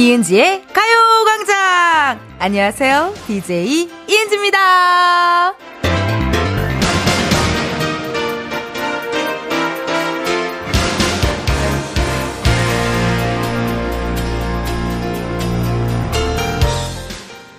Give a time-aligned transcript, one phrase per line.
[0.00, 2.18] 이은지의 가요광장!
[2.38, 3.12] 안녕하세요.
[3.26, 5.54] DJ 이은지입니다.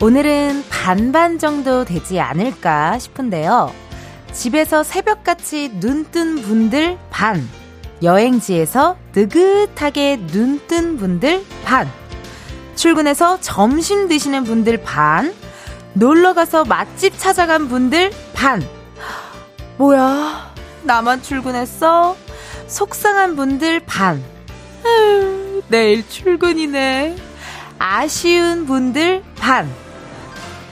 [0.01, 3.71] 오늘은 반반 정도 되지 않을까 싶은데요.
[4.33, 7.47] 집에서 새벽같이 눈 뜬 분들 반,
[8.01, 11.87] 여행지에서 느긋하게 눈 뜬 분들 반,
[12.75, 15.33] 출근해서 점심 드시는 분들 반,
[15.93, 18.63] 놀러 가서 맛집 찾아간 분들 반.
[19.77, 20.53] 뭐야,
[20.83, 22.15] 나만 출근했어?
[22.67, 24.23] 속상한 분들 반.
[25.67, 27.15] 내일 출근이네.
[27.77, 29.69] 아쉬운 분들 반.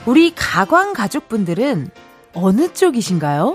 [0.06, 1.90] 우리 가광 가족분들은
[2.32, 3.54] 어느 쪽이신가요?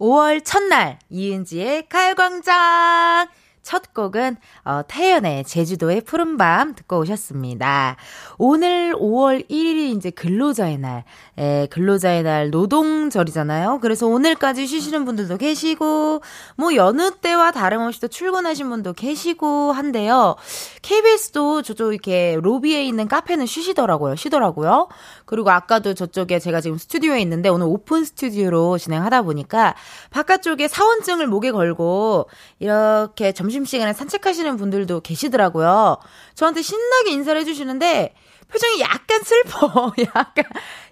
[0.00, 3.28] 5월 첫날 이은지의 가요광장
[3.64, 7.96] 첫 곡은 어, 태연의 제주도의 푸른밤 듣고 오셨습니다.
[8.38, 11.04] 오늘 5월 1일이 이제 근로자의 날,
[11.38, 13.80] 에, 근로자의 날 노동절이잖아요.
[13.80, 16.20] 그래서 오늘까지 쉬시는 분들도 계시고,
[16.56, 20.36] 뭐 여느 때와 다름없이 또 출근하신 분도 계시고 한데요.
[20.82, 24.16] KBS도 저쪽 이렇게 로비에 있는 카페는 쉬시더라고요.
[24.16, 24.88] 쉬더라고요.
[25.34, 29.74] 그리고 아까도 저쪽에 제가 지금 스튜디오에 있는데 오늘 오픈 스튜디오로 진행하다 보니까
[30.10, 32.28] 바깥쪽에 사원증을 목에 걸고
[32.60, 35.98] 이렇게 점심시간에 산책하시는 분들도 계시더라고요.
[36.36, 38.14] 저한테 신나게 인사를 해주시는데
[38.54, 39.92] 표정이 약간 슬퍼.
[40.14, 40.44] 약간,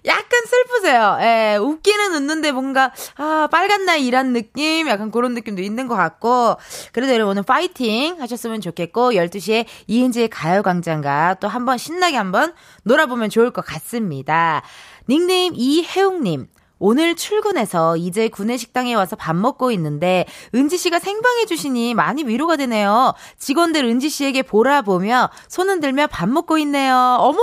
[0.05, 1.17] 약간 슬프세요.
[1.21, 4.89] 예, 웃기는 웃는데 뭔가, 아, 빨간 날 일한 느낌?
[4.89, 6.57] 약간 그런 느낌도 있는 것 같고.
[6.91, 12.53] 그래도 여러분 오늘 파이팅 하셨으면 좋겠고, 12시에 이은지의 가요광장과 또 한번 신나게 한번
[12.83, 14.61] 놀아보면 좋을 것 같습니다.
[15.07, 16.47] 닉네임 이혜웅님.
[16.85, 23.13] 오늘 출근해서 이제 구내식당에 와서 밥 먹고 있는데 은지 씨가 생방해 주시니 많이 위로가 되네요.
[23.39, 26.93] 직원들 은지 씨에게 보라 보며 손 흔들며 밥 먹고 있네요.
[27.21, 27.39] 어머!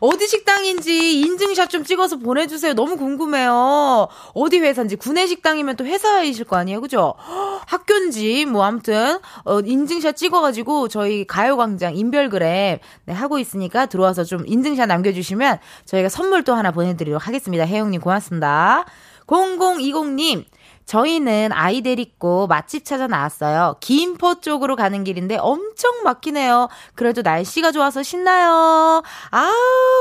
[0.00, 2.74] 어디 식당인지 인증샷 좀 찍어서 보내주세요.
[2.74, 4.08] 너무 궁금해요.
[4.34, 7.14] 어디 회사인지 구내식당이면 또 회사이실 거 아니에요, 그죠?
[7.66, 14.88] 학교인지 뭐 아무튼 어, 인증샷 찍어가지고 저희 가요광장 인별그램 네, 하고 있으니까 들어와서 좀 인증샷
[14.88, 17.64] 남겨주시면 저희가 선물 또 하나 보내드리도록 하겠습니다.
[17.64, 18.84] 혜영님 고맙습니다.
[19.26, 20.44] 0020님
[20.86, 23.76] 저희는 아이 데리고 맛집 찾아 나왔어요.
[23.80, 26.68] 김포 쪽으로 가는 길인데 엄청 막히네요.
[26.94, 29.02] 그래도 날씨가 좋아서 신나요.
[29.32, 29.52] 아,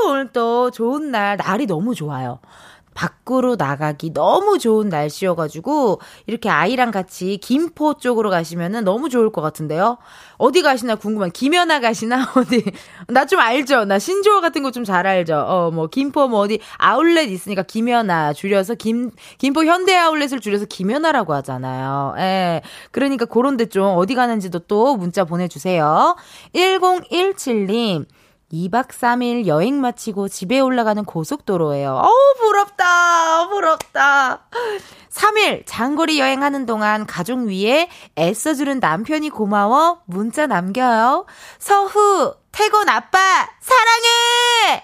[0.08, 2.40] 오늘 또 좋은 날, 날이 너무 좋아요.
[2.96, 9.98] 밖으로 나가기 너무 좋은 날씨여가지고 이렇게 아이랑 같이 김포 쪽으로 가시면은 너무 좋을 것 같은데요.
[10.38, 12.64] 어디 가시나 궁금한 김연아 가시나 어디
[13.08, 13.86] 나 좀 알죠.
[13.86, 15.36] 나 신조어 같은 거 좀 잘 알죠.
[15.36, 21.34] 어 뭐 김포 뭐 어디 아울렛 있으니까 김연아 줄여서 김 김포 현대 아울렛을 줄여서 김연아라고
[21.36, 22.16] 하잖아요.
[22.18, 22.62] 예.
[22.92, 26.16] 그러니까 그런 데 좀 어디 가는지도 또 문자 보내 주세요.
[26.54, 28.06] 1017님
[28.54, 31.92] 2박 3일 여행 마치고 집에 올라가는 고속도로예요.
[31.92, 33.48] 어우, 부럽다.
[33.50, 34.48] 부럽다.
[35.12, 41.26] 3일 장거리 여행하는 동안 가족 위에 애써주는 남편이 고마워 문자 남겨요.
[41.58, 43.18] 서후, 태곤 아빠,
[43.60, 44.84] 사랑해!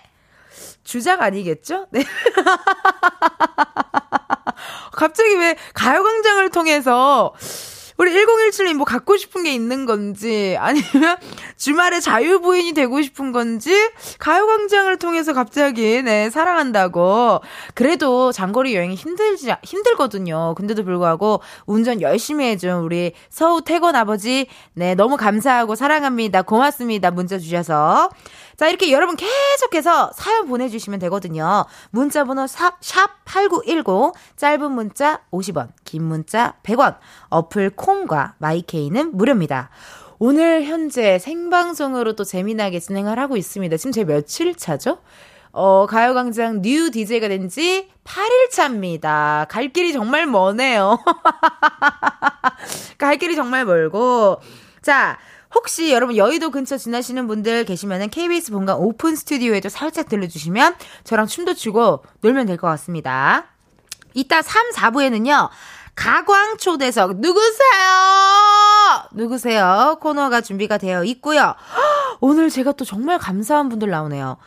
[0.84, 1.88] 주작 아니겠죠?
[1.92, 2.04] 네.
[4.92, 7.34] 갑자기 왜 가요광장을 통해서
[8.02, 11.18] 우리 1017님 뭐 갖고 싶은 게 있는 건지 아니면
[11.56, 13.72] 주말에 자유부인이 되고 싶은 건지
[14.18, 17.42] 가요광장을 통해서 갑자기 네 사랑한다고
[17.76, 20.56] 그래도 장거리 여행이 힘들지 힘들거든요.
[20.56, 26.42] 근데도 불구하고 운전 열심히 해준 우리 서우 태건 아버지 네 너무 감사하고 사랑합니다.
[26.42, 27.12] 고맙습니다.
[27.12, 28.10] 문자 주셔서
[28.62, 31.66] 자, 이렇게 여러분 계속해서 사연 보내주시면 되거든요.
[31.90, 36.96] 문자번호 샵8910, 짧은 문자 50원, 긴 문자 100원,
[37.30, 39.72] 어플 콩과 마이케이는 무료입니다.
[40.20, 43.78] 오늘 현재 생방송으로 또 재미나게 진행을 하고 있습니다.
[43.78, 45.00] 지금 제 며칠 차죠?
[45.54, 49.48] 어, 가요광장 new DJ가 된 지 8일 차입니다.
[49.50, 51.00] 갈 길이 정말 머네요.
[53.00, 54.40] 갈 길이 정말 멀고.
[54.84, 55.18] 자,
[55.54, 61.54] 혹시 여러분 여의도 근처 지나시는 분들 계시면은 KBS 본관 오픈 스튜디오에도 살짝 들려주시면 저랑 춤도
[61.56, 63.46] 추고 놀면 될 것 같습니다.
[64.14, 65.50] 이따 3, 4부에는요.
[65.96, 67.50] 가광 초대석 누구세요?
[69.12, 69.98] 누구세요?
[70.02, 71.56] 코너가 준비가 되어 있고요.
[72.22, 74.38] 오늘 제가 또 정말 감사한 분들 나오네요.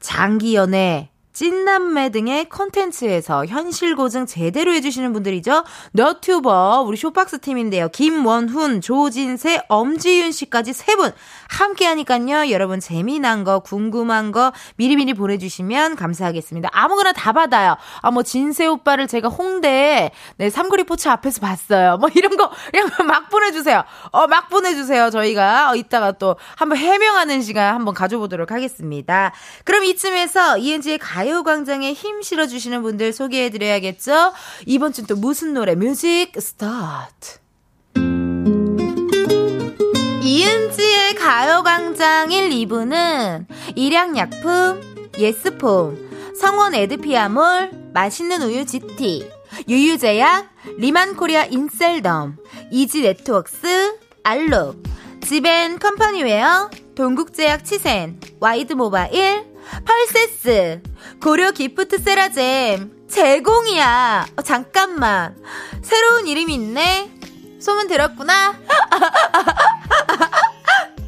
[0.00, 1.08] 장기연의
[1.40, 5.64] 찐남매 등의 콘텐츠에서 현실 고증 제대로 해주시는 분들이죠.
[5.92, 7.88] 너튜버 우리 쇼박스 팀인데요.
[7.88, 11.12] 김원훈, 조진세, 엄지윤 씨까지 세 분
[11.50, 12.50] 함께 하니까요.
[12.50, 16.70] 여러분 재미난 거, 궁금한 거 미리미리 보내주시면 감사하겠습니다.
[16.72, 17.76] 아무거나 다 받아요.
[18.02, 21.96] 아, 뭐 진세 오빠를 제가 홍대에 네, 삼거리 포차 앞에서 봤어요.
[21.98, 23.82] 뭐 이런 거 그냥 막 보내주세요.
[24.12, 25.10] 어, 막 보내주세요.
[25.10, 29.32] 저희가 어, 이따가 또 한번 해명하는 시간 한번 가져보도록 하겠습니다.
[29.64, 34.32] 그럼 이쯤에서 이은지의 가요광장에 힘 실어주시는 분들 소개해드려야겠죠?
[34.66, 35.74] 이번 주는 또 무슨 노래?
[35.74, 37.40] music start.
[40.22, 49.28] 이은지 의 가요광장 1, 2부는 일양약품, 예스폼, 성원 에드피아몰, 맛있는 우유 GT,
[49.68, 50.48] 유유제약,
[50.78, 52.36] 리만코리아 인셀덤,
[52.70, 54.84] 이지네트웍스, 알록,
[55.22, 59.46] 지벤 컴퍼니웨어, 동국제약 치센, 와이드 모바일,
[59.84, 60.80] 펄세스,
[61.20, 64.26] 고려 기프트 세라젬, 제공이야.
[64.36, 65.36] 어, 잠깐만.
[65.82, 67.10] 새로운 이름이 있네.
[67.58, 68.54] 소문 들었구나.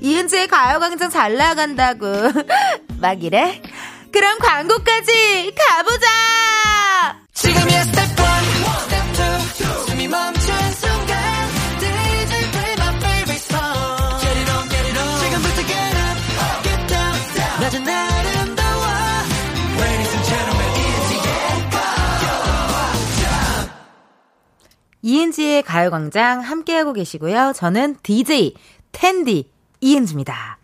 [0.03, 2.07] 이은지의 가요광장 잘 나간다고.
[3.01, 3.63] 막 이래?
[4.11, 6.07] 그럼 광고까지 가보자!
[7.33, 8.17] 지금이야 스텝 1,
[8.81, 11.23] 스텝 2, 숨이 멈춘 순간
[25.05, 27.53] 이은지의 가요광장 함께하고 계시고요.
[27.57, 28.55] 저는 DJ
[28.93, 29.52] 텐디
[29.83, 30.59] 이은지입니다.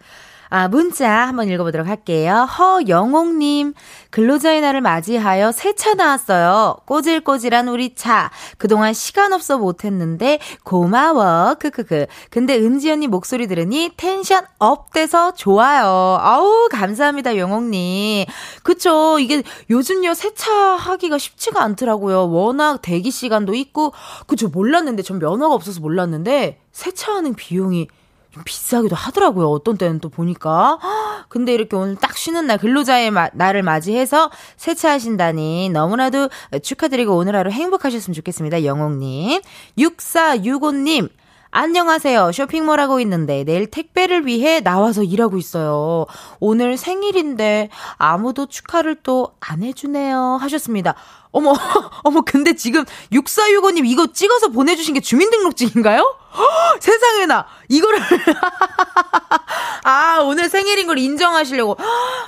[0.51, 2.49] 아, 문자 한번 읽어보도록 할게요.
[2.59, 3.75] 허영옥님,
[4.09, 6.79] 근로자의 날을 맞이하여 새 차 나왔어요.
[6.87, 8.31] 꼬질꼬질한 우리 차.
[8.57, 11.57] 그동안 시간 없어 못했는데 고마워.
[11.61, 12.07] 크크크.
[12.31, 16.17] 근데 은지 언니 목소리 들으니 tension up 돼서 좋아요.
[16.19, 18.25] 아우, 감사합니다, 영옥님.
[18.63, 19.19] 그쵸.
[19.19, 22.31] 이게 요즘요, 세차 하기가 쉽지가 않더라고요.
[22.31, 23.93] 워낙 대기 시간도 있고,
[24.27, 24.49] 그쵸.
[24.49, 28.08] 몰랐는데, 전 면허가 없어서 몰랐는데, 세차하는 비용이 좀
[28.45, 29.49] 비싸기도 하더라고요.
[29.51, 30.79] 어떤 때는 또 보니까.
[31.29, 36.29] 근데 이렇게 오늘 딱 쉬는 날 근로자의 마, 날을 맞이해서 세차하신다니 너무나도
[36.63, 38.65] 축하드리고 오늘 하루 행복하셨으면 좋겠습니다.
[38.65, 39.41] 영옥님.
[39.79, 41.09] 6465님.
[41.51, 42.31] 안녕하세요.
[42.33, 46.05] 쇼핑몰 하고 있는데 내일 택배를 위해 나와서 일하고 있어요.
[46.41, 50.39] 오늘 생일인데 아무도 축하를 또 안 해주네요.
[50.43, 50.95] 하셨습니다.
[51.31, 51.55] 어머,
[52.05, 56.17] 어머, 근데 지금 6465님 이거 찍어서 보내주신 게 주민등록증인가요?
[56.39, 57.99] 허, 세상에나, 이거를.
[59.85, 61.77] 아, 오늘 생일인 걸 인정하시려고.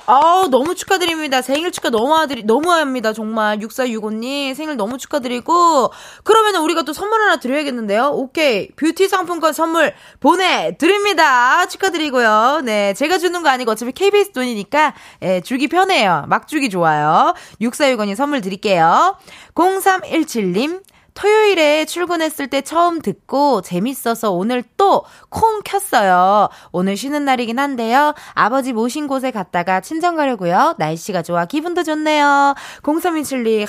[0.07, 1.43] 아 너무 축하드립니다.
[1.43, 3.13] 생일 축하 너무 하드리, 너무 합니다.
[3.13, 3.59] 정말.
[3.59, 5.93] 6465님 생일 너무 축하드리고.
[6.25, 8.11] 그러면 우리가 또 선물 하나 드려야겠는데요?
[8.15, 8.69] 오케이.
[8.77, 11.67] 뷰티 상품권 선물 보내드립니다.
[11.67, 12.63] 축하드리고요.
[12.65, 12.95] 네.
[12.95, 16.25] 제가 주는 거 아니고 어차피 KBS 돈이니까, 예, 주기 편해요.
[16.29, 17.35] 막 주기 좋아요.
[17.61, 19.17] 6465님 선물 드릴게요.
[19.55, 20.81] 0317님,
[21.21, 26.49] 토요일에 출근했을 때 처음 듣고 재밌어서 오늘 또 콩 켰어요.
[26.73, 28.15] 오늘 쉬는 날이긴 한데요.
[28.35, 30.75] 아버지 모신 곳에 갔다가 친정 가려고요.
[30.79, 32.55] 날씨가 좋아 기분도 좋네요.
[32.83, 33.67] 0317님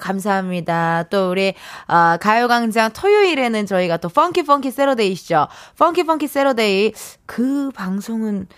[0.00, 1.04] 감사합니다.
[1.10, 1.54] 또 우리
[1.86, 5.48] 어, 가요광장 토요일에는 저희가 또 funky funky Saturday시죠.
[5.78, 6.92] funky funky Saturday
[7.26, 8.48] 그 방송은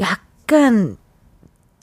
[0.00, 0.96] 약간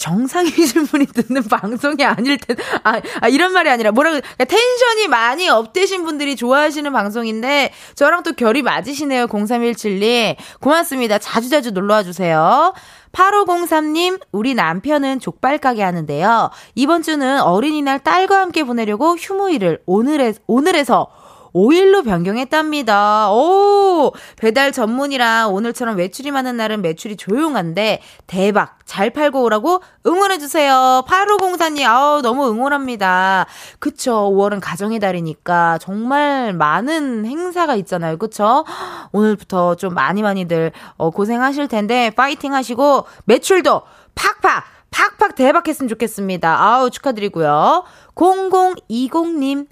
[0.05, 5.49] 정상이신 분이 듣는 방송이 아닐 텐, 아, 아 이런 말이 아니라, 뭐라고, 그러니까 텐션이 많이
[5.49, 10.35] 업되신 분들이 좋아하시는 방송인데, 저랑 또 결이 맞으시네요, 0317님.
[10.59, 11.17] 고맙습니다.
[11.17, 12.73] 자주자주 놀러와 주세요.
[13.13, 16.51] 8503님, 우리 남편은 족발 가게 하는데요.
[16.75, 21.07] 이번 주는 어린이날 딸과 함께 보내려고 휴무일을 오늘에, 오늘에서
[21.55, 23.31] 5일로 변경했답니다.
[23.31, 24.11] 오!
[24.35, 28.77] 배달 전문이라 오늘처럼 외출이 많은 날은 매출이 조용한데 대박!
[28.85, 31.05] 잘 팔고 오라고 응원해주세요.
[31.07, 33.45] 8504님, 아우, 너무 응원합니다.
[33.79, 34.29] 그쵸.
[34.31, 38.17] 5월은 가정의 달이니까 정말 많은 행사가 있잖아요.
[38.17, 38.65] 그쵸?
[39.13, 43.81] 오늘부터 좀 많이 많이들 어, 고생하실 텐데 파이팅 하시고 매출도
[44.13, 44.65] 팍팍!
[44.91, 46.61] 팍팍 대박했으면 좋겠습니다.
[46.61, 47.83] 아우, 축하드리고요.
[48.15, 49.67] 0020님,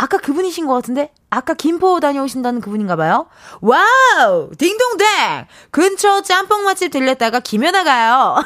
[0.00, 1.10] 아까 그분이신 것 같은데?
[1.30, 3.26] 아까 김포 다녀오신다는 그분인가 봐요?
[3.60, 4.50] 와우!
[4.56, 5.46] 딩동댕!
[5.70, 8.36] 근처 짬뽕 맛집 들렸다가 김연아 가요.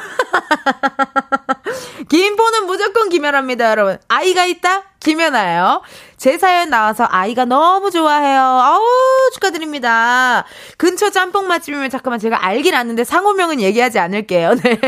[2.09, 3.97] 김포는 무조건 김연아입니다, 여러분.
[4.09, 4.83] 아이가 있다?
[4.99, 5.81] 김연아예요.
[6.17, 8.39] 제 사연 나와서 아이가 너무 좋아해요.
[8.39, 8.81] 아우,
[9.33, 10.45] 축하드립니다.
[10.77, 14.55] 근처 짬뽕 맛집이면 잠깐만 제가 알긴 아는데 상호명은 얘기하지 않을게요.
[14.63, 14.79] 네.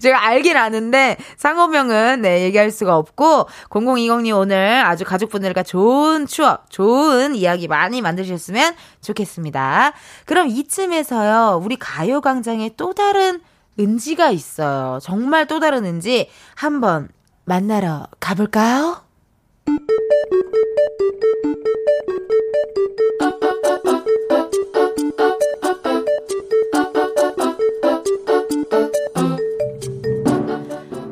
[0.00, 7.36] 제가 알긴 아는데 상호명은 네, 얘기할 수가 없고 0020님 오늘 아주 가족분들과 좋은 추억, 좋은
[7.36, 9.92] 이야기 많이 만드셨으면 좋겠습니다.
[10.24, 11.60] 그럼 이쯤에서요.
[11.62, 13.40] 우리 가요광장의 또 다른
[13.78, 14.98] 은지가 있어요.
[15.02, 16.30] 정말 또 다른 은지.
[16.54, 17.08] 한번
[17.44, 19.02] 만나러 가볼까요?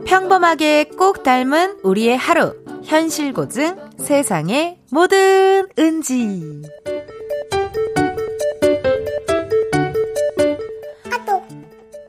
[0.07, 2.70] 평범하게 꼭 닮은 우리의 하루.
[2.91, 6.61] 현실 고증 세상의 모든 은지.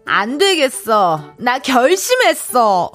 [0.06, 1.34] 안 되겠어.
[1.38, 2.92] 나 결심했어.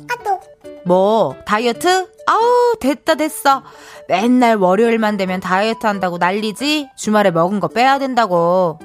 [0.85, 2.09] 뭐, 다이어트?
[2.27, 3.63] 아우, 됐다, 됐어.
[4.09, 6.91] 맨날 월요일만 되면 다이어트 한다고 난리지?
[6.97, 8.81] 주말에 먹은 거 빼야 된다고.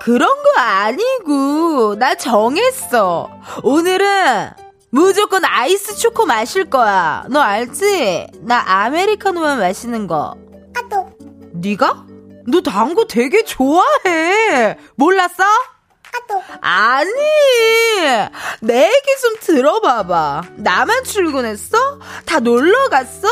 [0.00, 3.28] 그런 거 아니고, 나 정했어.
[3.64, 7.24] 오늘은 무조건 아이스 초코 마실 거야.
[7.30, 8.26] 너 알지?
[8.42, 10.34] 나 아메리카노만 마시는 거.
[10.76, 11.10] 아또.
[11.54, 12.06] 네가?
[12.48, 14.76] 너 단 거 되게 좋아해.
[14.96, 15.44] 몰랐어?
[16.12, 16.42] 아또.
[16.60, 17.10] 아니.
[18.62, 20.42] 내 얘기 좀 들어봐봐.
[20.56, 22.00] 나만 출근했어?
[22.26, 23.28] 다 놀러 갔어?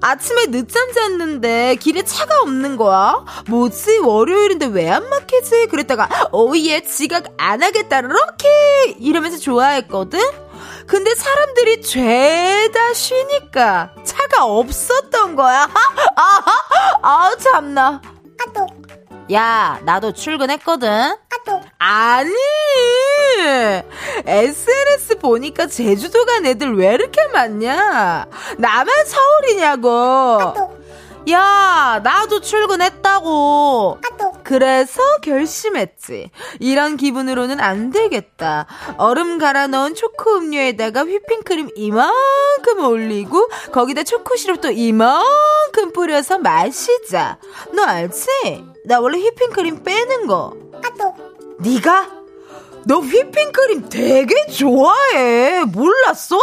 [0.00, 3.24] 아침에 늦잠 잤는데 길에 차가 없는 거야?
[3.48, 3.98] 뭐지?
[3.98, 5.66] 월요일인데 왜 안 막히지?
[5.68, 8.48] 그랬다가 오예 지각 안 하겠다 이렇게
[9.00, 10.20] 이러면서 좋아했거든?
[10.88, 15.68] 근데 사람들이 죄다 쉬니까 차가 없었던 거야.
[16.16, 16.42] 아,
[17.02, 18.00] 아, 참나.
[18.40, 18.66] 아또.
[19.32, 20.88] 야, 나도 출근했거든.
[20.88, 21.60] 아또.
[21.78, 22.32] 아니.
[24.24, 28.26] SNS 보니까 제주도 간 애들 왜 이렇게 많냐?
[28.56, 29.90] 나만 서울이냐고.
[30.40, 30.77] 아또.
[31.30, 33.98] 야, 나도 출근했다고.
[34.42, 36.30] 그래서 결심했지.
[36.58, 38.66] 이런 기분으로는 안 되겠다.
[38.96, 47.38] 얼음 갈아 넣은 초코 음료에다가 휘핑크림 이만큼 올리고 거기다 초코 시럽 또 이만큼 뿌려서 마시자.
[47.74, 48.64] 너 알지?
[48.86, 50.54] 나 원래 휘핑크림 빼는 거.
[51.58, 52.08] 네가?
[52.86, 55.64] 너 휘핑크림 되게 좋아해.
[55.64, 56.38] 몰랐어?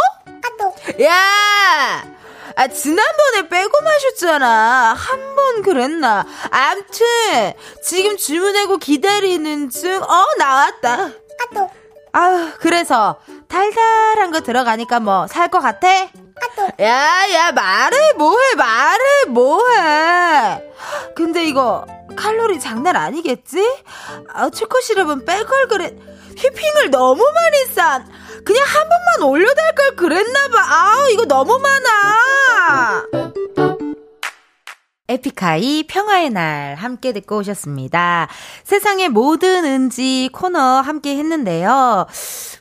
[1.02, 2.15] 야!
[2.56, 4.94] 아, 지난번에 빼고 마셨잖아.
[4.96, 6.26] 한 번 그랬나.
[6.50, 10.92] 암튼, 지금 주문하고 기다리는 중, 어, 나왔다.
[11.02, 11.10] 아,
[11.54, 11.70] 또.
[12.12, 15.86] 아유, 그래서, 달달한 거 들어가니까 뭐, 살 것 같아?
[15.88, 16.08] 아,
[16.56, 16.82] 또.
[16.82, 20.62] 야, 야, 말해, 뭐해, 말해, 뭐해.
[21.14, 21.86] 근데 이거,
[22.16, 23.62] 칼로리 장난 아니겠지?
[24.32, 25.94] 아, 초코 시럽은 뺄 걸 그래.
[26.38, 28.10] 휘핑을 너무 많이 싼.
[28.46, 30.58] 그냥 한 번만 올려달 걸 그랬나봐.
[30.60, 33.06] 아우, 이거 너무 많아.
[35.08, 38.26] 에픽하이 평화의 날 함께 듣고 오셨습니다.
[38.64, 42.06] 세상의 모든 은지 코너 함께 했는데요.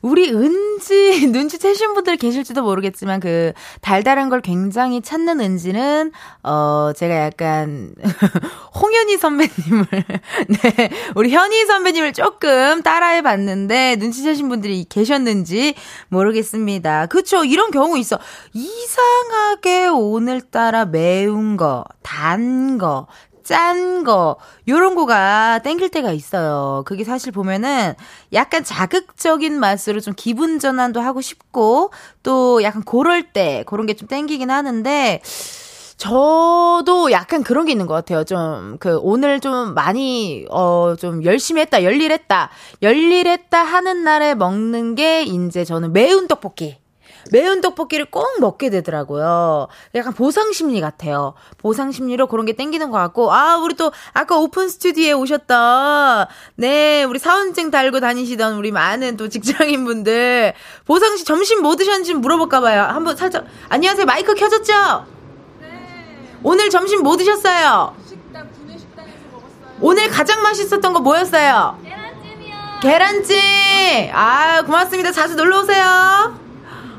[0.04, 6.12] 우리 은지 눈치채신 분들 계실지도 모르겠지만 그 달달한 걸 굉장히 찾는 은지는
[6.44, 7.96] 어 제가 약간
[8.80, 9.88] 홍현희 선배님을
[10.50, 15.74] 네 우리 현희 선배님을 조금 따라해 봤는데 눈치채신 분들이 계셨는지
[16.10, 17.08] 모르겠습니다.
[17.08, 18.20] 그쵸 이런 경우 있어
[18.54, 21.84] 이상하게 오늘따라 매운 거
[22.36, 23.08] 단 거,
[23.44, 24.36] 짠 거,
[24.68, 26.84] 요런 거가 땡길 때가 있어요.
[26.86, 27.94] 그게 사실 보면은
[28.34, 31.92] 약간 자극적인 맛으로 좀 기분 전환도 하고 싶고,
[32.24, 35.22] 또 약간 그럴 때, 그런 게 좀 땡기긴 하는데,
[35.98, 38.26] 저도 약간 그런 게 있는 것 같아요.
[38.26, 42.50] 좀, 그, 오늘 좀 많이, 어, 좀 열심히 했다, 열일했다,
[42.82, 46.78] 열일했다 하는 날에 먹는 게, 이제 저는 매운 떡볶이.
[47.32, 49.68] 매운 떡볶이를 꼭 먹게 되더라고요.
[49.96, 51.34] 약간 보상 심리 같아요.
[51.58, 57.04] 보상 심리로 그런 게 땡기는 것 같고, 아, 우리 또 아까 오픈 스튜디오에 오셨던, 네,
[57.04, 60.54] 우리 사원증 달고 다니시던 우리 많은 또 직장인분들,
[60.86, 62.84] 보상 시 점심 뭐 드셨는지 물어볼까봐요.
[62.84, 64.06] 한번 살짝, 안녕하세요.
[64.06, 65.06] 마이크 켜졌죠?
[65.62, 65.68] 네.
[66.44, 67.96] 오늘 점심 뭐 드셨어요?
[68.08, 69.78] 식당, 구내 식당에서 먹었어요.
[69.82, 71.80] 오늘 가장 맛있었던 거 뭐였어요?
[71.84, 72.56] 계란찜이요.
[72.82, 73.40] 계란찜!
[74.14, 75.12] 아, 고맙습니다.
[75.12, 76.45] 자주 놀러 오세요.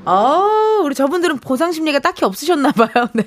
[0.06, 3.08] 어, 우리 저분들은 보상 심리가 딱히 없으셨나 봐요.
[3.14, 3.24] 네.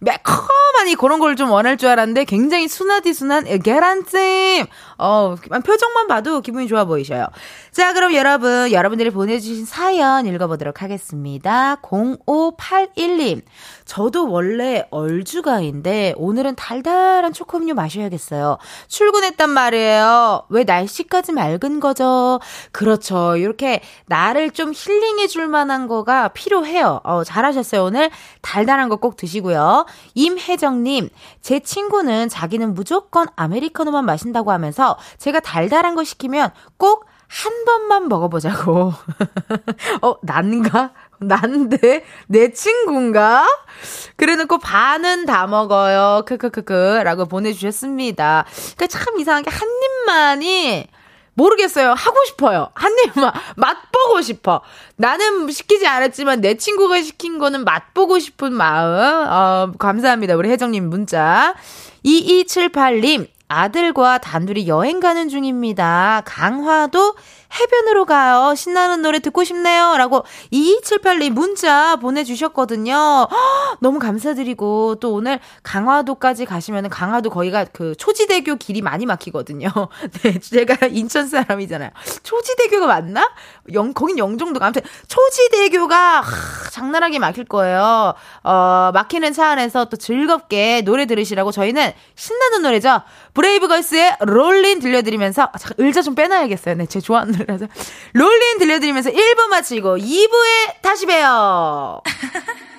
[0.00, 4.66] 매콤하니 그런 걸 좀 원할 줄 알았는데 굉장히 순하디 순한 계란찜.
[4.98, 7.26] 어, 표정만 봐도 기분이 좋아 보이셔요.
[7.72, 11.76] 자, 그럼 여러분, 여러분들이 보내주신 사연 읽어보도록 하겠습니다.
[11.82, 13.42] 0581님.
[13.86, 18.58] 저도 원래 얼주가인데 오늘은 달달한 초코음료 마셔야겠어요.
[18.88, 20.44] 출근했단 말이에요.
[20.48, 22.40] 왜 날씨까지 맑은 거죠?
[22.72, 23.36] 그렇죠.
[23.36, 27.00] 이렇게 나를 좀 힐링해 줄 만한 거가 필요해요.
[27.04, 27.82] 어, 잘하셨어요.
[27.84, 28.10] 오늘
[28.42, 29.86] 달달한 거 꼭 드시고요.
[30.14, 31.08] 임혜정님,
[31.40, 38.92] 제 친구는 자기는 무조건 아메리카노만 마신다고 하면서 제가 달달한 거 시키면 꼭 한 번만 먹어보자고.
[40.02, 40.92] 어, 난가?
[41.20, 42.04] 난데?
[42.26, 43.46] 내 친구인가?
[44.16, 46.24] 그래 놓고 반은 다 먹어요.
[46.26, 47.02] 크크크크.
[47.04, 48.46] 라고 보내주셨습니다.
[48.76, 50.88] 그니까 참 이상하게 한 입만이
[51.40, 51.94] 모르겠어요.
[51.94, 52.68] 하고 싶어요.
[52.74, 54.60] 한 입만 맛보고 싶어.
[54.96, 59.26] 나는 시키지 않았지만 내 친구가 시킨 거는 맛보고 싶은 마음.
[59.28, 60.36] 어, 감사합니다.
[60.36, 61.54] 우리 혜정님 문자.
[62.04, 66.22] 2278님, 아들과 단둘이 여행 가는 중입니다.
[66.24, 67.14] 강화도
[67.52, 68.54] 해변으로 가요.
[68.54, 69.96] 신나는 노래 듣고 싶네요.
[69.96, 72.94] 라고 2278님 문자 보내주셨거든요.
[72.94, 79.68] 허, 너무 감사드리고 또 오늘 강화도까지 가시면 강화도 거기가 그 초지대교 길이 많이 막히거든요.
[80.22, 81.90] 네, 제가 인천 사람이잖아요.
[82.22, 83.28] 초지대교가 맞나?
[83.72, 84.66] 영, 거긴 영종도가.
[84.66, 88.14] 아무튼 초지대교가 하, 장난하게 막힐 거예요.
[88.44, 93.02] 어, 막히는 차 안에서 또 즐겁게 노래 들으시라고 저희는 신나는 노래죠.
[93.34, 96.74] 브레이브걸스의 롤린 들려드리면서 아, 잠깐 의자 좀 빼놔야겠어요.
[96.76, 97.66] 네, 제 좋아하는 노래라서
[98.12, 102.02] 롤린 들려드리면서 1부 마치고 2부에 다시 봬요.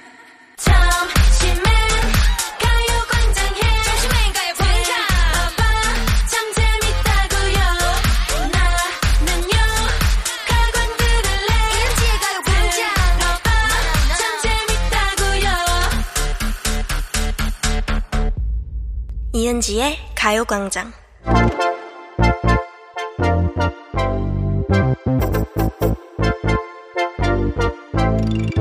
[19.34, 20.92] 이은지의 가요광장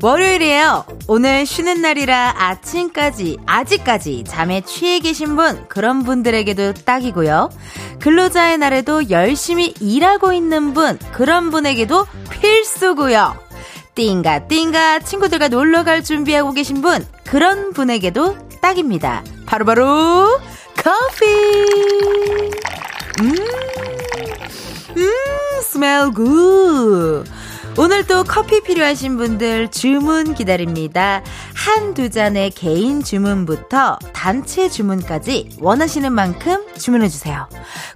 [0.00, 0.84] 월요일이에요.
[1.08, 7.50] 오늘 쉬는 날이라 아침까지, 아직까지 잠에 취해 계신 분, 그런 분들에게도 딱이고요.
[7.98, 13.36] 근로자의 날에도 열심히 일하고 있는 분, 그런 분에게도 필수고요.
[13.96, 19.24] 띵가, 띵가, 친구들과 놀러 갈 준비하고 계신 분, 그런 분에게도 딱입니다.
[19.46, 20.40] 바로바로, 바로
[20.76, 21.26] 커피!
[23.20, 23.34] 음,
[24.96, 25.10] 음,
[25.62, 27.28] smell good.
[27.80, 31.22] 오늘 도 커피 필요하신 분들 주문 기다립니다.
[31.54, 37.48] 한두 잔의 개인 주문부터 단체 주문까지 원하시는 만큼 주문해주세요.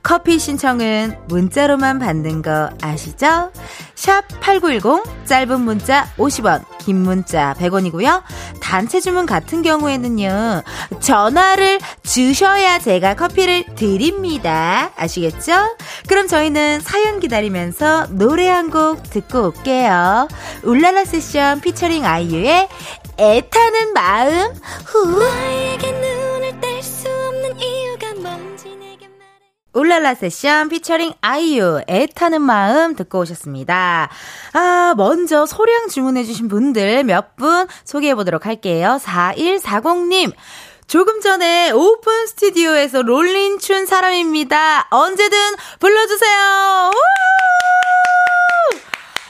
[0.04, 3.50] 커피 신청은 문자로만 받는 거 아시죠?
[3.96, 8.22] 샵 8910, 짧은 문자 50원, 긴 문자 100원이고요.
[8.60, 10.62] 단체 주문 같은 경우에는요,
[11.00, 14.90] 전화를 주셔야 제가 커피를 드립니다.
[14.96, 15.76] 아시겠죠?
[16.08, 19.71] 그럼 저희는 사연 기다리면서 노래 한 곡 듣고 올게요.
[20.62, 22.68] 울랄라 세션 피처링 아이유의
[23.18, 24.54] 애타는 마음,
[24.86, 25.18] 후.
[25.18, 29.40] 나에게 눈을 뗄수 없는 이유가 뭔지 내게 말해.
[29.72, 34.08] 울랄라 세션 피처링 아이유 애타는 마음 듣고 오셨습니다.
[34.52, 38.98] 아, 먼저 소량 주문해 주신 분들 몇 분 소개해 보도록 할게요.
[39.00, 40.32] 4140 님.
[40.86, 44.88] 조금 전에 오픈 스튜디오에서 롤린 춘 사람입니다.
[44.90, 45.38] 언제든
[45.80, 46.90] 불러주세요.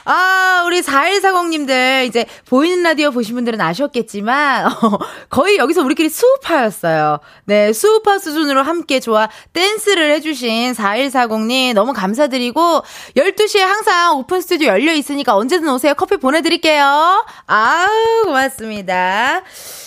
[0.04, 7.20] 아, 우리 4140님들, 이제, 보이는 라디오 보신 분들은 아셨겠지만, 어, 거의 여기서 우리끼리 수우파였어요.
[7.44, 12.82] 네, 수우파 수준으로 함께 좋아 댄스를 해주신 4140님, 너무 감사드리고,
[13.16, 15.94] 12시에 항상 오픈 스튜디오 열려 있으니까 언제든 오세요.
[15.94, 17.24] 커피 보내드릴게요.
[17.46, 19.42] 아우, 고맙습니다.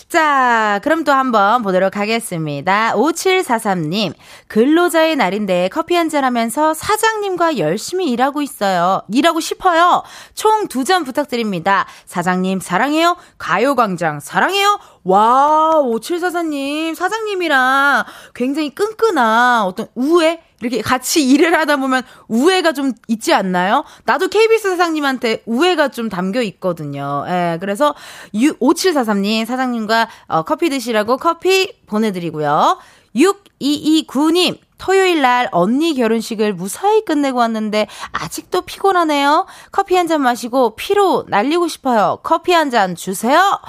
[0.08, 2.94] 자, 그럼 또 한번 보도록 하겠습니다.
[2.96, 4.14] 5743님,
[4.48, 9.02] 근로자의 날인데 커피 한 잔 하면서 사장님과 열심히 일하고 있어요.
[9.12, 10.04] 일하고 싶어요.
[10.36, 11.88] 총 두 잔 부탁드립니다.
[12.06, 13.18] 사장님, 사랑해요.
[13.40, 14.80] 가요광장, 사랑해요.
[15.04, 18.04] 와, 5744님, 사장님이랑
[18.36, 20.42] 굉장히 끈끈한 어떤 우애?
[20.62, 23.84] 이렇게 같이 일을 하다 보면 우애가 좀 있지 않나요?
[24.06, 27.26] 나도 KBS 사장님한테 우애가 좀 담겨 있거든요.
[27.28, 27.94] 예, 그래서
[28.34, 32.78] 5743님 사장님과 어, 커피 드시라고 커피 보내드리고요.
[33.16, 39.48] 6229님, 토요일 날 언니 결혼식을 무사히 끝내고 왔는데 아직도 피곤하네요.
[39.72, 42.20] 커피 한 잔 마시고 피로 날리고 싶어요.
[42.22, 43.60] 커피 한 잔 주세요.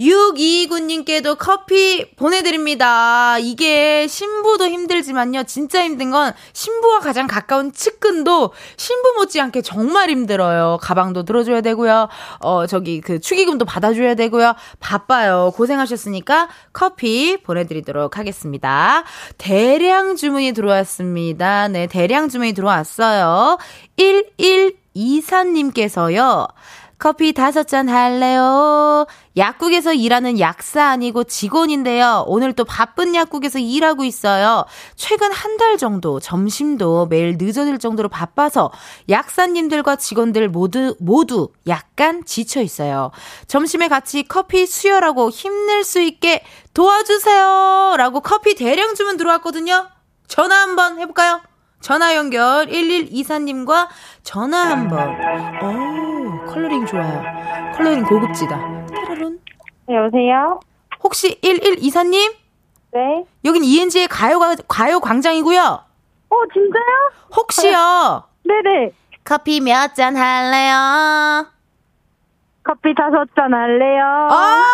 [0.00, 3.38] 6229님께도 커피 보내드립니다.
[3.38, 5.44] 이게 신부도 힘들지만요.
[5.44, 10.78] 진짜 힘든 건 신부와 가장 가까운 측근도 신부 못지않게 정말 힘들어요.
[10.80, 12.08] 가방도 들어줘야 되고요.
[12.40, 14.54] 어, 저기 그 축의금도 받아줘야 되고요.
[14.80, 15.52] 바빠요.
[15.54, 19.04] 고생하셨으니까 커피 보내드리도록 하겠습니다.
[19.38, 21.68] 대량 주문이 들어왔습니다.
[21.68, 23.58] 네, 대량 주문이 들어왔어요.
[24.96, 26.48] 1124님께서요.
[26.98, 29.06] 커피 다섯 잔 할래요?
[29.36, 32.24] 약국에서 일하는 약사 아니고 직원인데요.
[32.26, 34.64] 오늘 또 바쁜 약국에서 일하고 있어요.
[34.94, 38.70] 최근 한 달 정도 점심도 매일 늦어질 정도로 바빠서
[39.08, 43.10] 약사님들과 직원들 모두 모두 약간 지쳐 있어요.
[43.46, 46.42] 점심에 같이 커피 수혈하고 힘낼 수 있게
[46.74, 47.94] 도와주세요.
[47.98, 49.88] 라고 커피 대량 주문 들어왔거든요.
[50.28, 51.40] 전화 한번 해볼까요?
[51.80, 53.88] 전화 연결 1124님과
[54.22, 55.10] 전화 한번.
[55.62, 57.22] 오, 컬러링 좋아요.
[57.76, 58.56] 컬러링 고급지다.
[58.94, 59.38] 따라론.
[59.88, 60.60] 네, 여보세요?
[61.02, 62.34] 혹시 1124님?
[62.92, 63.24] 네.
[63.44, 65.60] 여긴 이은지의 가요, 가요 광장이고요.
[66.30, 67.10] 어, 진짜요?
[67.36, 68.24] 혹시요?
[68.44, 68.92] 네네.
[69.24, 71.46] 커피 몇 잔 할래요?
[72.64, 74.02] 커피 다섯 잔 할래요?
[74.30, 74.66] 아!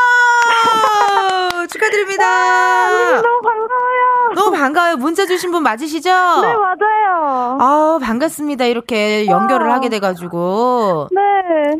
[1.68, 2.90] 축하드립니다.
[3.20, 3.91] 너무 반가워요.
[4.34, 4.96] 너무 반가워요.
[4.96, 6.08] 문자 주신 분 맞으시죠?
[6.10, 7.58] 네, 맞아요.
[7.60, 8.64] 아 반갑습니다.
[8.66, 9.74] 이렇게 연결을 와.
[9.74, 11.08] 하게 돼가지고.
[11.12, 11.20] 네.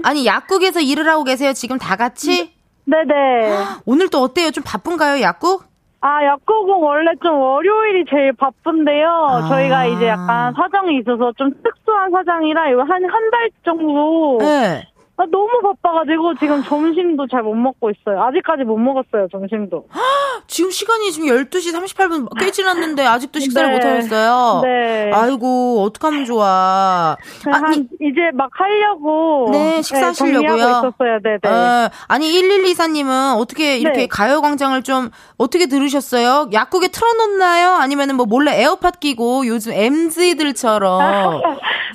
[0.04, 1.52] 아니, 약국에서 일을 하고 계세요?
[1.52, 2.52] 지금 다 같이?
[2.84, 3.56] 네네.
[3.86, 4.50] 오늘 또 어때요?
[4.50, 5.64] 좀 바쁜가요, 약국?
[6.04, 9.06] 아, 약국은 원래 좀 월요일이 제일 바쁜데요.
[9.08, 9.48] 아.
[9.48, 14.38] 저희가 이제 약간 사정이 있어서 좀 특수한 사정이라 한, 한 달 정도.
[14.40, 14.88] 네.
[15.22, 18.22] 아, 너무 바빠가지고 지금 점심도 잘 못 먹고 있어요.
[18.22, 19.86] 아직까지 못 먹었어요, 점심도.
[20.46, 23.74] 지금 시간이 지금 12시 38분 꽤 지났는데 아직도 식사를 네.
[23.74, 24.60] 못 하셨어요.
[24.62, 25.10] 네.
[25.12, 27.16] 아이고, 어떡하면 좋아.
[27.44, 29.48] 한, 아니, 이제 막 하려고.
[29.52, 30.48] 네, 식사하시려고요?
[30.48, 31.38] 정리하고 있었어요, 네네.
[31.44, 34.06] 어, 아니 1124님은 어떻게 이렇게 네.
[34.06, 36.50] 가요광장을 좀 어떻게 들으셨어요?
[36.52, 37.70] 약국에 틀어놓나요?
[37.74, 41.00] 아니면은 뭐 몰래 에어팟 끼고 요즘 MZ들처럼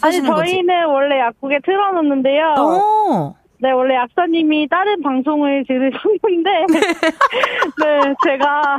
[0.01, 0.51] 아니, 사시는 거지?
[0.51, 2.55] 저희는 원래 약국에 틀어놓는데요.
[3.17, 3.35] 어.
[3.59, 6.65] 네, 원래 약사님이 다른 방송을 들으셨는데,
[7.81, 8.77] 네, 제가,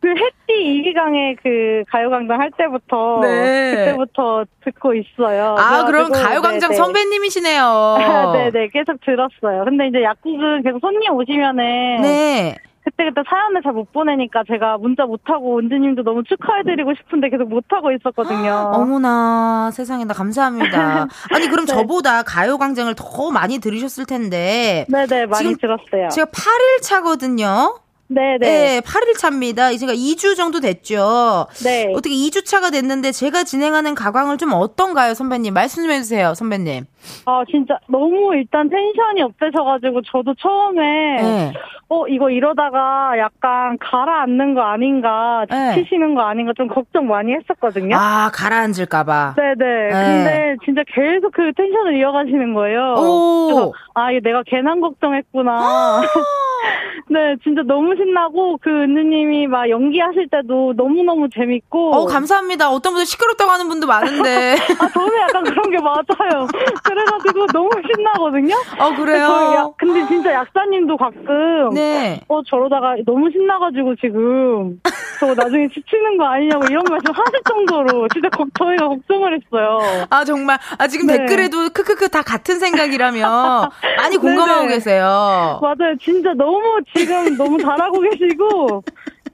[0.00, 3.70] 그 해띠 이기강의 그 가요광장 할 때부터, 네.
[3.76, 5.54] 그때부터 듣고 있어요.
[5.58, 6.74] 아, 그럼 그래가지고, 가요광장 네네.
[6.76, 7.96] 선배님이시네요.
[8.32, 9.64] 네네, 계속 들었어요.
[9.64, 12.56] 근데 이제 약국은 계속 손님 오시면은, 네.
[12.90, 18.72] 그때그때 사연을 잘 못 보내니까 제가 문자 못하고 은지님도 너무 축하해드리고 싶은데 계속 못하고 있었거든요.
[18.74, 21.06] 어머나 세상에 나 감사합니다.
[21.30, 21.72] 아니 그럼 네.
[21.72, 26.08] 저보다 가요광장을 더 많이 들으셨을 텐데 네네, 많이 지금 들었어요.
[26.08, 27.78] 제가 8일 차거든요.
[28.10, 28.48] 네 네.
[28.48, 29.70] 네, 8일 차입니다.
[29.76, 31.46] 제가 2주 정도 됐죠.
[31.62, 31.92] 네.
[31.94, 35.52] 어떻게 2주 차가 됐는데 제가 진행하는 가광을 좀 어떤가요, 선배님?
[35.52, 36.84] 말씀 좀 해주세요, 선배님.
[37.26, 40.82] 아, 진짜 너무 일단 텐션이 업되셔가지고 저도 처음에,
[41.22, 41.52] 네.
[41.90, 45.74] 어, 이거 이러다가 약간 가라앉는 거 아닌가, 네.
[45.74, 47.94] 지치시는 거 아닌가 좀 걱정 많이 했었거든요.
[47.94, 49.34] 아, 가라앉을까봐.
[49.36, 49.54] 네네.
[49.56, 49.90] 네.
[49.90, 52.94] 근데 진짜 계속 그 텐션을 이어가시는 거예요.
[52.98, 53.46] 오.
[53.46, 56.00] 그래서 아, 이게 내가 괜한 걱정했구나.
[57.10, 61.94] 네, 진짜 너무 신나고 그 은느님이 막 연기하실 때도 너무너무 재밌고.
[61.94, 62.70] 어, 감사합니다.
[62.70, 64.56] 어떤 분들 시끄럽다고 하는 분도 많은데.
[64.80, 66.46] 아, 저는 약간 그런 게 맞아요.
[66.84, 68.54] 그래가지고 너무 신나거든요.
[68.78, 69.52] 어, 그래요?
[69.54, 72.20] 약- 근데 진짜 약사님도 가끔 네.
[72.28, 74.80] 어 저러다가 너무 신나가지고 지금
[75.20, 79.78] 저 나중에 지치는 거 아니냐고 이런 말씀 하실 정도로 진짜 걱- 저희가 걱정을 했어요.
[80.10, 80.58] 아, 정말.
[80.78, 81.18] 아, 지금 네.
[81.18, 84.68] 댓글에도 크크크 다 같은 생각이라며 많이 공감하고.
[84.68, 85.58] 계세요.
[85.62, 85.96] 맞아요.
[86.00, 86.62] 진짜 너무
[86.94, 88.84] 지금 너무 잘하고 계시고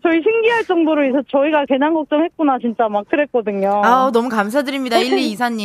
[0.07, 3.81] 저희 신기할 정도로 해서 저희가 괜한 걱정했구나 진짜 막 그랬거든요.
[3.83, 4.99] 아우, 너무 감사드립니다.
[4.99, 5.59] 1224님.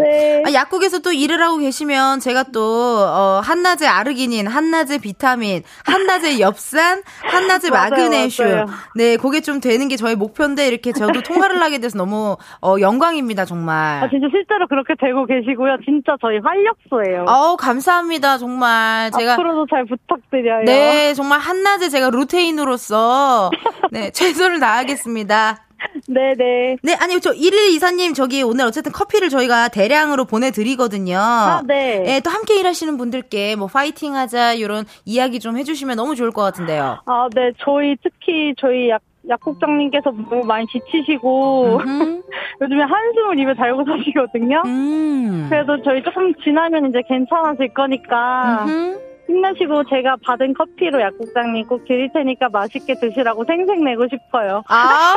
[0.00, 0.42] 네.
[0.46, 7.02] 아, 약국에서 또 일을 하고 계시면 제가 또, 어, 한낮에 아르기닌, 한낮에 비타민, 한낮에 엽산,
[7.24, 8.44] 한낮에 맞아요, 마그네슘.
[8.48, 8.66] 맞아요.
[8.94, 13.44] 네, 그게 좀 되는 게 저희 목표인데 이렇게 저도 통화를 하게 돼서 너무, 어, 영광입니다,
[13.44, 14.04] 정말.
[14.04, 15.78] 아, 진짜 실제로 그렇게 되고 계시고요.
[15.84, 17.24] 진짜 저희 활력소예요.
[17.26, 19.10] 어우, 감사합니다, 정말.
[19.10, 19.32] 제가.
[19.32, 20.62] 앞으로도 잘 부탁드려요.
[20.64, 23.50] 네, 정말 한낮에 제가 루테인으로서,
[23.90, 25.64] 네, 최선을 다하겠습니다.
[26.08, 26.76] 네네.
[26.82, 31.18] 네, 아니, 저 1124님, 저기 오늘 어쨌든 커피를 저희가 대량으로 보내드리거든요.
[31.18, 32.02] 아, 네.
[32.06, 36.42] 예, 또 함께 일하시는 분들께 뭐 파이팅 하자, 이런 이야기 좀 해주시면 너무 좋을 것
[36.42, 37.00] 같은데요.
[37.04, 37.52] 아, 네.
[37.58, 42.22] 저희 특히 저희 약, 약국장님께서 너무 많이 지치시고 음,
[42.60, 44.62] 요즘에 한숨을 입에 달고 사시거든요.
[44.66, 45.46] 음.
[45.48, 49.13] 그래도 저희 조금 지나면 이제 괜찮아질 거니까 음흠.
[49.26, 54.62] 힘내시고 제가 받은 커피로 약국장님 꼭 드릴 테니까 맛있게 드시라고 생색내고 싶어요.
[54.68, 55.16] 아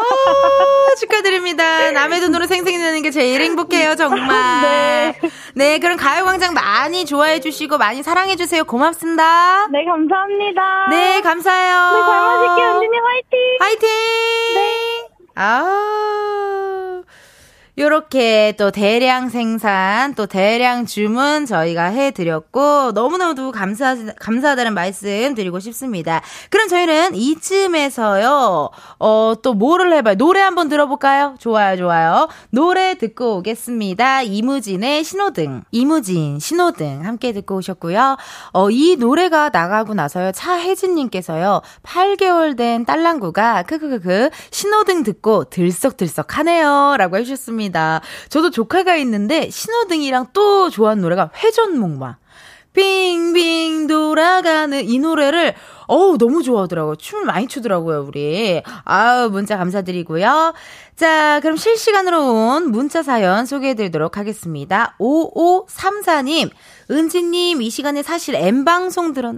[1.00, 1.92] 축하드립니다.
[1.92, 4.28] 남의 돈으로 생생내는 게 제일 행복해요, 정말.
[4.64, 5.20] 네.
[5.56, 8.64] 네, 그럼 가요광장 많이 좋아해 주시고 많이 사랑해 주세요.
[8.64, 9.68] 고맙습니다.
[9.72, 10.88] 네, 감사합니다.
[10.90, 11.92] 네, 감사해요.
[11.94, 12.70] 네, 잘 마실게요.
[12.78, 13.40] 언니님 화이팅!
[13.60, 13.90] 화이팅!
[14.56, 15.08] 네.
[15.36, 17.02] 아
[17.80, 26.22] 요렇게 또 대량 생산, 또 대량 주문 저희가 해드렸고, 너무너무 감사, 감사하다는 말씀 드리고 싶습니다.
[26.50, 30.16] 그럼 저희는 이쯤에서요, 어, 또 뭐를 해봐요?
[30.16, 31.36] 노래 한번 들어볼까요?
[31.38, 32.28] 좋아요, 좋아요.
[32.50, 34.24] 노래 듣고 오겠습니다.
[34.24, 35.62] 이무진의 신호등.
[35.70, 37.06] 이무진, 신호등.
[37.06, 38.18] 함께 듣고 오셨고요.
[38.54, 46.96] 어, 이 노래가 나가고 나서요, 차혜진님께서요, 8개월 된 딸랑구가, 크크크크, 신호등 듣고 들썩들썩 하네요.
[46.98, 47.67] 라고 해주셨습니다.
[48.30, 52.18] 저도 조카가 있는데, 신호등이랑 또 좋아하는 노래가 회전목마.
[52.74, 55.56] 빙빙 돌아가는 이 노래를
[55.88, 56.98] 어우, 너무 좋아하더라고요.
[56.98, 58.62] 춤을 많이 추더라고요, 우리.
[58.84, 60.54] 아우, 문자 감사드리고요.
[60.96, 64.96] 자, 그럼 실시간으로 온 문자 사연 소개해드리도록 하겠습니다.
[65.00, 66.52] 5534님,
[66.92, 69.38] 은지님, 이 시간에 사실 M방송 들었,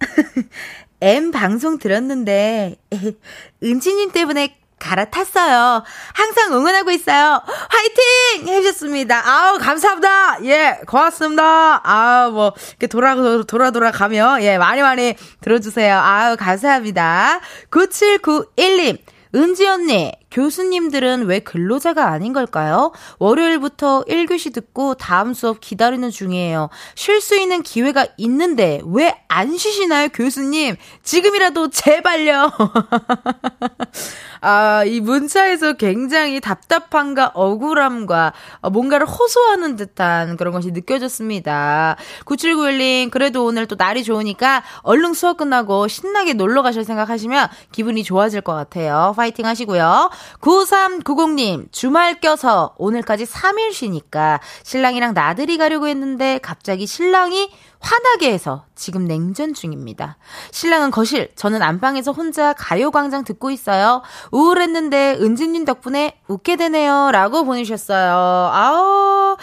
[1.00, 2.76] M 방송 들었는데,
[3.62, 5.84] 은지님 때문에 갈아탔어요.
[6.12, 7.40] 항상 응원하고 있어요.
[7.46, 8.48] 화이팅!
[8.48, 9.22] 해주셨습니다.
[9.26, 10.44] 아우, 감사합니다.
[10.44, 11.80] 예, 고맙습니다.
[11.88, 13.14] 아우, 뭐, 이렇게 돌아,
[13.46, 15.96] 돌아, 돌아 가며, 예, 많이 많이 들어주세요.
[15.96, 17.40] 아우, 감사합니다.
[17.70, 18.98] 9791님.
[19.34, 22.92] 은지 언니, 교수님들은 왜 근로자가 아닌 걸까요?
[23.18, 26.70] 월요일부터 1교시 듣고 다음 수업 기다리는 중이에요.
[26.94, 30.76] 쉴 수 있는 기회가 있는데 왜 안 쉬시나요, 교수님?
[31.02, 32.50] 지금이라도 제발요.
[34.44, 38.34] 아, 이 문자에서 굉장히 답답함과 억울함과
[38.72, 41.96] 뭔가를 호소하는 듯한 그런 것이 느껴졌습니다.
[42.26, 48.42] 9791님, 그래도 오늘 또 날이 좋으니까 얼른 수업 끝나고 신나게 놀러 가실 생각하시면 기분이 좋아질
[48.42, 49.14] 것 같아요.
[49.16, 50.10] 파이팅 하시고요.
[50.40, 59.06] 9390님, 주말 껴서 오늘까지 3일 쉬니까 신랑이랑 나들이 가려고 했는데 갑자기 신랑이 화나게 해서 지금
[59.06, 60.16] 냉전 중입니다.
[60.52, 64.02] 신랑은 거실, 저는 안방에서 혼자 가요광장 듣고 있어요.
[64.30, 67.10] 우울했는데 은진님 덕분에 웃게 되네요.
[67.12, 68.50] 라고 보내주셨어요.
[68.52, 69.36] 아우.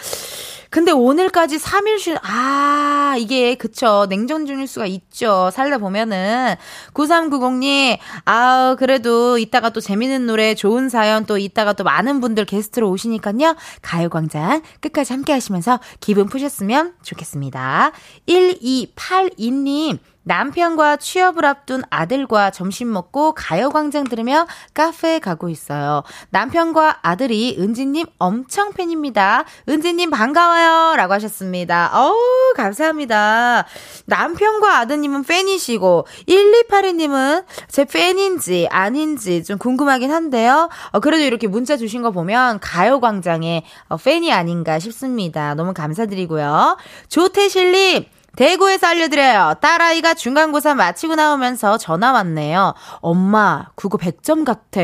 [0.70, 4.06] 근데 오늘까지 3일 쉰, 아, 이게, 그쵸.
[4.08, 5.50] 냉전 중일 수가 있죠.
[5.52, 6.54] 살다 보면은.
[6.94, 12.88] 9390님, 아우, 그래도 이따가 또 재밌는 노래, 좋은 사연, 또 이따가 또 많은 분들 게스트로
[12.88, 13.56] 오시니까요.
[13.82, 17.90] 가요광장 끝까지 함께 하시면서 기분 푸셨으면 좋겠습니다.
[18.28, 26.02] 1282님, 남편과 취업을 앞둔 아들과 점심 먹고 가요광장 들으며 카페에 가고 있어요.
[26.30, 29.44] 남편과 아들이 은지님 엄청 팬입니다.
[29.68, 30.96] 은지님 반가워요.
[30.96, 31.90] 라고 하셨습니다.
[31.94, 33.66] 어우, 감사합니다.
[34.06, 40.68] 남편과 아드님은 팬이시고, 1282님은 제 팬인지 아닌지 좀 궁금하긴 한데요.
[40.92, 45.54] 어, 그래도 이렇게 문자 주신 거 보면 가요광장의 어, 팬이 아닌가 싶습니다.
[45.54, 46.76] 너무 감사드리고요.
[47.08, 48.04] 조태실님,
[48.36, 49.54] 대구에서 알려드려요.
[49.60, 52.74] 딸아이가 중간고사 마치고 나오면서 전화 왔네요.
[53.00, 54.80] 엄마, 국어 100점 같아.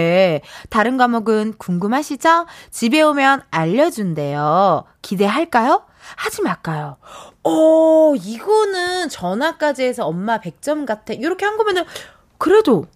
[0.69, 2.47] 다른 과목은 궁금하시죠?
[2.71, 4.85] 집에 오면 알려준대요.
[5.03, 5.85] 기대할까요?
[6.17, 6.97] 하지 말까요?
[7.45, 11.13] 어, 이거는 전화까지 해서 엄마 100점 같아.
[11.15, 11.85] 이렇게 한 거면은,
[12.39, 12.87] 그래도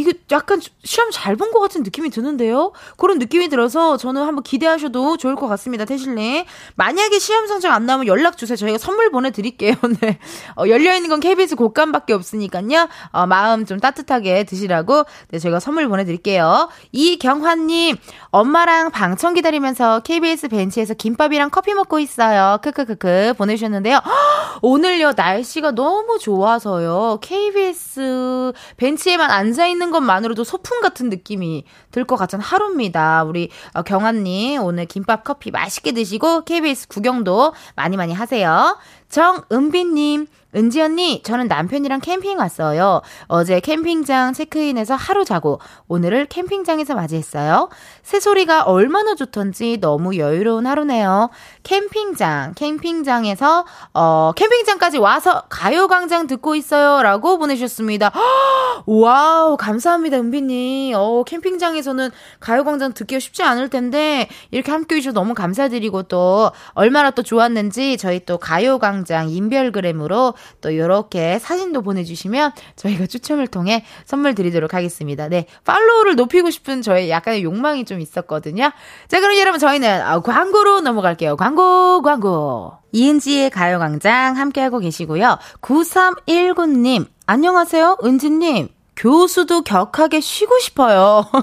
[0.00, 2.72] 이게 약간 시험 잘 본 것 같은 느낌이 드는데요?
[2.96, 6.44] 그런 느낌이 들어서 저는 한번 기대하셔도 좋을 것 같습니다, 태실님.
[6.76, 8.56] 만약에 시험 성적 안 나오면 연락 주세요.
[8.56, 9.74] 저희가 선물 보내드릴게요.
[10.00, 10.18] 네.
[10.56, 12.88] 어, 열려있는 건 KBS 곡감밖에 없으니까요.
[13.12, 16.68] 어, 마음 좀 따뜻하게 드시라고 네, 저희가 선물 보내드릴게요.
[16.92, 17.96] 이경환님,
[18.30, 22.58] 엄마랑 방청 기다리면서 KBS 벤치에서 김밥이랑 커피 먹고 있어요.
[22.62, 23.96] 크크크크 보내주셨는데요.
[23.96, 24.10] 허,
[24.62, 27.18] 오늘요, 날씨가 너무 좋아서요.
[27.22, 33.24] KBS 벤치에만 앉아있는 있는 것만으로도 소풍 같은 느낌이 들 것 같은 하루입니다.
[33.24, 38.78] 우리 어, 경아님 오늘 김밥 커피 맛있게 드시고 KBS 구경도 많이 많이 하세요.
[39.10, 43.02] 정은비님 은지 언니, 저는 남편이랑 캠핑 왔어요.
[43.28, 47.68] 어제 캠핑장 체크인해서 하루 자고 오늘을 캠핑장에서 맞이했어요.
[48.02, 51.30] 새소리가 얼마나 좋던지 너무 여유로운 하루네요.
[51.62, 58.10] 캠핑장, 캠핑장에서 어 캠핑장까지 와서 가요광장 듣고 있어요라고 보내주셨습니다.
[58.86, 60.94] 와우, 감사합니다, 은비님.
[60.96, 67.22] 어 캠핑장에서는 가요광장 듣기가 쉽지 않을 텐데 이렇게 함께 해주셔서 너무 감사드리고 또 얼마나 또
[67.22, 74.74] 좋았는지 저희 또 가요광 장 인별그램으로 또 이렇게 사진도 보내주시면 저희가 추첨을 통해 선물 드리도록
[74.74, 75.28] 하겠습니다.
[75.28, 75.46] 네.
[75.64, 78.70] 팔로우를 높이고 싶은 저의 약간의 욕망이 좀 있었거든요.
[79.08, 81.36] 자, 그럼 여러분 저희는 아, 광고로 넘어갈게요.
[81.36, 82.72] 광고, 광고.
[82.92, 85.38] 이은지의 가요광장 함께하고 계시고요.
[85.60, 87.98] 9319님, 안녕하세요.
[88.04, 88.68] 은지님.
[88.96, 91.24] 교수도 격하게 쉬고 싶어요.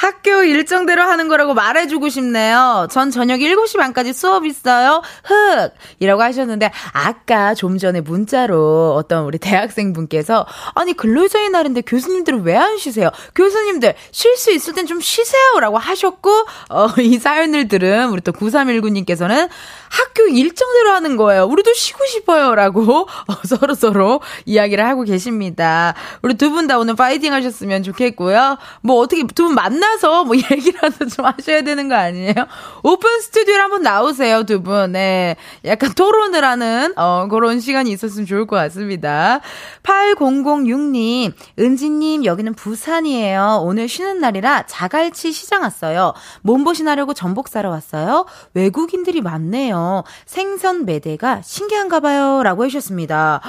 [0.00, 2.86] 학교 일정대로 하는 거라고 말해주고 싶네요.
[2.88, 5.02] 전 저녁 7시 반까지 수업 있어요.
[5.24, 5.72] 흑!
[5.98, 12.76] 이라고 하셨는데, 아까 좀 전에 문자로 어떤 우리 대학생분께서, 아니, 근로자의 날인데 교수님들은 왜 안
[12.78, 13.10] 쉬세요?
[13.34, 15.58] 교수님들, 쉴 수 있을 땐 좀 쉬세요.
[15.60, 16.30] 라고 하셨고,
[16.70, 19.48] 어, 이 사연을 들은 우리 또 9319님께서는
[19.90, 21.44] 학교 일정대로 하는 거예요.
[21.46, 22.54] 우리도 쉬고 싶어요.
[22.54, 25.94] 라고 어, 서로 서로 이야기를 하고 계십니다.
[26.22, 28.58] 우리 두 분 다 오늘 파이팅 하셨으면 좋겠고요.
[28.82, 30.24] 뭐 어떻게 두 분 만나 서 나오세요.
[30.24, 32.34] 뭐 얘기라도 좀 하셔야 되는 거 아니에요?
[32.82, 34.92] 오픈 스튜디오를 한번 나오세요, 두 분.
[34.92, 35.36] 네.
[35.64, 39.40] 약간 토론을 하는, 어, 그런 시간이 있었으면 좋을 것 같습니다.
[39.82, 43.60] 8006님, 은지님, 여기는 부산이에요.
[43.62, 46.14] 오늘 쉬는 날이라 자갈치 시장 왔어요.
[46.42, 48.26] 몸보신 하려고 전복 사러 왔어요.
[48.54, 50.04] 외국인들이 많네요.
[50.26, 52.42] 생선 매대가 신기한가 봐요.
[52.42, 53.40] 라고 해주셨습니다.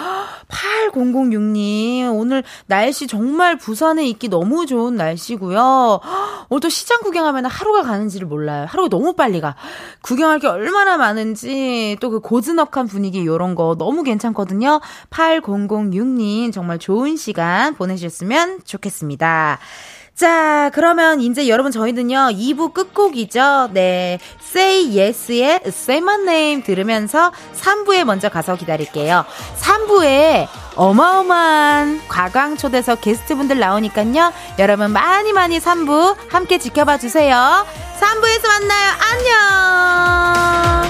[0.50, 6.00] 8006님, 오늘 날씨 정말 부산에 있기 너무 좋은 날씨고요.
[6.50, 8.66] 오늘 또 시장 구경하면 하루가 가는지를 몰라요.
[8.70, 9.56] 하루가 너무 빨리 가.
[10.02, 14.82] 구경할 게 얼마나 많은지 또 그 고즈넉한 분위기 요런 거 너무 괜찮거든요.
[15.12, 19.60] 8006님 정말 좋은 시간 보내셨으면 좋겠습니다.
[20.20, 23.70] 자, 그러면 이제 여러분 저희는요, 2부 끝곡이죠.
[23.72, 24.20] 네.
[24.42, 29.24] Say Yes의 Say My Name 들으면서 3부에 먼저 가서 기다릴게요.
[29.62, 34.34] 3부에 어마어마한 과광 초대석 게스트분들 나오니까요.
[34.60, 37.66] 여러분 많이 많이 3부 함께 지켜봐 주세요.
[38.02, 38.92] 3부에서 만나요.
[39.14, 40.90] 안녕!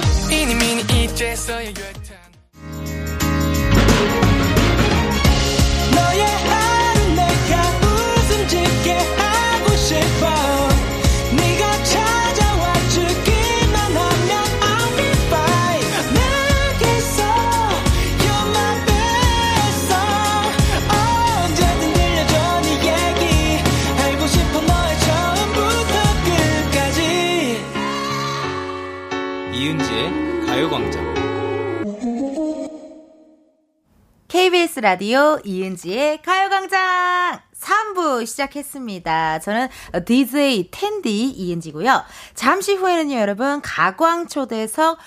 [34.40, 39.40] KBS 라디오 이은지의 가요광장 3부 시작했습니다.
[39.40, 39.68] 저는
[40.06, 42.06] DJ 텐디 이은지고요.
[42.36, 44.98] 잠시 후에는요, 여러분, 가광초대석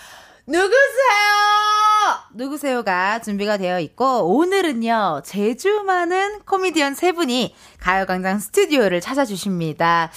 [0.46, 0.76] 누구세요?
[2.34, 10.12] 누구세요가 준비가 되어 있고, 오늘은요, 제주 많은 코미디언 세 분이 가요광장 스튜디오를 찾아주십니다.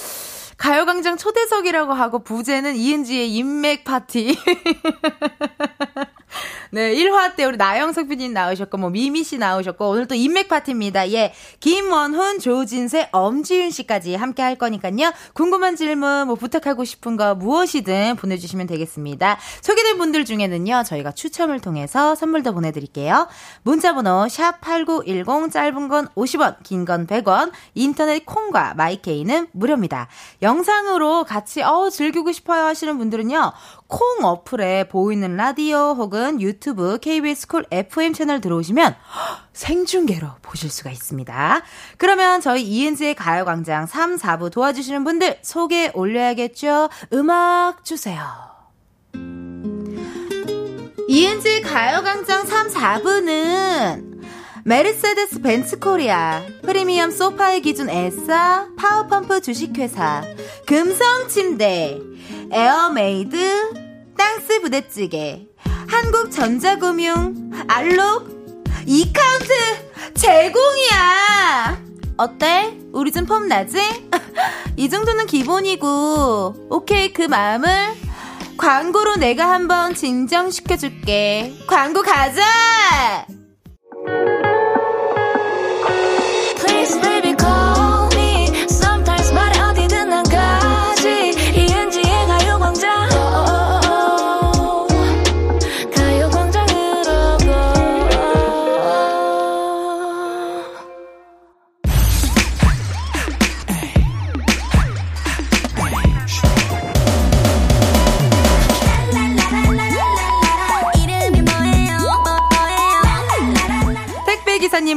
[0.57, 4.37] 가요광장 초대석이라고 하고, 부제는 이은지의 인맥 파티.
[6.71, 11.11] 네, 1화 때 우리 나영석 PD님 나오셨고, 뭐, 미미 씨 나오셨고, 오늘 또 인맥 파티입니다.
[11.11, 11.33] 예.
[11.59, 15.13] 김원훈, 조진세, 엄지윤 씨까지 함께 할 거니까요.
[15.33, 19.37] 궁금한 질문, 뭐, 부탁하고 싶은 거 무엇이든 보내주시면 되겠습니다.
[19.61, 23.27] 소개된 분들 중에는요, 저희가 추첨을 통해서 선물도 보내드릴게요.
[23.63, 30.07] 문자번호, 샵8910, 짧은 건 50원, 긴 건 100원, 인터넷 콩과 마이케이는 무료입니다.
[30.41, 33.53] 영상으로 같이, 어, 즐기고 싶어요 하시는 분들은요,
[33.87, 38.95] 콩 어플에 보이는 라디오 혹은 유튜브 KBS Cool FM 채널 들어오시면
[39.53, 41.61] 생중계로 보실 수가 있습니다.
[41.97, 46.89] 그러면 저희 이은지의 가요광장 3, 4부 도와주시는 분들 소개 올려야겠죠?
[47.13, 48.23] 음악 주세요.
[51.07, 54.14] 이은지의 가요광장 3, 4부는
[54.67, 60.23] 메르세데스 벤츠 코리아, 프리미엄 소파의 기준 에싸, 파워펌프 주식회사,
[60.65, 61.99] 금성 침대,
[62.51, 65.45] 에어메이드, 땅스 부대찌개,
[65.87, 68.27] 한국전자금융, 알록,
[68.87, 69.53] 이카운트
[70.15, 71.83] 제공이야!
[72.17, 72.75] 어때?
[72.91, 73.77] 우리 좀 폼 나지?
[74.77, 77.69] 이 정도는 기본이고, 오케이, 그 마음을
[78.57, 81.53] 광고로 내가 한번 진정시켜줄게.
[81.67, 82.41] 광고 가자!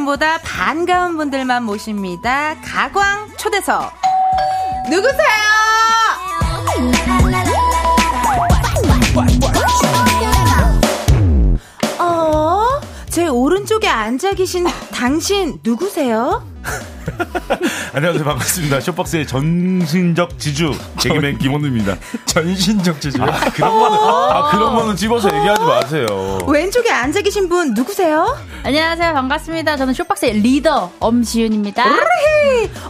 [0.09, 2.57] 기사님보다 반가운 분들만 모십니다.
[2.62, 3.92] 가광 초대석.
[4.88, 5.18] 누구세요?
[11.99, 12.81] 어?
[13.11, 16.42] 제 오른쪽에 앉아 계신 당신 누구세요?
[17.92, 18.24] 안녕하세요.
[18.24, 18.81] 반갑습니다.
[18.81, 20.72] 쇼박스의 전신적 지주.
[21.01, 21.96] 개그맨 김원우입니다.
[22.27, 26.38] 전신적 지주 아, 그런 거는 아 그런 거는 집어서 얘기하지 마세요.
[26.46, 28.37] 왼쪽에 앉아 계신 분 누구세요?
[28.62, 29.14] 안녕하세요.
[29.14, 29.77] 반갑습니다.
[29.77, 31.85] 저는 쇼박스의 리더 엄지윤입니다.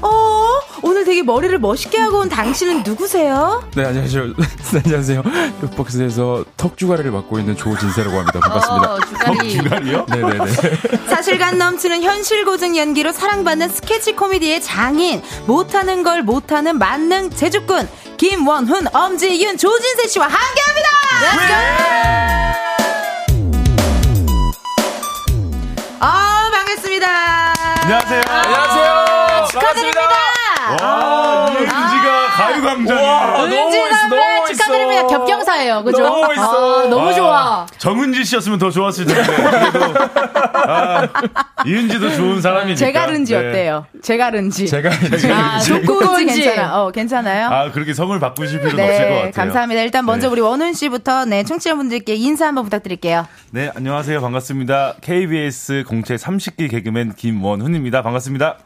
[0.03, 0.49] 어
[0.83, 3.63] 오늘 되게 머리를 멋있게 하고 온 당신은 누구세요?
[3.75, 4.27] 네 안녕하세요
[4.73, 5.23] 네, 안녕하세요
[5.61, 9.37] 쇼박스에서 턱 주가리를 맡고 있는 조진세라고 합니다 반갑습니다 어, 주가리.
[9.57, 10.07] 턱 주가리요?
[10.09, 10.53] 네네네
[11.11, 17.89] 사실감 넘치는 현실 고증 연기로 사랑받는 스케치 코미디의 장인 못하는 걸 못하는 만능 제주꾼
[18.19, 20.89] 김원훈, 엄지윤, 조진세 씨와 함께합니다.
[26.01, 27.07] 아 반갑습니다.
[27.83, 28.23] 안녕하세요.
[28.27, 29.47] 안녕하세요.
[29.53, 30.01] 축하드립니다.
[30.83, 33.45] 와, 이은지가 가요광장이.
[33.55, 35.07] 은지 선배 축하드립니다.
[35.59, 35.83] 겹경사예요.
[35.85, 36.03] 그죠?
[36.03, 36.81] 너무 멋있어.
[36.85, 37.67] 아, 너무 좋아.
[37.79, 39.23] 정은지 씨였으면 더 좋았을 텐데.
[39.23, 39.95] 그래도
[40.55, 41.09] 아,
[41.67, 42.77] 이은지도 좋은 사람이니까.
[42.77, 43.39] 제가른지 네.
[43.49, 43.87] 어때요?
[44.03, 44.67] 제가른지.
[44.67, 44.91] 제가
[45.35, 46.43] 아, 좋은지.
[46.43, 46.83] 괜찮아.
[46.83, 47.49] 어, 괜찮아요?
[47.49, 49.31] 아 그렇게 성을 바꾸실 필요는 없을 것 네, 같아요.
[49.33, 49.83] 감사합니다.
[49.83, 50.33] 일단 먼저 네.
[50.33, 53.27] 우리 원훈 씨부터 네, 청취자분들께 인사 한번 부탁드릴게요.
[53.51, 54.21] 네, 안녕하세요.
[54.21, 54.95] 반갑습니다.
[55.01, 58.03] KBS 공채 30기 개그맨 김원훈입니다.
[58.03, 58.59] 반갑습니다.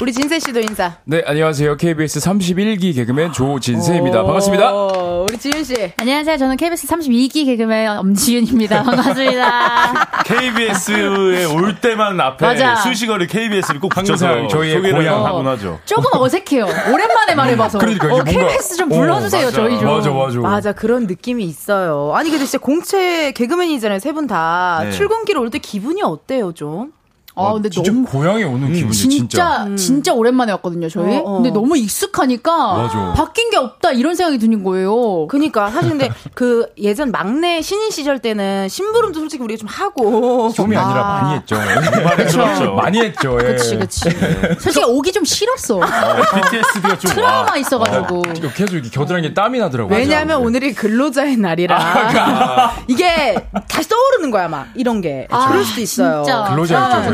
[0.00, 0.94] 우리 진세 씨도 인사.
[1.04, 1.76] 네, 안녕하세요.
[1.76, 4.22] KBS 31기 개그맨 조진세입니다.
[4.22, 4.72] 반갑습니다.
[4.72, 5.92] 오, 우리 지윤 씨.
[5.96, 6.37] 안녕하세요.
[6.38, 8.82] 저는 KBS 32기 개그맨 엄지윤입니다.
[8.84, 10.22] 반갑습니다.
[10.24, 12.76] KBS에 올 때만 앞에 맞아.
[12.76, 15.24] 수식어를 KBS를 꼭 붙여서 저희의 소개를 고향.
[15.26, 15.80] 하곤 하죠.
[15.84, 16.64] 조금 어색해요.
[16.92, 17.78] 오랜만에 말해봐서.
[17.78, 19.88] 그러니까 어, 뭔가- KBS 좀 불러주세요, 어, 저희 좀.
[19.88, 20.38] 맞아, 맞아.
[20.38, 22.12] 맞아, 그런 느낌이 있어요.
[22.14, 24.80] 아니, 근데 진짜 공채 개그맨이잖아요, 세 분 다.
[24.84, 24.90] 네.
[24.92, 26.92] 출근길 올 때 기분이 어때요, 좀?
[27.38, 28.04] 아, 근데 진짜 너무.
[28.04, 29.76] 고향에 오는 기분이 진짜, 진짜.
[29.76, 31.16] 진짜, 오랜만에 왔거든요, 저희.
[31.16, 31.34] 어, 어.
[31.36, 32.74] 근데 너무 익숙하니까.
[32.74, 33.12] 맞아.
[33.14, 35.26] 바뀐 게 없다, 이런 생각이 드는 거예요.
[35.28, 40.50] 그니까, 사실 근데 그 예전 막내 신인 시절 때는 심부름도 솔직히 우리가 좀 하고.
[40.54, 41.22] 좀이 아 니라 아.
[41.22, 41.56] 많이 했죠.
[42.04, 42.74] 많이 들었죠.
[42.74, 43.38] 많이 했죠.
[43.42, 43.46] 예.
[43.46, 44.10] 그치, 그치.
[44.58, 45.80] 솔직히 오기 좀 싫었어.
[45.80, 47.56] PTSD가 좀 트라우마 와.
[47.56, 48.22] 있어가지고.
[48.36, 49.96] 이거 계속 이렇게 겨드랑이에 땀이 나더라고요.
[49.96, 52.74] 왜냐면 오늘이 근로자의 날이라.
[52.88, 53.34] 이게
[53.68, 54.66] 다시 떠오르는 거야, 막.
[54.74, 55.26] 이런 게.
[55.48, 56.22] 그럴 수도 있어요.
[56.24, 56.44] 진짜.
[56.44, 57.10] 근로자였죠.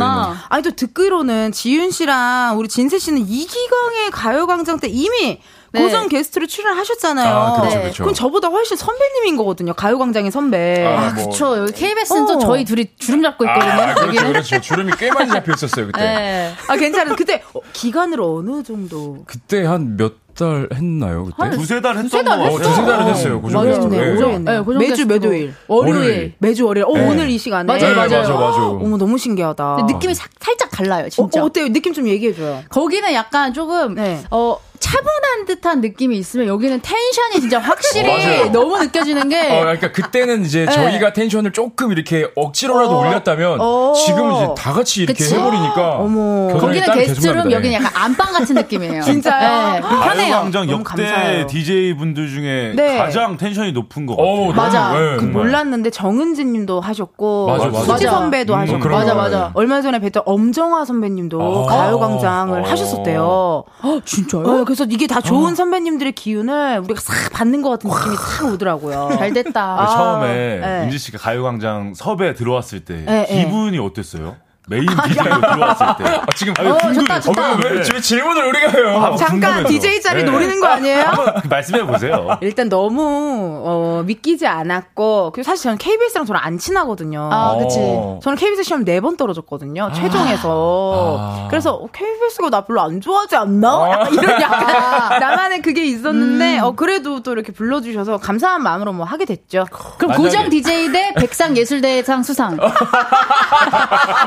[0.49, 5.41] 아니 또 듣기로는 지윤 씨랑 우리 진세 씨는 이기광의 가요광장 때 이미
[5.75, 5.83] 네.
[5.83, 7.35] 고정 게스트로 출연하셨잖아요.
[7.37, 7.83] 아, 그렇죠, 네.
[7.83, 8.05] 그렇죠.
[8.05, 9.75] 럼 저보다 훨씬 선배님인 거거든요.
[9.75, 10.85] 가요광장의 선배.
[10.87, 11.29] 아, 아, 뭐.
[11.29, 11.59] 그쵸.
[11.59, 12.39] 여기 KBS는 또 어.
[12.39, 13.73] 저희 둘이 주름 잡고 있거든요.
[13.73, 14.27] 아, 그렇죠.
[14.29, 14.61] 그렇죠.
[14.61, 15.99] 주름이 꽤 많이 잡혀 있었어요, 그때.
[16.01, 16.53] 네.
[16.69, 19.25] 아, 괜찮은 그때 어, 기간으로 어느 정도?
[19.27, 21.51] 그때 한 몇 달 했나요, 그때?
[21.57, 23.61] 두세 달 했던 두세 달 거 어, 두세 달은 했어요, 고정.
[23.63, 24.43] 오래 했네.
[24.43, 25.07] 네, 고정 매주 게스트로.
[25.07, 25.55] 매도일.
[25.69, 25.97] 월요일.
[25.97, 26.35] 월요일.
[26.41, 26.87] 매주 월요일.
[26.87, 27.09] 어, 네.
[27.09, 27.65] 오늘 이 시간에.
[27.73, 28.19] 맞아요, 네, 맞아요.
[28.23, 28.67] 맞아, 맞아.
[28.67, 29.77] 어머, 너무 신기하다.
[29.87, 31.41] 느낌이 사- 살짝 달라요, 어, 진짜.
[31.41, 31.69] 어, 어때요?
[31.73, 32.63] 느낌 좀 얘기해줘요.
[32.69, 34.25] 거기는 약간 조금 네.
[34.33, 34.57] 어
[34.95, 38.53] 차분한 듯한 느낌이 있으면 여기는 텐션이 진짜 확실히 맞아요.
[38.53, 43.93] 너무 느껴지는 게 어, 그러니까 그때는 이제 저희가 텐션을 조금 이렇게 억지로라도 올렸다면 어.
[43.95, 45.35] 지금은 이제 다 같이 이렇게 그치?
[45.35, 46.49] 해버리니까 어머.
[46.49, 47.51] 겨드랑이에 거기는 게스트룸.
[47.53, 49.03] 여기는 약간 안방 같은 느낌이에요.
[49.05, 49.73] 진짜요?
[49.75, 50.01] 네, 편해요.
[50.15, 51.47] 가요광장 너무 역대 감사해요.
[51.47, 52.99] DJ 분들 중에 네.
[52.99, 54.29] 가장 tension이 높은 것 같아요.
[54.33, 54.93] 어우, 맞아.
[54.95, 55.25] 예, 그.
[55.25, 57.79] 몰랐는데 정은지 님도 하셨고 맞아, 맞아.
[57.81, 58.11] 수지 맞아.
[58.11, 59.21] 선배도 음, 하셨고 맞아, 거.
[59.21, 59.51] 맞아.
[59.55, 61.77] 얼마 전에 뵀던 엄정화 선배님도 아.
[61.77, 62.65] 가요광장을 어.
[62.65, 63.65] 하셨었대요.
[64.05, 64.43] 진짜요?
[64.45, 69.11] 어, 그래서 이게 다 좋은 선배님들의 기운을 우리가 싹 받는 것 같은 느낌이 싹 오더라고요.
[69.19, 69.81] 잘 됐다.
[69.81, 70.83] 아, 처음에 네.
[70.85, 73.45] 은지 씨가 가요광장 섭외 들어왔을 때 네, 네.
[73.45, 74.37] 기분이 어땠어요?
[74.67, 76.05] 메인 DJ로 들어왔을 때.
[76.05, 76.95] 아, 지금 아니, 어, 궁금해.
[76.95, 77.53] 좋다, 좋다.
[77.53, 78.99] 어, 왜, 왜, 왜 질문을 우리가 해요?
[78.99, 79.69] 아, 잠깐 궁금해서.
[79.69, 80.31] DJ 자리 네.
[80.31, 81.03] 노리는 거 아니에요?
[81.05, 82.39] 한번 말씀해 보세요.
[82.41, 87.29] 일단 너무 어, 믿기지 않았고 그리고 사실 저는 KBS랑 저는 안 친하거든요.
[87.31, 87.79] 아, 그치.
[87.79, 88.19] 어.
[88.23, 89.91] 저는 KBS 시험 네 번 떨어졌거든요.
[89.95, 91.19] 최종에서.
[91.21, 91.47] 아.
[91.51, 93.91] 그래서 어, KBS가 나 별로 안 좋아하지 않나?
[93.91, 99.27] 약간 이런 약간 나만의 그게 있었는데 어 그래도 또 이렇게 불러주셔서 감사한 마음으로 뭐 하게
[99.27, 99.67] 됐죠.
[99.99, 102.57] 그럼 만약에- 고정 DJ 대 백상 예술대상 수상.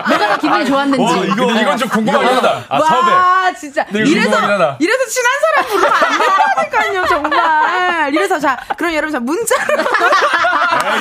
[0.10, 1.04] 내가 더 기분이 좋았는지.
[1.04, 2.66] 어, 이거- 근데 이건 좀 궁금하긴 하다.
[2.70, 3.12] 아, 섭외.
[3.14, 4.30] 와 진짜 네, 이래서.
[4.80, 6.20] 이래서 친한 사람 부르면 안
[6.70, 8.14] 된다니까요 정말.
[8.14, 9.84] 이래서 자 그럼 여러분 자 문자로
[10.78, 11.00] 아,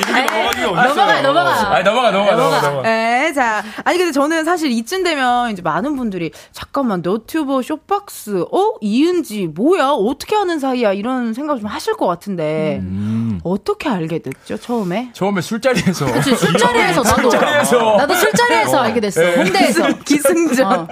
[0.48, 0.74] 어딨어요.
[0.74, 1.74] 넘어가, 넘어가.
[1.74, 2.60] 아니, 넘어가, 넘어가, 넘어가.
[2.60, 2.82] 넘어가.
[2.88, 3.62] 네, 자.
[3.84, 8.74] 아니, 근데 저는 사실 이쯤 되면 이제 많은 분들이, 잠깐만, 너튜버 쇼박스, 어?
[8.80, 9.90] 이은지, 뭐야?
[9.90, 10.92] 어떻게 하는 사이야?
[10.92, 13.40] 이런 생각 좀 하실 것 같은데, 음.
[13.44, 15.10] 어떻게 알게 됐죠, 처음에?
[15.12, 16.06] 처음에 술자리에서.
[16.06, 17.30] 그치, 술자리에서 나도.
[17.30, 17.96] 술자리에서.
[17.96, 19.15] 나도 술자리에서 알게 됐어.
[19.20, 19.36] 네.
[19.36, 19.98] 홍대에서.
[20.04, 20.66] 기승전.
[20.72, 20.88] 어.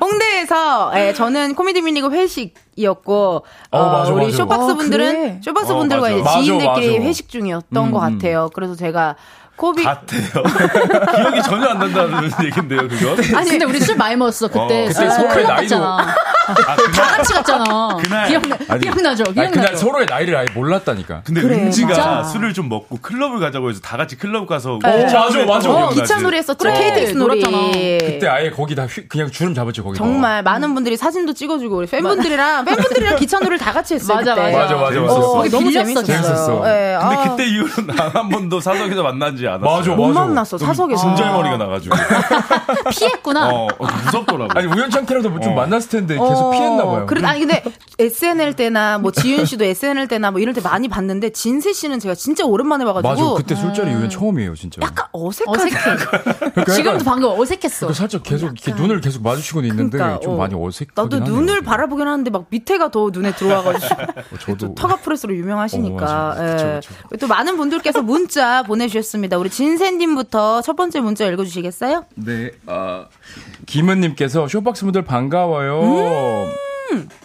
[0.00, 4.36] 홍대에서, 예, 저는 코미디 빅리그 회식이었고, 어, 맞아, 우리 맞아.
[4.36, 5.40] 쇼박스 아, 분들은, 그래?
[5.44, 6.10] 쇼박스 어, 분들과.
[6.10, 7.08] 이제 지인들끼리 맞아.
[7.08, 8.18] 회식 중이었던 음, 것 음.
[8.18, 8.50] 같아요.
[8.52, 9.16] 그래서 제가,
[9.58, 10.22] 코빅, 같아요.
[11.16, 13.16] 기억이 전혀 안 난다는 얘긴데요, 그거?
[13.36, 14.60] 아니, 근데 우리 술 많이 먹었어, 그때.
[14.60, 15.82] 어, 그때 술 서로의 클럽 나이도-.
[15.82, 16.06] 아,
[16.54, 17.96] 다 그날, 같이 갔잖아.
[18.02, 18.28] 그날.
[18.28, 19.24] 기억나, 아니, 기억나죠?
[19.24, 19.50] 아니, 기억나죠?
[19.60, 21.22] 그날 서로의 나이를 아예 몰랐다니까.
[21.24, 22.24] 근데 그래, 은지가 맞아.
[22.24, 25.04] 술을 좀 먹고 클럽을 가자고 해서 다 같이 클럽 가서 네.
[25.04, 25.70] 기차 맞아, 맞아.
[25.70, 25.90] 어?
[25.90, 26.56] 기차 놀이 했었죠.
[26.58, 27.40] 그래, KTX 놀이.
[27.42, 27.72] 놀았잖아.
[27.72, 29.98] 그때 아예 거기 다 휘- 그냥 주름 잡았죠, 거기.
[29.98, 34.16] 정말 많은 분들이 사진도 찍어주고 우리 팬분들이랑 팬분들이랑 기차 놀이를 다 같이 했어요.
[34.18, 34.52] 맞아, 그때.
[34.52, 34.58] 맞아.
[34.58, 35.12] 맞아, 맞아, 맞아.
[35.14, 36.04] 어, 거기 너무 재밌었어요.
[36.06, 36.52] 재밌었어.
[36.68, 39.76] 예, 근데 아, 그때 이후로 난한 번도 사석에서 만난 지 않았어요.
[39.78, 40.20] 맞아, 못 맞아.
[40.20, 41.06] 만났어 사석에서.
[41.06, 41.96] 분절머리가 나가지고.
[42.90, 43.50] 피했구나.
[43.50, 44.58] 어, 어, 무섭더라고.
[44.58, 45.54] 아니, 우연찮게라도 어.
[45.54, 47.06] 만났을 텐데 계속 피했나 봐요.
[47.06, 47.62] 그래, 아니 근데
[47.98, 52.14] SNL 때나 뭐 지윤 씨도 SNL 때나 뭐 이럴 때 많이 봤는데 진세 씨는 제가
[52.14, 54.80] 진짜 오랜만에 봐가지고 맞아, 그때 술자리 이후엔 처음이에요, 진짜.
[54.82, 55.58] 약간 어색하다.
[55.58, 55.76] 어색해.
[56.38, 57.88] 그러니까 지금도 방금 어색했어.
[57.88, 60.36] 그 살짝 계속 이렇게 눈을 계속 마주치고는 있는데 그러니까, 좀 어.
[60.36, 61.34] 많이 어색하긴 나도 하네요.
[61.34, 63.94] 눈을 바라보긴 하는데 막 밑에가 더 눈에 들어와가지고
[64.34, 66.04] 어, 저도 터가 프레스로 유명하시니까.
[66.04, 66.42] 어, 맞아.
[66.52, 66.80] 그쵸, 예.
[66.80, 67.16] 그쵸.
[67.20, 69.37] 또 많은 분들께서 문자 보내주셨습니다.
[69.38, 72.04] 우리 진세님부터 첫 번째 문자 읽어주시겠어요?
[72.16, 73.06] 네, 아,
[73.66, 76.50] 김은님께서 쇼박스 분들 반가워요.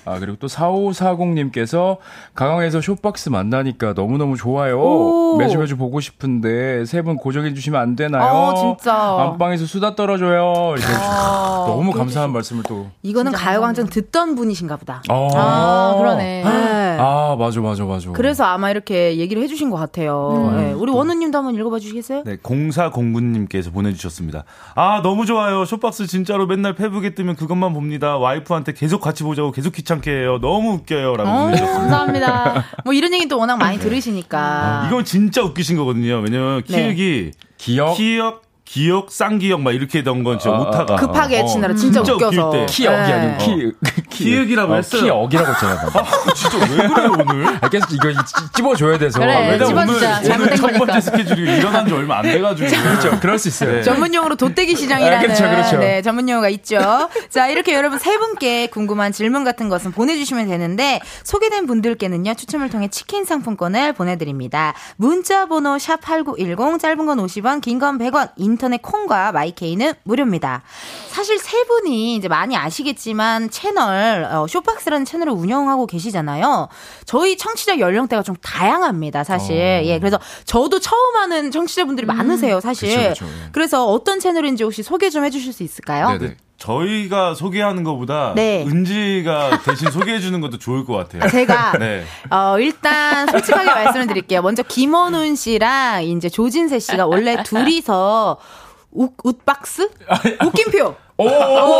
[0.05, 1.97] 아, 그리고 또 4540님께서
[2.35, 4.79] 가강에서 쇼박스 만나니까 너무너무 좋아요.
[4.81, 5.37] 오.
[5.37, 8.23] 매주 매주 보고 싶은데 세 분 고정해주시면 안 되나요?
[8.31, 8.93] 어, 진짜.
[8.93, 10.75] 안방에서 수다 떨어줘요.
[10.77, 12.87] 이렇게 아, 너무 감사한 말씀을 또.
[13.01, 15.01] 이거는 가요광장 듣던 분이신가 보다.
[15.09, 15.27] 어.
[15.35, 16.43] 아, 그러네.
[16.45, 16.97] 네.
[16.99, 18.11] 아, 맞아, 맞아, 맞아.
[18.11, 20.49] 그래서 아마 이렇게 얘기를 해주신 것 같아요.
[20.51, 20.55] 음.
[20.55, 20.71] 네.
[20.71, 22.23] 우리 원우님도 한번 읽어봐 주시겠어요?
[22.23, 24.45] 네, 0409님께서 보내주셨습니다.
[24.75, 25.65] 아, 너무 좋아요.
[25.65, 28.17] 쇼박스 진짜로 맨날 페북에 뜨면 그것만 봅니다.
[28.17, 30.39] 와이프한테 계속 같이 보자고 계속 귀찮게 해요.
[30.41, 31.15] 너무 웃겨요.
[31.15, 31.79] 라고 어, 보내주셨습니다.
[31.79, 32.65] 감사합니다.
[32.83, 34.85] 뭐 이런 얘기 또 워낙 많이 들으시니까.
[34.87, 36.19] 이건 진짜 웃기신 거거든요.
[36.19, 36.93] 왜냐면 네.
[36.93, 37.93] 키읔이 기억?
[37.95, 38.41] 기억,
[38.73, 42.47] 기억, 쌍기억 막 이렇게 던 건 진짜 아, 오타가 급하게 어, 치느라 진짜, 진짜 웃겨서.
[42.49, 42.65] 웃길 때.
[42.73, 43.13] 키억이 네.
[43.13, 43.71] 아니고 키,
[44.09, 44.23] 키.
[44.25, 45.01] 기억이라고 어, 했어요.
[45.03, 45.77] 키억이라고 했잖아요.
[45.93, 47.47] 아, 진짜 왜 그래요, 오늘?
[47.61, 49.19] 아, 계속 이거 찝- 찝어줘야 돼서.
[49.19, 50.41] 그래, 아, 왜냐면 찝어- 오늘.
[50.41, 50.73] 오늘 첫.
[50.73, 52.69] 번째 스케줄이 일어난 지 얼마 안 돼가지고.
[52.83, 53.19] 그렇죠.
[53.19, 53.73] 그럴 수 있어요.
[53.73, 53.81] 네.
[53.83, 55.77] 전문용어로 도떼기 시장이라는 아, 그렇죠, 그렇죠.
[55.77, 57.09] 네, 전문 용어가 있죠.
[57.29, 62.87] 자, 이렇게 여러분 세 분께 궁금한 질문 같은 것은 보내주시면 되는데 소개된 분들께는요 추첨을 통해
[62.87, 64.73] 치킨 상품권을 보내드립니다.
[64.95, 70.63] 문자 번호 샵 #8910 짧은 건 50원, 긴 건 100원, 인터넷 콩과 마이케이는 무료입니다.
[71.07, 76.69] 사실 세 분이 이제 많이 아시겠지만 채널 어, 쇼박스라는 채널을 운영하고 계시잖아요.
[77.05, 79.55] 저희 청취자 연령대가 좀 다양합니다, 사실.
[79.85, 83.09] 예, 그래서 저도 처음 하는 청취자분들이 많으세요, 사실.
[83.09, 83.49] 그쵸, 그쵸, 예.
[83.51, 86.17] 그래서 어떤 채널인지 혹시 소개 좀 해주실 수 있을까요?
[86.17, 86.37] 네네.
[86.63, 88.63] 저희가 소개하는 것보다 네.
[88.65, 91.29] 은지가 대신 소개해 주는 것도 좋을 것 같아요.
[91.29, 92.05] 제가 네.
[92.29, 94.41] 어, 일단 솔직하게 말씀을 드릴게요.
[94.41, 98.37] 먼저 김원훈 씨랑 이제 조진세 씨가 원래 둘이서
[98.91, 99.89] 웃, 웃박스?
[100.45, 100.95] 웃김표!
[101.29, 101.77] 어, 어,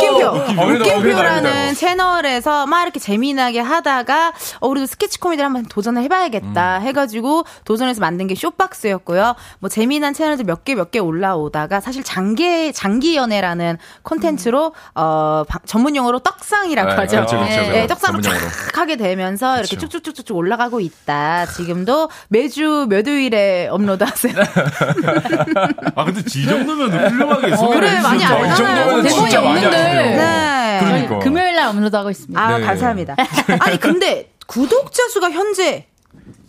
[0.66, 1.74] 그래도 웃김표라는 아니다.
[1.74, 6.82] 채널에서 막 이렇게 재미나게 하다가 어, 우리도 스케치 코미디를 한번 도전을 해봐야겠다 음.
[6.82, 9.34] 해가지고 도전해서 만든 게 쇼박스였고요.
[9.60, 15.60] 뭐 재미난 채널들 몇 개 몇 개 올라오다가 사실 장기 장기 연애라는 콘텐츠로 어 방-
[15.66, 17.16] 전문 용어로 떡상이라고 네, 하죠.
[17.16, 18.50] 그렇죠, 그렇죠, 떡상을 전문 용어로.
[18.72, 19.88] 쫙 하게 되면서 이렇게 그렇죠.
[19.98, 21.46] 쭉쭉쭉쭉 올라가고 있다.
[21.46, 24.34] 지금도 매주 몇 요일에 업로드하세요.
[25.96, 28.24] 아, 근데 이 정도면 훌륭하게 소개를 그래, 많이.
[28.24, 28.46] 알잖아요.
[28.46, 29.76] 이 정도면 대본이 진짜 많이 없는데.
[29.76, 30.16] 하시네요.
[30.16, 30.78] 네.
[30.80, 31.18] 그러니까.
[31.18, 32.40] 금요일 날 업로드하고 있습니다.
[32.40, 32.64] 아, 네.
[32.64, 33.16] 감사합니다.
[33.60, 35.86] 아니, 근데 구독자 수가 현재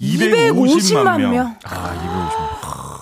[0.01, 1.55] 250만 명.
[1.63, 2.44] 아,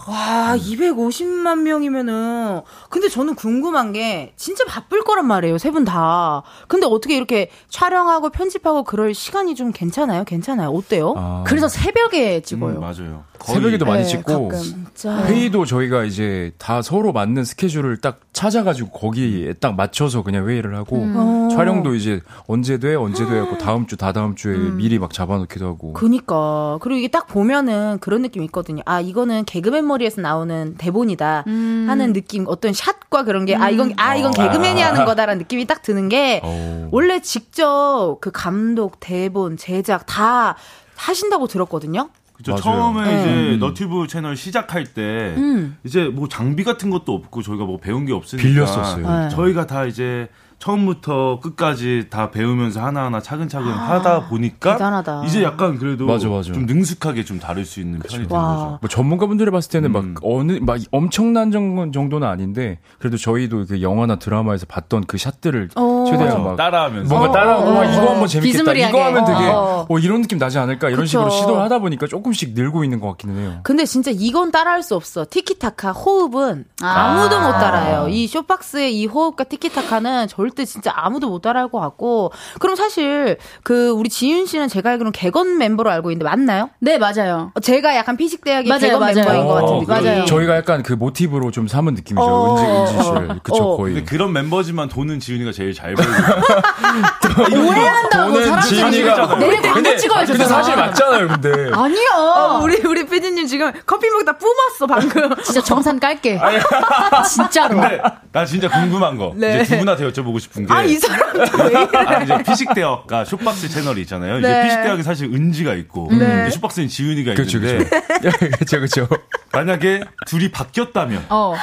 [0.08, 2.62] 와, 250만 명이면은.
[2.90, 6.44] 근데 저는 궁금한 게, 진짜 바쁠 거란 말이에요, 세 분 다.
[6.68, 10.24] 근데 어떻게 이렇게 촬영하고 편집하고 그럴 시간이 좀 괜찮아요?
[10.24, 10.70] 괜찮아요?
[10.70, 11.14] 어때요?
[11.18, 12.76] 아, 그래서 새벽에 찍어요.
[12.76, 13.24] 음, 맞아요.
[13.44, 14.86] 새벽에도 많이 네, 찍고 가끔.
[15.26, 20.98] 회의도 저희가 이제 다 서로 맞는 스케줄을 딱 찾아가지고 거기에 딱 맞춰서 그냥 회의를 하고
[21.04, 21.50] 어.
[21.52, 25.92] 촬영도 이제 언제 돼 언제 돼 하고 다음 주 다다음 주에 미리 막 잡아놓기도 하고
[25.94, 26.78] 그니까.
[26.82, 28.82] 그리고 이게 딱 보면은 그런 느낌이 있거든요.
[28.86, 31.46] 아, 이거는 개그맨 머리에서 나오는 대본이다.
[31.48, 31.86] 음.
[31.88, 35.82] 하는 느낌, 어떤 샷과 그런 게, 아, 이건, 아, 이건 개그맨이 하는 거다라는 느낌이 딱
[35.82, 36.90] 드는 게, 어.
[36.92, 40.56] 원래 직접 그 감독, 대본, 제작 다
[40.96, 42.10] 하신다고 들었거든요.
[42.34, 42.52] 그죠.
[42.54, 42.62] 맞아요.
[42.62, 43.20] 처음에 네.
[43.20, 45.78] 이제 너튜브 채널 시작할 때 음.
[45.84, 49.08] 이제 뭐 장비 같은 것도 없고 저희가 뭐 배운 게 없으니까 빌렸었어요.
[49.08, 49.30] 네.
[49.30, 50.28] 저희가 다 이제
[50.68, 55.24] 처음부터 끝까지 다 배우면서 하나하나 차근차근 하다 보니까 아, 대단하다.
[55.26, 56.54] 이제 약간 그래도 맞아, 맞아.
[56.54, 58.56] 좀 능숙하게 좀 다룰 수 있는 편이 된 와.
[58.56, 58.78] 거죠.
[58.82, 60.16] 뭐 전문가분들이 봤을 때는 막 음.
[60.24, 66.06] 어느 막 엄청난 정- 정도는 아닌데 그래도 저희도 그 영화나 드라마에서 봤던 그 샷들을 어.
[66.08, 66.40] 최대한 맞아.
[66.50, 67.74] 막 따라하면서 뭔가 따라하고 어.
[67.74, 68.90] 와, 이거 한번 재밌겠다 비스무리하게.
[68.98, 69.86] 이거 하면 되게 어.
[69.90, 71.08] 어, 이런 느낌 나지 않을까 이런 그쵸.
[71.10, 73.60] 식으로 시도를 하다 보니까 조금씩 늘고 있는 것 같기는 해요.
[73.64, 75.26] 근데 진짜 이건 따라할 수 없어.
[75.30, 76.88] 티키타카 호흡은 아.
[76.88, 78.08] 아무도 못 따라요.
[78.08, 82.32] 이 쇼박스의 이 호흡과 티키타카는 절대 진짜 아무도 못 따라할 것 같고.
[82.60, 86.70] 그럼 사실 그 우리 지윤 씨는 제가 알기로는 개건 멤버로 알고 있는데 맞나요?
[86.80, 87.52] 네, 맞아요.
[87.56, 89.16] 어, 제가 약간 피식대학의 맞아요, 개건 맞아요.
[89.16, 89.88] 멤버인 것 어, 같은 느낌.
[90.12, 90.26] 맞아요.
[90.26, 92.24] 저희가 약간 그 모티브로 좀 삼은 느낌이죠.
[92.24, 93.78] 어, 은지 은지 씨를 어, 그쵸 어.
[93.78, 93.94] 거의.
[93.96, 96.12] 근데 그런 멤버지만 돈은 지훈이가 제일 잘 벌고
[97.54, 98.76] 오해한다고 돈은 사람들이.
[98.92, 100.34] 지은이가 내일 광고 근데, 찍어야죠.
[100.34, 101.28] 근데 사실 맞잖아요.
[101.28, 102.10] 근데 아니요.
[102.16, 105.36] 어, 우리 우리 PD님 지금 커피 먹다 뿜었어 방금.
[105.44, 106.40] 진짜 정산 깔게.
[107.28, 107.80] 진짜로.
[107.80, 108.02] 근데
[108.32, 109.62] 나 진짜 궁금한 거 네.
[109.62, 111.88] 이제 두 분한테 여쭤보고 싶은 게 아 이 사람 이래?
[111.94, 114.40] 아, 이제 피식대학과 쇼박스 채널이 있잖아요.
[114.40, 114.64] 이제 네.
[114.64, 116.46] 피식대학이 사실 은지가 있고 네.
[116.48, 118.38] 이제 쇼박스는 지은이가 그렇죠 있는데 그렇죠.
[118.40, 119.08] 그렇죠 그렇죠.
[119.52, 121.56] 만약에 둘이 바뀌었다면 어.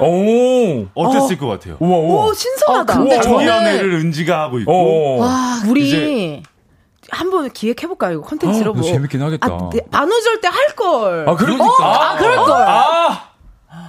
[0.00, 0.86] 오.
[0.94, 1.76] 어땠을 것 같아요?
[1.80, 2.24] 우와 우와.
[2.26, 2.94] 오 신선하다.
[2.94, 5.18] 어, 근데 저는- 연애를 은지가 하고 있고 오.
[5.20, 6.42] 와 우리
[7.10, 8.82] 한번 기획해볼까요 이거 컨텐츠로 어, 뭐.
[8.82, 9.46] 재밌긴 하겠다.
[9.46, 11.28] 아, 네, 만우절 때 할 걸.
[11.28, 11.64] 아 그러니까.
[11.80, 12.62] 아, 그럴 걸.
[12.62, 13.28] 아.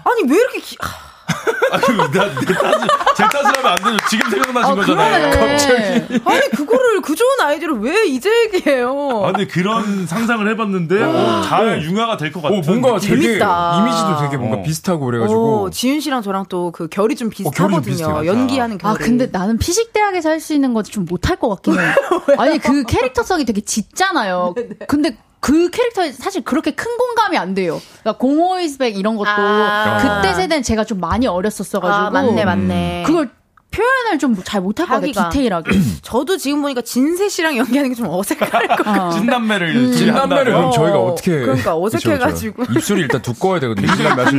[0.04, 0.76] 아니 왜 이렇게 기...
[0.82, 0.88] 아,
[1.72, 3.98] 아니, 나, 내 탓을, 제 탓을 하면 안 되죠.
[4.10, 5.32] 지금 생각나신 아, 거잖아요.
[5.32, 6.08] 그러네.
[6.26, 9.24] 아니 그거를 그 좋은 아이디어를 왜 이제 얘기해요?
[9.26, 12.58] 아, 근데 그런 상상을 해봤는데, 어, 잘 융화가 될 것 같은.
[12.58, 13.16] 오, 뭔가 느낌.
[13.16, 13.80] 되게 재밌다.
[13.82, 14.64] 이미지도 되게 뭔가 어.
[14.64, 15.62] 비슷하고 그래가지고.
[15.64, 17.82] 오, 지윤 씨랑 저랑 또 그 결이 좀 결이 좀 비슷하거든요.
[17.82, 18.26] 비슷해요, 맞아.
[18.26, 18.92] 연기하는 결이.
[18.92, 21.94] 아, 근데 나는 피식대학에서 할 수 있는 거좀 못할 것 같긴 해.
[22.38, 24.54] 아니, 그 캐릭터성이 되게 짙잖아요.
[24.88, 27.80] 근데 그 캐릭터에 사실 그렇게 큰 공감이 안 돼요.
[28.02, 29.98] 그러니까 공호이스백 이런 것도 아.
[30.22, 31.94] 그때 세대는 제가 좀 많이 어렸었어가지고.
[31.94, 33.04] 아, 맞네, 맞네.
[33.06, 33.30] 그걸
[33.72, 35.08] 표현을 좀 잘 못할 것 같아요.
[35.10, 35.30] 하기가.
[35.30, 35.72] 디테일하게.
[36.02, 39.02] 저도 지금 보니까 진세 씨랑 연기하는 게 좀 어색할 것 같아요.
[39.08, 39.10] 어.
[39.12, 41.32] 진남매를 진남매를 그럼 어, 저희가 어떻게.
[41.42, 42.64] 그러니까 어색해가지고.
[42.76, 43.88] 입술이 일단 두꺼워야 되거든요.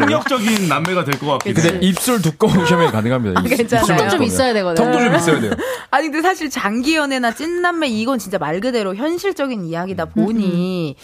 [0.00, 1.78] 폭력적인 남매가 될 것 같긴 근데 해.
[1.82, 3.40] 입술 두꺼우시면 가능합니다.
[3.42, 3.86] 입술 괜찮아요.
[3.86, 4.26] 턱도 좀 두꺼우면.
[4.26, 4.84] 있어야 되거든.
[4.84, 5.52] 턱도 좀 있어야 돼요.
[5.90, 10.96] 아니 근데 사실 장기 연애나 찐남매 이건 진짜 말 그대로 현실적인 이야기다 보니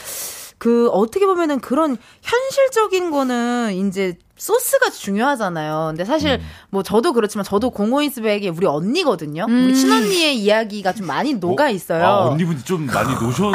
[0.58, 5.86] 그 어떻게 보면은 그런 현실적인 거는 이제 소스가 중요하잖아요.
[5.90, 9.46] 근데 사실 뭐 저도 그렇지만 저도 공오 is back의 우리 언니거든요.
[9.48, 12.04] 우리 친언니의 이야기가 좀 많이 녹아 있어요.
[12.04, 13.52] 아, 언니분이 좀 많이 노셨고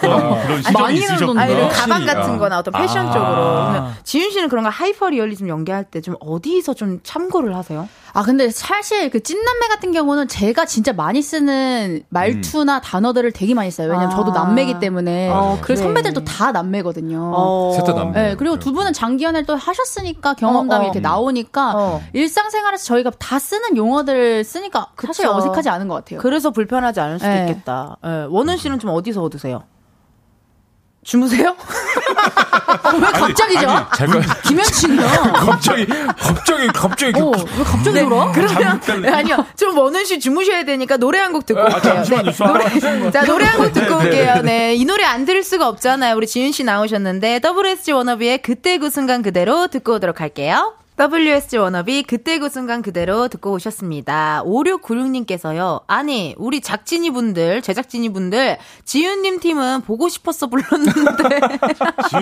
[0.00, 1.42] 그런 시절이 많이 있으셨구나.
[1.42, 1.80] 아, 이런 확실히.
[1.92, 3.12] 가방 같은 거나 어떤 패션 아.
[3.12, 3.34] 쪽으로.
[3.34, 7.88] 그러면 지윤 씨는 그런 거 하이퍼 리얼리즘 연기할 때 좀 어디서 좀 참고를 하세요?
[8.14, 13.70] 아, 근데 사실 그 찐남매 같은 경우는 제가 진짜 많이 쓰는 말투나 단어들을 되게 많이
[13.70, 13.88] 써요.
[13.88, 14.16] 왜냐면 아.
[14.16, 15.30] 저도 남매기 때문에.
[15.30, 15.82] 어, 그리고.
[15.82, 17.32] 선배들도 다 남매거든요.
[17.34, 17.72] 어.
[17.74, 18.12] 셋다 남매.
[18.22, 20.84] 네, 그리고 두 분은 장기 연애를 또 하셨으니까 경험담이 어, 어.
[20.86, 22.02] 이렇게 나오니까 어.
[22.12, 25.36] 일상생활에서 저희가 다 쓰는 용어들을 쓰니까 사실 그쵸.
[25.36, 26.20] 어색하지 않은 것 같아요.
[26.20, 27.46] 그래서 불편하지 않을 수도 네.
[27.48, 27.96] 있겠다.
[28.04, 29.64] 예, 원은 씨는 좀 어디서 얻으세요?
[31.02, 31.56] 주무세요?
[32.22, 33.86] 어, 왜 갑자기죠?
[33.96, 35.06] 제가 김현진이요.
[35.34, 35.86] 갑자기,
[36.18, 37.20] 갑자기, 갑자기.
[37.20, 38.32] 어, 왜 갑자기 돌아?
[38.32, 39.46] 그러면 네, 아니요.
[39.56, 41.80] 좀 원은 씨 주무셔야 되니까 노래 한 곡 듣고 올게요.
[41.80, 42.30] 잠시만요.
[42.30, 44.42] 네, 노래, 자 노래 한 곡 듣고 올게요.
[44.42, 46.14] 네, 이 노래 안 들을 수가 없잖아요.
[46.16, 50.74] 우리 지윤 씨 나오셨는데 WSG 워너비의 그때 그 순간 그대로 듣고 오도록 할게요.
[51.00, 54.42] WSG 워너비 그때 그 순간 그대로 듣고 오셨습니다.
[54.44, 55.80] 5696님께서요.
[55.86, 61.40] 아니 우리 작진이 분들 제작진이 분들 지윤님 팀은 보고 싶었어 불렀는데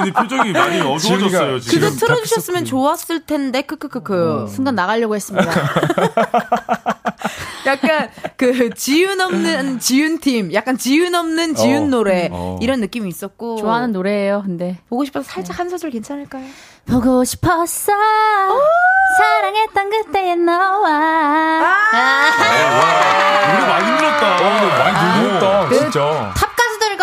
[0.00, 1.46] 지윤이 표정이 많이 어두워졌어요.
[1.52, 1.96] 그거 지금.
[1.96, 4.46] 틀어주셨으면 좋았을 텐데 크크크크.
[4.50, 5.50] 순간 나가려고 했습니다.
[7.66, 11.86] 약간 그 지윤 없는 지윤 팀, 약간 지윤 없는 지윤 어.
[11.88, 12.58] 노래 어.
[12.62, 14.78] 이런 느낌이 있었고 좋아하는 노래예요, 근데.
[14.88, 16.44] 보고 싶어서 살짝 한 소절 괜찮을까요?
[16.86, 17.92] 보고 싶었어.
[19.18, 21.76] 사랑했던 그때의 너와.
[23.52, 24.36] 노래 많이 늘었다.
[24.78, 26.32] 많이 늘었다, 진짜.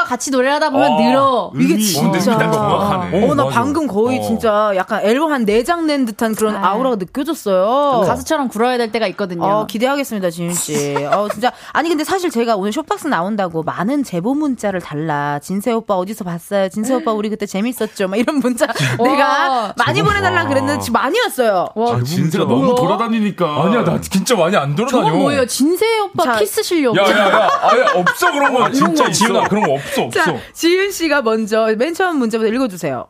[0.08, 1.02] 같이 노래를 하다 보면 어.
[1.02, 1.52] 늘어.
[1.54, 2.20] 음이 이게 진짜.
[2.20, 2.50] 진짜.
[2.50, 3.48] 어, 어, 나.
[3.50, 4.22] 방금 거의 어.
[4.22, 6.70] 진짜 약간 앨범 한네장낸 듯한 그런 아.
[6.70, 8.06] 아우라가 느껴졌어요.
[8.08, 9.44] 가수처럼 굴어야 될 때가 있거든요.
[9.44, 10.96] 어, 기대하겠습니다, 지윤 씨.
[11.12, 11.52] 어, 진짜.
[11.74, 15.40] 아니, 근데 사실 제가 오늘 쇼박스 나온다고 많은 제보 문자를 달라.
[15.40, 16.70] 진세 오빠 어디서 봤어요?
[16.70, 18.08] 진세 오빠 우리 그때 재밌었죠?
[18.08, 18.66] 막 이런 문자
[19.04, 21.68] 내가 많이 보내달라 그랬는데 지금 많이 왔어요.
[21.76, 22.76] 와, 아, 진세가 너무 뭐야?
[22.76, 23.64] 돌아다니니까.
[23.66, 25.04] 아니야, 나 진짜 많이 안 돌아다녀.
[25.06, 25.46] 저거 뭐예요?
[25.46, 26.96] 진세 오빠 자, 키스 실력.
[26.96, 27.50] 야, 야, 야.
[27.64, 28.72] 아예 없어, 그런 거.
[28.72, 29.26] 진짜 있어.
[29.26, 30.24] 지훈아, 그런 거 없어, 없어.
[30.24, 33.08] 자, 지윤 씨가 먼저 맨 처음 문자부터 읽어주세요.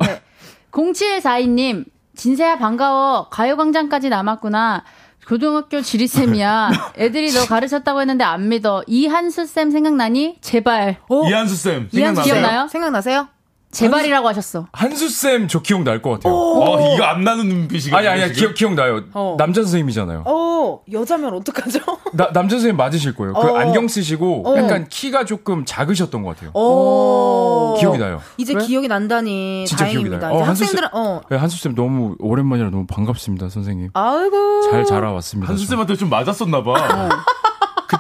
[0.72, 1.86] 0742님,
[2.16, 3.30] 진세야 반가워.
[3.30, 4.84] 가요광장까지 남았구나.
[5.28, 6.72] 고등학교 지리쌤이야.
[6.98, 8.84] 애들이 너 가르쳤다고 했는데 안 믿어.
[8.88, 10.38] 이한수쌤 생각나니?
[10.42, 10.98] 제발.
[11.28, 12.68] 이한수 쌤 이한수 기억나요?
[12.70, 13.28] 생각나세요?
[13.72, 14.68] 제발이라고 하셨어.
[14.72, 16.34] 한수 쌤 저 기억 날 것 같아요.
[16.34, 17.98] 어, 이거 안 나는 눈빛이거든요.
[17.98, 18.54] 아니, 아니야, 지금?
[18.54, 19.02] 기억, 기억 나요.
[19.14, 19.36] 어.
[19.38, 20.24] 남자 선생님이잖아요.
[20.26, 21.80] 어, 여자면 어떡하죠?
[22.14, 23.34] 나, 남자 선생님 맞으실 거예요.
[23.34, 23.58] 그 어.
[23.58, 24.58] 안경 쓰시고 어.
[24.58, 26.52] 약간 키가 조금 작으셨던 것 같아요.
[26.54, 27.76] 어.
[27.80, 28.22] 기억이 나요.
[28.38, 28.66] 이제 그래?
[28.66, 30.28] 기억이 난다니 진짜 기억이 다행입니다.
[30.28, 30.36] 나요.
[30.38, 31.22] 이제 어, 한수 학생들은 어.
[31.30, 33.90] 네, 한수 쌤 너무 오랜만이라 너무 반갑습니다, 선생님.
[33.94, 34.62] 아이고.
[34.72, 35.52] 잘 자라왔습니다.
[35.52, 37.10] 한수 쌤한테 좀 맞았었나 봐.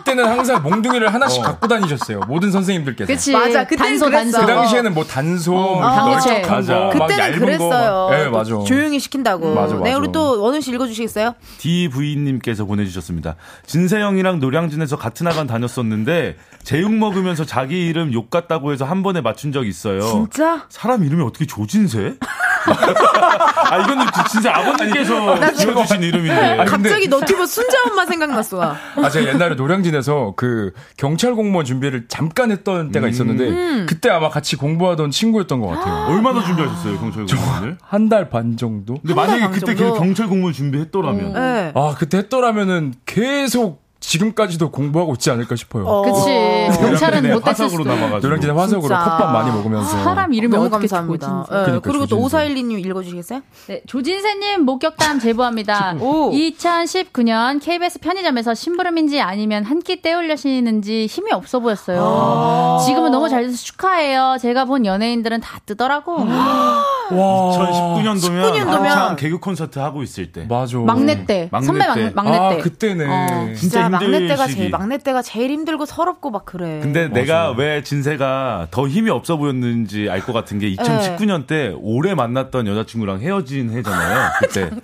[0.08, 0.12] 어.
[0.12, 1.43] 그때는 항상 몽둥이를 하나씩 어.
[1.43, 2.22] 갖고 다니셨어요.
[2.28, 3.08] 모든 선생님들께서.
[3.12, 3.34] 그치.
[3.34, 4.22] 맞아, 그때는 단소, 그랬어.
[4.24, 4.39] 단소.
[4.39, 6.30] 그 당시에는 뭐 단소, 뭐 당구채.
[6.32, 6.74] 넓적한 맞아.
[6.74, 7.91] 거, 막 그때는 얇은 그랬어요.
[7.91, 8.10] 거.
[8.10, 8.18] 막.
[8.18, 8.64] 네, 맞아.
[8.66, 9.53] 조용히 시킨다고.
[9.53, 9.97] 맞아, 네, 맞아.
[9.97, 11.36] 우리 또 원훈 씨 읽어주시겠어요?
[11.58, 13.36] DV님께서 보내주셨습니다.
[13.66, 19.51] 진세영이랑 노량진에서 같은 학원 다녔었는데 제육 먹으면서 자기 이름 욕 같다고 해서 한 번에 맞춘
[19.51, 20.01] 적 있어요.
[20.01, 20.66] 진짜?
[20.70, 22.16] 사람 이름이 어떻게 조진세?
[22.68, 23.99] 아 이건
[24.30, 26.66] 진짜 아버님께서 지어주신 이름인데.
[26.68, 28.76] 갑자기 너튜브 순자 엄마 생각났어.
[28.95, 33.85] 아, 제가 옛날에 노량진에 서 그 경찰 공무원 준비를 잠깐 했던 때가 있었는데 음.
[33.87, 36.07] 그때 아마 같이 공부하던 친구였던 것 같아요.
[36.13, 37.77] 얼마나 준비하셨어요 경찰 공무원을?
[37.81, 38.95] 한 달 반 정도?
[39.01, 39.93] 근데 만약에 반 그때 정도?
[39.93, 41.71] 그 경찰 공무원 준비했더라면 네.
[41.75, 46.01] 아, 그때 했더라면은 계속 지금까지도 공부하고 있지 않을까 싶어요.
[46.03, 46.80] 그치.
[46.80, 47.84] 경찰은 노량진에 못했을 화석으로 수도.
[47.84, 48.20] 남아가지고.
[48.20, 48.95] 노량진의 화석으로.
[48.95, 50.03] 컵밥 많이 먹으면서.
[50.03, 51.28] 사람 이름이 너무 어떻게 감사합니다.
[51.28, 52.53] 네, 그러니까 그리고 또 조진세.
[52.53, 53.41] 5412님 읽어주시겠어요?
[53.68, 55.95] 네, 조진세님 목격담 제보합니다.
[55.99, 56.32] 오.
[56.32, 62.80] 2019년 KBS 편의점에서 심부름인지 아니면 한끼 떼올려시는지 힘이 없어 보였어요.
[62.86, 64.38] 지금은 너무 잘 돼서 축하해요.
[64.39, 66.16] 제가 본 연예인들은 다 뜨더라고.
[66.24, 66.84] 와.
[67.12, 70.45] 2019년도면 19년도면 한창 개그 콘서트 하고 있을 때.
[70.47, 70.78] 맞아.
[70.78, 71.49] 막내 때.
[71.51, 72.12] 막내 선배 때.
[72.16, 72.58] 막, 막내 아, 때.
[72.62, 73.05] 그때네.
[73.05, 73.53] 어.
[73.53, 74.57] 진짜 진짜 막내 힘들 때가 시기.
[74.59, 76.79] 제일 막내 때가 제일 힘들고 서럽고 막 그래.
[76.81, 82.13] 근데 내가 왜 진세가 더 힘이 없어 보였는지 알 것 같은 게 2019년 때 오래
[82.15, 84.29] 만났던 여자친구랑 헤어진 해잖아요.
[84.39, 84.69] 그때.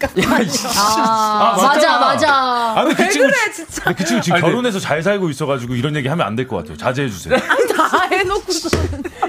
[0.77, 1.99] 아, 아, 맞아.
[1.99, 2.33] 맞아.
[2.77, 3.93] 아, 근데 그 친구, 그래, 진짜.
[3.93, 6.75] 그 친구 지금 아니, 결혼해서 잘 살고 있어가지고 이런 얘기 하면 안 될 것 같아요.
[6.77, 7.35] 자제해 주세요.
[7.75, 8.69] 다 해놓고서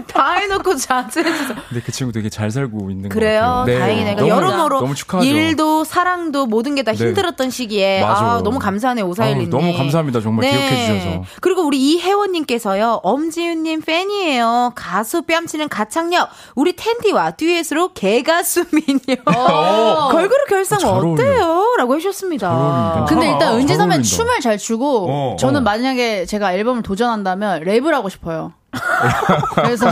[0.06, 3.40] 다 해놓고 자제해줘서 근데 그 친구 되게 잘 살고 있는 것 그래요.
[3.40, 3.64] 같아요.
[3.66, 3.78] 네.
[3.78, 4.14] 다행이네.
[4.16, 5.28] 그러니까 여러모로 너무 축하하죠.
[5.28, 6.98] 일도 사랑도 모든 게다 네.
[6.98, 8.24] 힘들었던 시기에 맞아.
[8.24, 9.50] 아, 너무 감사하네 오사일님.
[9.50, 10.20] 너무 감사합니다.
[10.20, 11.22] 정말 기억해 주셔서.
[11.40, 13.00] 그리고 우리 이혜원님께서요.
[13.02, 14.72] 엄지윤님 팬이에요.
[14.74, 16.28] 가수 뺨치는 가창력.
[16.54, 19.16] 우리 텐디와 듀엣으로 개가수 미녀.
[20.10, 21.12] 걸그룹 결성 잘 어울려.
[21.12, 21.74] 어때요?
[21.78, 23.06] 라고 해주셨습니다.
[23.08, 24.02] 근데 일단 아, 은지 어울린다.
[24.02, 25.62] 춤을 잘 추고 어, 저는 어.
[25.62, 28.43] 만약에 제가 앨범을 도전한다면 랩을 하고 싶어요.
[29.56, 29.88] 그래서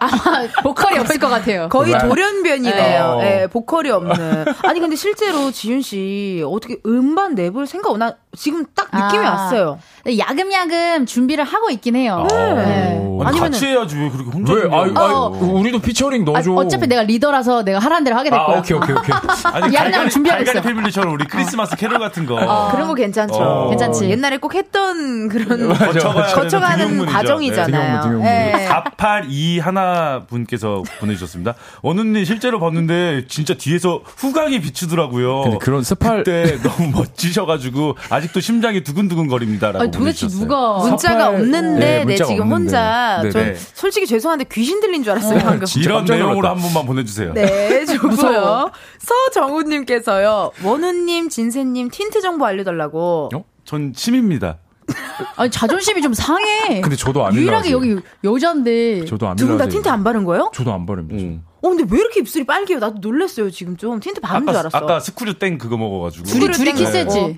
[0.00, 1.68] 아마 보컬이 없을 것 같아요.
[1.68, 1.98] 거의 랩.
[2.08, 3.16] 돌연변이네요.
[3.20, 3.42] 네.
[3.42, 4.44] 예, 보컬이 없는.
[4.62, 9.30] 아니 근데 실제로 지윤 씨 어떻게 음반 랩을 생각 나 지금 딱 느낌이 아.
[9.32, 9.78] 왔어요.
[10.16, 12.26] 야금야금 준비를 하고 있긴 해요.
[12.30, 12.96] 네.
[12.98, 13.22] 오.
[13.24, 14.62] 아니, 같이 해야지 왜 그렇게 혼자 왜?
[14.72, 14.98] 아, 준비하고.
[15.00, 15.28] 아, 어.
[15.40, 16.52] 우리도 피처링 아, 넣어줘.
[16.52, 18.58] 어차피 내가 리더라서 내가 하라는 대로 하게 될 아, 거야.
[18.60, 19.10] 오케이, 오케이, 오케이.
[19.52, 20.68] 아니 갈갈이, 준비하고 갈갈이 있어.
[20.68, 22.36] 패밀리처럼 우리 크리스마스 캐롤 같은 거.
[22.70, 23.34] 그런 거 괜찮죠.
[23.34, 23.68] 어.
[23.70, 24.08] 괜찮지.
[24.08, 27.12] 옛날에 꼭 했던 그런 거쳐가는 등용문이죠.
[27.12, 27.94] 과정이잖아요.
[27.94, 28.26] 네, 등용문, 등용문.
[28.62, 28.66] 예.
[28.68, 31.54] 482 하나 분께서 보내주셨습니다.
[31.82, 35.42] 원우님 실제로 봤는데 진짜 뒤에서 후광이 비추더라고요.
[35.42, 40.40] 근데 그런 스팔- 그때 너무 멋지셔가지고 아직 도 심장이 두근두근 거립니다라고 아니, 도대체 보내주셨어요.
[40.40, 42.64] 누가 문자가 사팔- 없는데 네, 네, 문자가 지금 없는데.
[42.64, 43.54] 혼자 네, 전 네.
[43.74, 45.66] 솔직히 죄송한데 귀신 들린 줄 알았어요 방금.
[45.66, 46.48] 진짜 이런 깜짝 내용으로.
[46.48, 47.32] 한 번만 보내주세요.
[47.34, 48.70] 네, 좋고요.
[48.98, 50.52] 서정우님께서요.
[50.64, 53.30] 원우님, 진세님 틴트 정보 알려달라고.
[53.34, 53.44] 어?
[53.64, 54.58] 전 침입니다.
[55.36, 56.80] 아니 자존심이 좀 상해.
[56.80, 57.70] 근데 저도 안 유일하게.
[57.72, 59.04] 여기 여잔데.
[59.04, 59.66] 저도 안 두분 다.
[59.68, 60.50] 틴트 안 바른 거예요?
[60.54, 61.22] 저도 안 바릅니다.
[61.22, 61.42] 음.
[61.60, 62.78] 어, 근데 왜 이렇게 입술이 빨개요?
[62.78, 63.98] 나도 놀랐어요, 지금 좀.
[64.00, 64.78] 틴트 바른 줄 아까, 알았어.
[64.78, 66.24] 아까 스크류 땡 그거 먹어가지고.
[66.24, 67.18] 둘이 둘이 땡- 키스했지.
[67.18, 67.34] 어.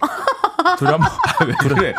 [0.79, 1.09] 둘이 한번
[1.47, 1.95] 왜 그래?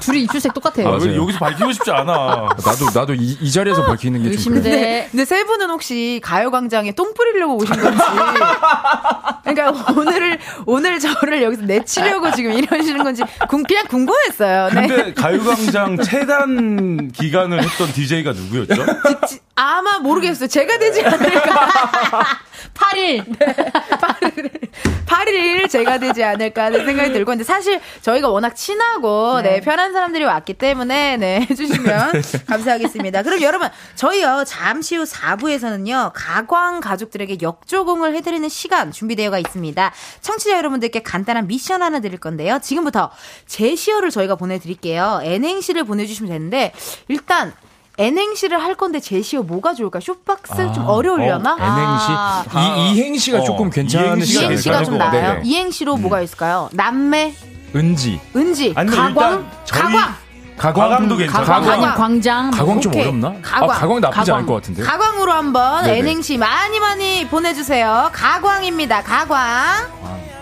[0.00, 0.82] 둘이 입술색 똑같아.
[0.82, 0.98] 아.
[1.00, 2.48] 왜 여기서 밝히고 싶지 않아.
[2.64, 4.36] 나도 나도 이, 이 자리에서 밝히는 게좀 그래.
[4.36, 4.60] 의심돼.
[4.62, 8.02] 근데, 근데 세 분은 혹시 가요광장에 똥 뿌리려고 오신 건지.
[9.44, 14.70] 그러니까 오늘, 오늘 저를 여기서 내치려고 지금 이러시는 건지 궁- 그냥 궁금했어요.
[14.70, 14.86] 네.
[14.86, 18.84] 근데 가요광장 최단 기간을 했던 DJ가 누구였죠?
[19.28, 20.48] 지- 아마 모르겠어요.
[20.48, 22.24] 제가 되지 않을까.
[22.74, 23.24] 8일.
[25.06, 27.30] 8일 제가 되지 않을까 하는 생각이 들고.
[27.32, 33.22] 근데 사실 저희가 워낙 친하고, 네, 편한 사람들이 왔기 때문에, 네, 해주시면 감사하겠습니다.
[33.22, 39.92] 그럼 여러분, 저희요, 잠시 후 4부에서는요, 가광 가족들에게 역조공을 해드리는 시간 준비되어가 있습니다.
[40.20, 42.58] 청취자 여러분들께 간단한 미션 하나 드릴 건데요.
[42.62, 43.10] 지금부터
[43.46, 45.20] 제시어를 저희가 보내드릴게요.
[45.22, 46.72] N행시를 보내주시면 되는데,
[47.08, 47.52] 일단,
[47.98, 50.00] N행시를 할 건데 제시어 뭐가 좋을까?
[50.00, 51.56] 쇼박스 좀 어려우려나?
[51.60, 52.90] 아, N행시.
[52.90, 55.12] 이 이행시가 어, 조금 괜찮으시지 이행시가 좀 나아요.
[55.12, 55.40] 같아요.
[55.44, 56.68] 이행시로 뭐가 있을까요?
[56.72, 57.34] 남매,
[57.76, 58.20] 은지.
[58.34, 59.92] 은지, 아니면 가광, 가광,
[60.56, 60.88] 가광.
[60.90, 61.44] 가광 도 괜찮아.
[61.44, 61.70] 가광.
[61.70, 62.50] 아니 광장.
[62.50, 63.02] 가광 좀 오케이.
[63.02, 63.34] 어렵나?
[63.42, 63.70] 가광.
[63.70, 64.34] 아, 가광 나쁘지 가광.
[64.36, 64.82] 않을 것 같은데.
[64.82, 65.98] 가광으로 한번 네네.
[65.98, 68.10] N행시 많이 많이 보내주세요.
[68.12, 69.02] 가광입니다.
[69.02, 69.86] 가광.
[69.86, 70.41] 끈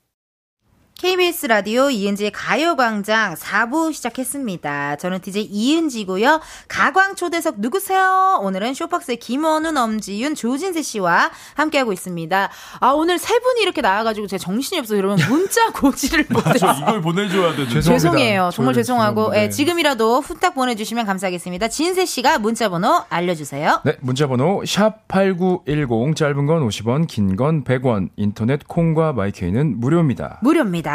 [1.05, 4.97] KBS 라디오 이은지의 가요광장 4부 시작했습니다.
[4.97, 6.39] 저는 DJ 이은지고요.
[6.67, 8.37] 가광 초대석 누구세요?
[8.43, 12.49] 오늘은 쇼박스의 김원훈, 엄지윤, 조진세 씨와 함께하고 있습니다.
[12.81, 17.01] 아 오늘 세 분이 이렇게 나와가지고 제가 정신이 없어서 여러분 문자 고지를 저 못해서 이걸
[17.01, 17.67] 보내줘야 돼.
[17.67, 17.81] 죄송합니다.
[17.81, 18.49] 죄송해요.
[18.53, 19.43] 정말 죄송하고 죄송합니다.
[19.43, 21.67] 예, 지금이라도 후딱 보내주시면 감사하겠습니다.
[21.69, 23.81] 진세 씨가 문자번호 알려주세요.
[23.85, 28.09] 네, 문자번호 샵 8910 짧은 건 50원, 긴 건 100원.
[28.17, 30.37] 인터넷 콩과 마이케이는 무료입니다.
[30.43, 30.90] 무료입니다.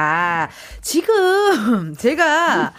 [0.81, 2.73] 지금 제가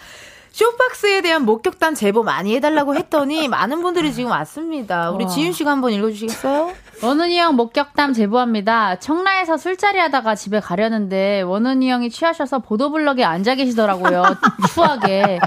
[0.52, 5.10] 쇼박스에 대한 목격담 제보 많이 해달라고 했더니 많은 분들이 지금 왔습니다.
[5.10, 5.30] 우리 와.
[5.30, 6.74] 지윤 씨가 한번 읽어주시겠어요?
[7.00, 8.96] 원은이 형 목격담 제보합니다.
[8.98, 14.24] 청라에서 술자리 하다가 집에 가려는데 원은이 형이 취하셔서 보도블럭에 앉아 계시더라고요.
[14.74, 15.38] 추하게.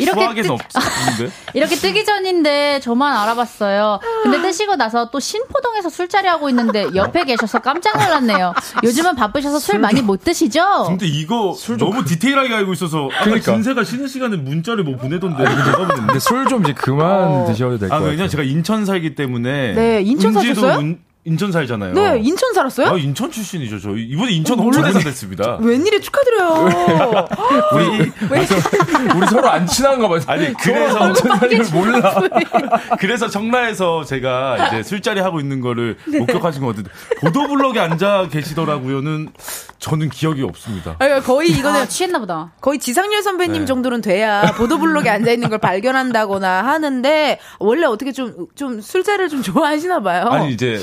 [0.00, 1.32] 이렇게 뜨- 없는데.
[1.54, 4.00] 이렇게 뜨기 전인데 저만 알아봤어요.
[4.24, 8.52] 근데 뜨시고 나서 또 신포동에서 술자리 하고 있는데 옆에 계셔서 깜짝 놀랐네요.
[8.82, 10.86] 요즘은 바쁘셔서 술 많이 못 드시죠?
[10.88, 13.52] 근데 이거 너무 디테일하게 알고 있어서 아까 그러니까.
[13.52, 15.86] 진세가 쉬는 시간에 문자를 뭐 보내던데 제가.
[15.86, 18.10] 근데 술 좀 이제 그만 드셔도 될것 아 같아요.
[18.10, 20.78] 왜냐 제가 인천 살기 때문에 네, 인천 사셨어요?
[20.78, 20.95] 은-
[21.26, 21.92] 인천 살잖아요.
[21.92, 22.86] 네, 인천 살았어요?
[22.86, 23.80] 아, 인천 출신이죠.
[23.80, 25.56] 저 이번에 인천 홍보대사 됐습니다.
[25.60, 27.28] 웬일에 축하드려요.
[27.74, 28.12] 우리
[29.18, 30.20] 우리 서로 안 친한가 봐요.
[30.28, 32.14] 아니 그래서 전사님을 몰라.
[33.00, 39.30] 그래서 청라에서 제가 이제 술자리 하고 있는 거를 목격하신 것 같은데 보도블럭에 앉아 계시더라고요는
[39.80, 40.94] 저는 기억이 없습니다.
[41.00, 42.52] 아니, 거의 이거는 아, 취했나 보다.
[42.60, 43.66] 거의 지상렬 선배님 네.
[43.66, 50.00] 정도는 돼야 보도블록에 앉아 있는 걸 발견한다거나 하는데 원래 어떻게 좀 좀 술자리를 좀 좋아하시나
[50.00, 50.26] 봐요.
[50.28, 50.78] 아니 이제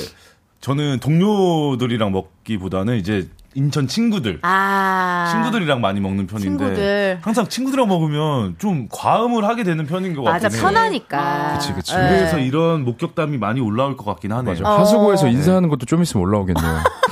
[0.64, 5.28] 저는 동료들이랑 먹기보다는 이제 인천 친구들 아.
[5.30, 7.20] 친구들이랑 많이 먹는 편인데 친구들.
[7.22, 10.66] 항상 친구들이랑 먹으면 좀 과음을 하게 되는 편인 것 맞아 같긴 해요.
[10.66, 11.54] 편하니까.
[11.56, 11.94] 그치, 그치.
[11.94, 12.08] 네.
[12.08, 14.56] 그래서 이런 목격담이 많이 올라올 것 같긴 하네요.
[14.64, 14.80] 맞아.
[14.80, 15.30] 하수구에서 어.
[15.30, 16.64] 인사하는 것도 좀 있으면 올라오겠네요.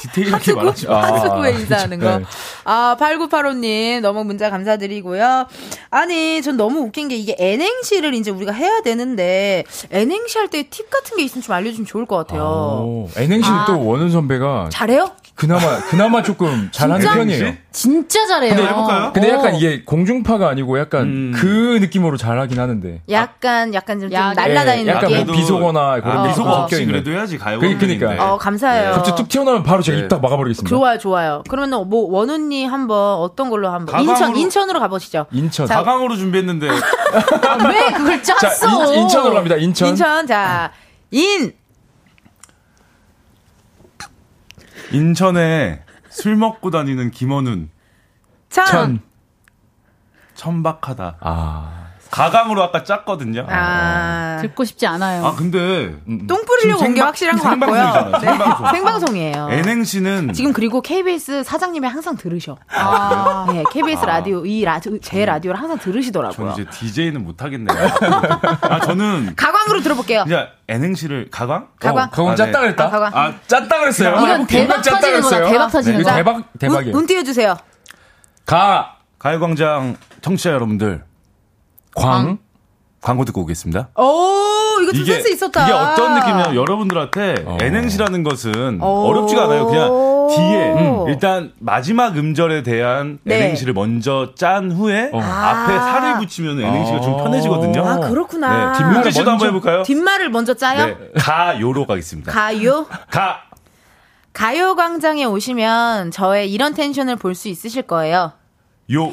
[0.00, 1.02] 디테일하게 말하지 마.
[1.02, 2.18] 하수구에 인사하는 거.
[2.18, 2.24] 네.
[2.64, 5.46] 아, 8985님, 너무 문자 감사드리고요.
[5.90, 10.90] 아니, 전 너무 웃긴 게 이게 N행시를 이제 우리가 해야 되는데, N행시 할 때 팁
[10.90, 12.42] 같은 게 있으면 좀 알려주면 좋을 것 같아요.
[12.42, 13.64] 오, N행시는 아.
[13.66, 15.10] 또 원은 선배가 잘해요?
[15.38, 17.14] 그나마 그나마 조금 잘하는 진짜?
[17.14, 17.54] 편이에요.
[17.70, 18.56] 진짜 잘해요.
[18.56, 19.12] 근데 해볼까요?
[19.12, 19.56] 근데 약간 어.
[19.56, 21.32] 이게 공중파가 아니고 약간 음.
[21.32, 23.02] 그 느낌으로 잘하긴 하는데.
[23.08, 25.26] 약간, 약간 좀, 좀 야, 날라다니는 예, 약간?
[25.26, 26.92] 뭐 비속어나 그런 아, 게 비속어 섞여 없이 있는.
[26.94, 27.60] 그래도 해야지 가요.
[27.60, 28.16] 그- 그니까.
[28.18, 28.92] 어, 감사해요.
[28.94, 30.02] 갑자기 뚝 튀어나오면 바로 제가 네.
[30.02, 30.68] 입딱 막아버리겠습니다.
[30.76, 31.44] 좋아요, 좋아요.
[31.48, 35.26] 그러면은 뭐 원우님 한번 어떤 걸로 한번 가방으로- 인천 인천으로 가보시죠.
[35.30, 35.68] 인천.
[35.68, 36.66] 자, 가강으로 준비했는데
[37.48, 38.92] 아, 왜 그걸 자, 짰어?
[38.92, 39.54] 인, 인천으로 갑니다.
[39.54, 39.90] 인천.
[39.90, 40.72] 인천 자
[41.12, 41.52] 인.
[44.92, 47.70] 인천에 술 먹고 다니는 김원훈
[48.50, 48.66] 천.
[48.66, 49.00] 천.
[50.34, 51.16] 천박하다.
[51.20, 51.87] 아.
[52.10, 53.46] 가강으로 아까 짰거든요.
[53.48, 55.24] 아, 듣고 싶지 않아요.
[55.26, 55.94] 아 근데
[56.26, 57.74] 똥 뿌리려고 온 게 확실한 것 같고요.
[57.74, 58.66] 생방송이잖아요, 생방송.
[58.72, 59.48] 생방송이에요.
[59.50, 62.56] N행시는 지금 그리고 KBS 사장님이 항상 들으셔.
[63.52, 66.52] 네, KBS 라디오 이 라디오 제 라디오를 항상 전 들으시더라고요.
[66.52, 67.76] 이제 DJ는 못 하겠네요.
[68.62, 70.24] 아 저는 가광으로 들어볼게요.
[70.24, 71.68] 그냥 N행시를 가강?
[71.78, 72.04] 가광.
[72.08, 72.58] 어, 그건 아, 짰다 네.
[72.60, 72.84] 그랬다.
[72.86, 73.12] 아, 가광.
[73.14, 74.16] 아, 짰다 그랬어요.
[74.16, 75.36] 이건 대박 짰다 터지는 거다.
[75.36, 75.52] 그랬어요.
[75.52, 76.16] 대박 터지는 네, 거다.
[76.16, 76.94] 대박 대박이에요.
[76.94, 77.56] 운, 운 띄워주세요.
[78.46, 81.02] 가, 가요광장 청취자 여러분들
[81.98, 82.38] 광,
[83.00, 83.88] 광고 듣고 오겠습니다.
[83.96, 85.64] 오, 이거 좀 센스 있었다.
[85.64, 87.58] 이게 어떤 느낌이냐면 여러분들한테 어.
[87.60, 88.86] N행시라는 것은 오.
[89.08, 89.66] 어렵지가 않아요.
[89.66, 91.08] 그냥 뒤에 음.
[91.08, 93.36] 일단 마지막 음절에 대한 네.
[93.36, 95.18] N행시를 먼저 짠 후에 어.
[95.20, 95.80] 앞에 아.
[95.80, 97.16] 살을 붙이면 N행시가 좀 어.
[97.24, 97.82] 편해지거든요.
[97.86, 98.72] 아, 그렇구나.
[98.72, 99.82] 네, 뒷문지 씨도 먼저- 한번 해볼까요?
[99.84, 100.86] 뒷말을 먼저 짜요.
[100.86, 102.32] 네, 가요로 가겠습니다.
[102.32, 102.86] 가요.
[103.10, 103.42] 가.
[104.32, 108.32] 가요광장에 오시면 저의 이런 텐션을 볼 수 있으실 거예요.
[108.92, 109.12] 요.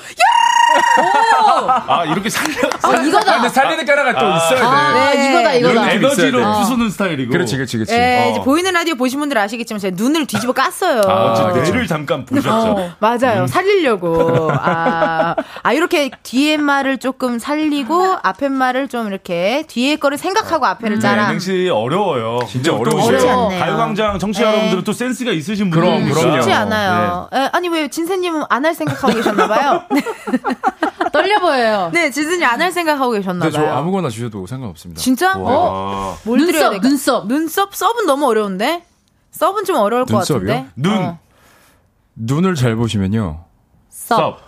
[1.87, 2.55] 아, 이렇게 살려.
[2.83, 3.31] 아, 이거다.
[3.31, 4.37] 아, 근데 살리는 까라가 또 아.
[4.37, 4.65] 있어야 돼.
[4.65, 5.29] 아, 네.
[5.29, 5.91] 이거다, 이거다.
[5.91, 6.59] 에너지로 돼.
[6.59, 7.31] 부수는 스타일이고.
[7.31, 7.93] 그렇지, 그렇지, 그렇지.
[7.93, 8.31] 예, 어.
[8.31, 11.07] 이제 보이는 라디오 보신 분들 아시겠지만 제가 눈을 뒤집어 깠어요.
[11.07, 12.49] 아, 아, 저 뇌를 잠깐 보셨죠.
[12.53, 13.47] 어, 맞아요.
[13.47, 14.51] 살리려고.
[14.61, 20.99] 아, 아, 이렇게 뒤에 말을 조금 살리고 앞에 말을 좀 이렇게 뒤에 거를 생각하고 앞에를
[20.99, 21.23] 짜라.
[21.23, 22.39] N행시 어려워요.
[22.49, 23.05] 진짜 어려워요.
[23.45, 23.59] 않네요.
[23.59, 24.51] 가요광장 청취자 네.
[24.51, 26.19] 여러분들은 또 센스가 있으신 그럼, 분들이니까.
[26.21, 26.41] 그럼요.
[26.41, 27.29] 쉽지 않아요.
[27.33, 29.83] 에, 아니, 왜 진세님은 안 할 생각하고 계셨나봐요.
[31.11, 31.89] 떨려 보여요.
[31.93, 33.77] 네, 진세님 안할 생각하고 근데 저 계셨나 봐요.
[33.77, 35.01] 아무거나 주셔도 상관없습니다.
[35.01, 35.37] 진짜?
[35.37, 35.51] 와.
[35.53, 36.17] 어?
[36.23, 36.87] 뭘 눈썹, 드려야 될까?
[36.87, 37.27] 눈썹.
[37.27, 37.75] 눈썹?
[37.75, 38.83] 썹은 너무 어려운데?
[39.31, 40.47] 썹은 좀 어려울 것 눈썹이요?
[40.47, 40.69] 같은데?
[40.75, 40.93] 눈.
[40.97, 41.19] 어.
[42.15, 43.43] 눈을 잘 보시면요.
[43.89, 44.17] 썹.
[44.17, 44.45] 썹.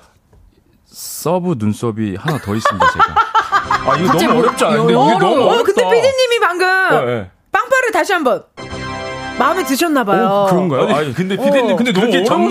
[0.86, 3.06] 서브 눈썹이 하나 더 있습니다, 제가.
[3.92, 4.64] 아, 이거 너무 뭐- 어렵지?
[4.66, 4.94] 근데 이게.
[4.94, 5.64] 너무 어.
[5.64, 7.32] 근데 피디님이 방금 예, 예.
[7.52, 8.44] 빵빠레를 다시 한번
[9.38, 10.26] 마음에 드셨나봐요.
[10.26, 10.96] 어, 그런가요?
[10.96, 11.76] 아니, 근데 피디님 어.
[11.76, 12.50] 근데 너무 그렇게 정.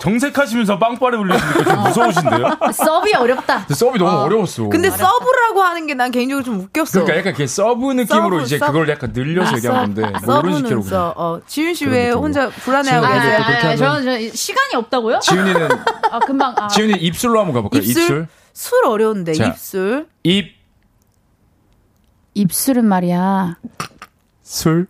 [0.00, 2.58] 정색하시면서 빵빠레 울리시니까 좀 무서우신데요?
[2.72, 3.58] 썹이 어렵다.
[3.60, 4.68] 근데 서브이 너무 어려웠어.
[4.68, 7.04] 근데 서브라고 하는 게 난 개인적으로 좀 웃겼어.
[7.04, 8.72] 그러니까 약간 이렇게 서브 느낌으로 서브, 이제 서브.
[8.72, 10.88] 그걸 약간 늘려서 얘기한 건데 모르는 서브는 식으로 써.
[10.90, 11.12] 그냥.
[11.16, 12.22] 어, 지윤 씨 그런 왜 느낌으로.
[12.24, 13.38] 혼자 불안해하고 아, 계세요?
[13.38, 15.20] 아, 아, 하면- 저는 저 시간이 없다고요?
[15.20, 15.68] 지훈이는
[16.10, 16.52] 아, 금방.
[16.58, 16.66] 아.
[16.66, 17.80] 지훈이 입술로 한번 가볼까요?
[17.80, 18.02] 입술?
[18.02, 18.26] 입술.
[18.52, 19.46] 술 어려운데 자.
[19.46, 20.08] 입술.
[20.24, 20.52] 입,
[22.34, 23.56] 입술은 말이야.
[24.42, 24.88] 술.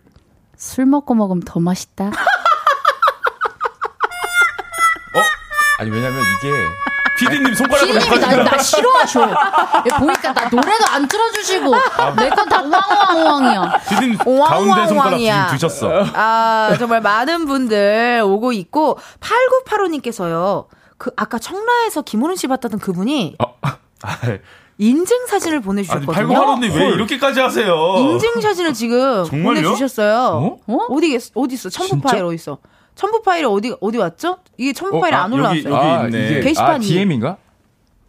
[0.57, 2.11] 술 먹고 먹으면 더 맛있다.
[5.77, 6.51] 아니 왜냐면 이게
[7.17, 9.21] 피디님 손가락으로 피디님이 나, 나 싫어하죠.
[9.23, 11.71] 얘 보니까 나 노래도 안 틀어주시고
[12.17, 13.79] 내 건 다 우왕우왕우왕이야.
[13.89, 14.47] 피디님 왕왕왕이야.
[14.47, 16.05] 가운데 손가락 지금 드셨어.
[16.13, 20.67] 아, 정말 많은 분들 오고 있고 8985님께서요.
[20.97, 23.75] 그 아까 청라에서 김호른 씨 봤다던 그분이 아,
[24.77, 26.13] 인증 사진을 보내주셨거든요.
[26.27, 27.95] 8985님 왜 이렇게까지 하세요?
[27.97, 29.61] 인증 사진을 지금 정말요?
[29.61, 30.57] 보내주셨어요.
[30.67, 30.77] 어?
[30.89, 31.69] 어디 어디 있어?
[31.69, 32.09] 첨부 진짜?
[32.09, 32.57] 파일 어디 있어?
[32.95, 34.37] 첨부 파일이 어디 어디 왔죠?
[34.57, 35.73] 이게 첨부 파일이 아, 안 여기, 올라왔어요.
[35.73, 36.29] 여기 아, 있네.
[36.31, 36.85] 이게 게시판이.
[36.85, 37.37] 아, DM인가?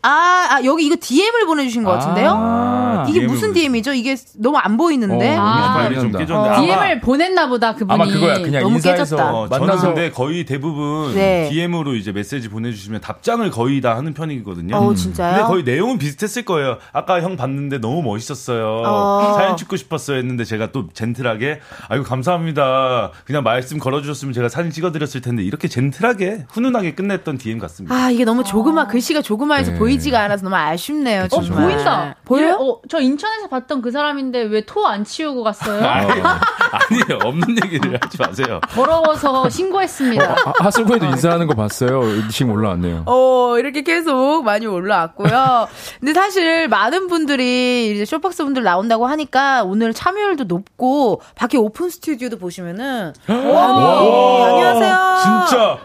[0.07, 2.31] 아, 아, 여기 이거 DM을 보내주신 것 같은데요?
[2.31, 3.93] 아, 이게 DM을 무슨 DM이죠?
[3.93, 5.37] 이게 너무 안 보이는데.
[5.37, 5.89] 어, 아.
[5.93, 6.13] 좀.
[6.13, 6.53] 깨졌는데 어.
[6.53, 7.93] 아마 DM을 보냈나 보다 그분이.
[7.93, 8.39] 아마 그거야.
[8.39, 9.35] 그냥 너무 인사해서 깨졌다.
[9.35, 11.49] 어, 저는 만나서 근데 거의 대부분 네.
[11.51, 14.77] DM으로 이제 메시지 보내주시면 답장을 거의 다 하는 편이거든요.
[14.77, 15.35] 어, 진짜요?
[15.35, 16.79] 근데 거의 내용은 비슷했을 거예요.
[16.93, 18.83] 아까 형 봤는데 너무 멋있었어요.
[18.85, 19.35] 어.
[19.37, 23.11] 사연 찍고 싶었어요 했는데 제가 또 젠틀하게 아이고 감사합니다.
[23.25, 27.95] 그냥 말씀 걸어주셨으면 제가 사진 찍어드렸을 텐데 이렇게 젠틀하게 훈훈하게 끝냈던 DM 같습니다.
[27.95, 29.79] 아, 이게 너무 조그마, 글씨가 조그마해서 네.
[29.79, 31.65] 보이 지가 않아서 너무 아쉽네요, 어, 정말.
[31.75, 32.15] 보인다.
[32.25, 32.47] 보여요?
[32.49, 35.81] 얘, 어, 저 인천에서 봤던 그 사람인데 왜 토 안 치우고 갔어요?
[35.87, 37.19] 아니에요.
[37.25, 38.61] 없는 얘기를 하지 마세요.
[38.71, 40.25] 더러워서 신고했습니다.
[40.45, 42.29] 아, 하수구에도 인사하는 거 봤어요.
[42.29, 43.05] 지금 올라왔네요.
[43.07, 45.69] 어, 이렇게 계속 많이 올라왔고요.
[46.01, 52.39] 근데 사실 많은 분들이 이제 쇼박스 분들 나온다고 하니까 오늘 참여율도 높고 밖에 오픈 스튜디오도
[52.39, 55.17] 보시면은 아니, 안녕하세요.
[55.49, 55.79] 진짜.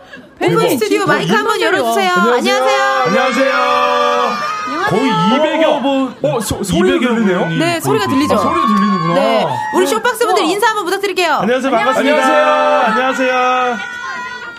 [0.44, 2.12] 오픈 스튜디오 마이크 한번 열어주세요.
[2.14, 2.84] 안녕하세요.
[3.08, 4.52] 안녕하세요.
[4.89, 6.16] 거의 200여 분.
[6.24, 7.46] 어, 소, 소리가 200여 들리네요?
[7.60, 8.36] 네, 소리가 그- 들리죠?
[8.36, 9.14] 아, 소리도 들리는구나.
[9.14, 11.34] 네, 우리 쇼박스 분들 인사 한번 부탁드릴게요.
[11.36, 11.72] 안녕하세요.
[11.72, 12.18] 반갑습니다.
[12.18, 12.82] 안녕하세요.
[12.94, 13.78] 안녕하세요.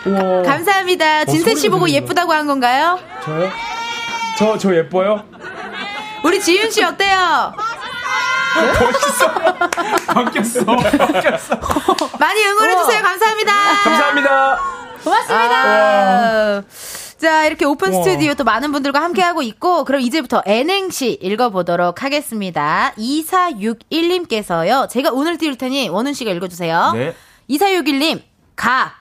[0.05, 0.43] 우와.
[0.43, 1.25] 감사합니다.
[1.25, 1.89] 진세 씨 소리가 보고.
[1.89, 2.99] 예쁘다고 한 건가요?
[3.23, 3.49] 저요?
[4.37, 5.23] 저, 저 예뻐요?
[6.23, 7.53] 우리 지윤 씨 어때요?
[10.07, 10.65] 바뀌었어.
[10.77, 11.55] 바뀌었어.
[12.19, 13.01] 많이 응원해주세요.
[13.01, 13.53] 감사합니다.
[13.83, 14.59] 감사합니다.
[15.03, 16.57] 고맙습니다.
[16.57, 16.63] 아,
[17.17, 18.03] 자, 이렇게 오픈 우와.
[18.03, 22.93] 스튜디오 또 많은 분들과 함께하고 있고, 그럼 이제부터 N행시 읽어보도록 하겠습니다.
[22.97, 24.89] 2461님께서요.
[24.89, 26.91] 제가 오늘 띄울 테니 원훈 씨가 읽어주세요.
[26.93, 27.15] 네.
[27.49, 28.21] 2461님,
[28.55, 28.93] 가.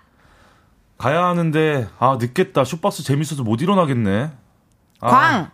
[0.99, 2.63] 가야 하는데 아 늦겠다.
[2.65, 4.31] 쇼박스 재밌어서 못 일어나겠네.
[5.01, 5.51] 아, 광.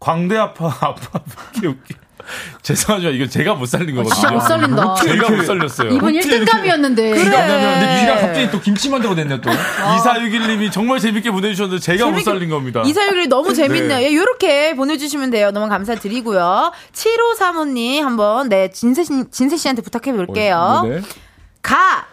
[0.00, 1.20] 광대 아파 아파
[1.54, 1.94] 웃기 웃기.
[2.62, 4.14] 죄송하지만 이건 제가 못 살린 거거든요.
[4.14, 4.94] 진짜 못 살린다.
[4.96, 5.90] 제가 못 살렸어요.
[5.90, 6.96] 이분 1등감이었는데.
[6.96, 7.24] 그래.
[7.24, 9.50] 근데 니가 갑자기 또 김치 만들어 냈네, 또.
[9.50, 12.82] 2461님이 정말 재밌게 보내주셨는데 제가 못 재밌게- 살린 겁니다.
[12.82, 13.98] 2461님 너무 재밌네요.
[13.98, 14.10] 네.
[14.10, 15.50] 예, 요렇게 보내주시면 돼요.
[15.50, 16.72] 너무 감사드리고요.
[16.92, 20.82] 7535님 한번, 네, 진세, 씨, 진세 씨한테 부탁해 볼게요.
[20.88, 21.00] 네.
[21.62, 22.06] 가.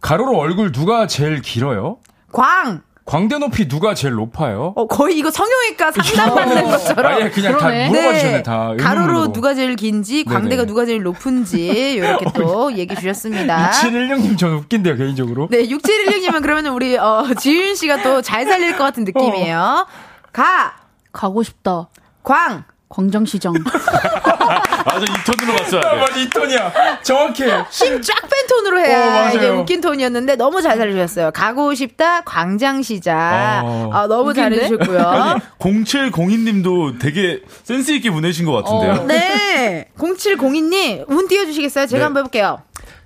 [0.00, 1.98] 가로로 얼굴 누가 제일 길어요?
[2.32, 2.82] 광.
[3.12, 4.72] 광대 높이 누가 제일 높아요?
[4.74, 7.12] 어, 거의 이거 성형외과 상담받는 것처럼.
[7.12, 7.84] 아예 그냥 그러네.
[7.84, 8.72] 다 물어봐 주셨네, 다.
[8.80, 9.32] 가로로.
[9.34, 10.66] 누가 제일 긴지, 광대가 네네.
[10.66, 13.70] 누가 제일 높은지, 이렇게 또 얘기 주셨습니다.
[13.72, 15.48] 716님 전 웃긴데요, 개인적으로.
[15.50, 19.86] 네, 6716님은 그러면 우리, 어, 지윤 씨가 또 잘 살릴 것 같은 느낌이에요.
[20.32, 20.76] 가,
[21.12, 21.90] 가고 싶다.
[22.22, 23.54] 광, 광장시장.
[23.64, 25.96] 맞아 이 톤으로 갔어야 돼.
[25.96, 26.72] 맞아, 이 톤이야.
[27.02, 27.64] 정확해.
[27.70, 29.34] 힘쫙 뺀 톤으로 해야 어.
[29.34, 31.30] 이게 웃긴 톤이었는데 너무 잘 살려주셨어요.
[31.32, 33.62] 가고 싶다, 광장시장.
[33.64, 33.90] 어.
[33.92, 34.56] 아, 너무 웃긴데?
[34.56, 35.38] 잘해주셨고요.
[35.58, 39.06] 0702님도 되게 센스 있게 보내신 것 같은데요.
[39.06, 39.88] 네.
[39.98, 41.86] 0702님, 운 띄워주시겠어요?
[41.86, 42.04] 제가 네.
[42.04, 42.62] 한번 해볼게요.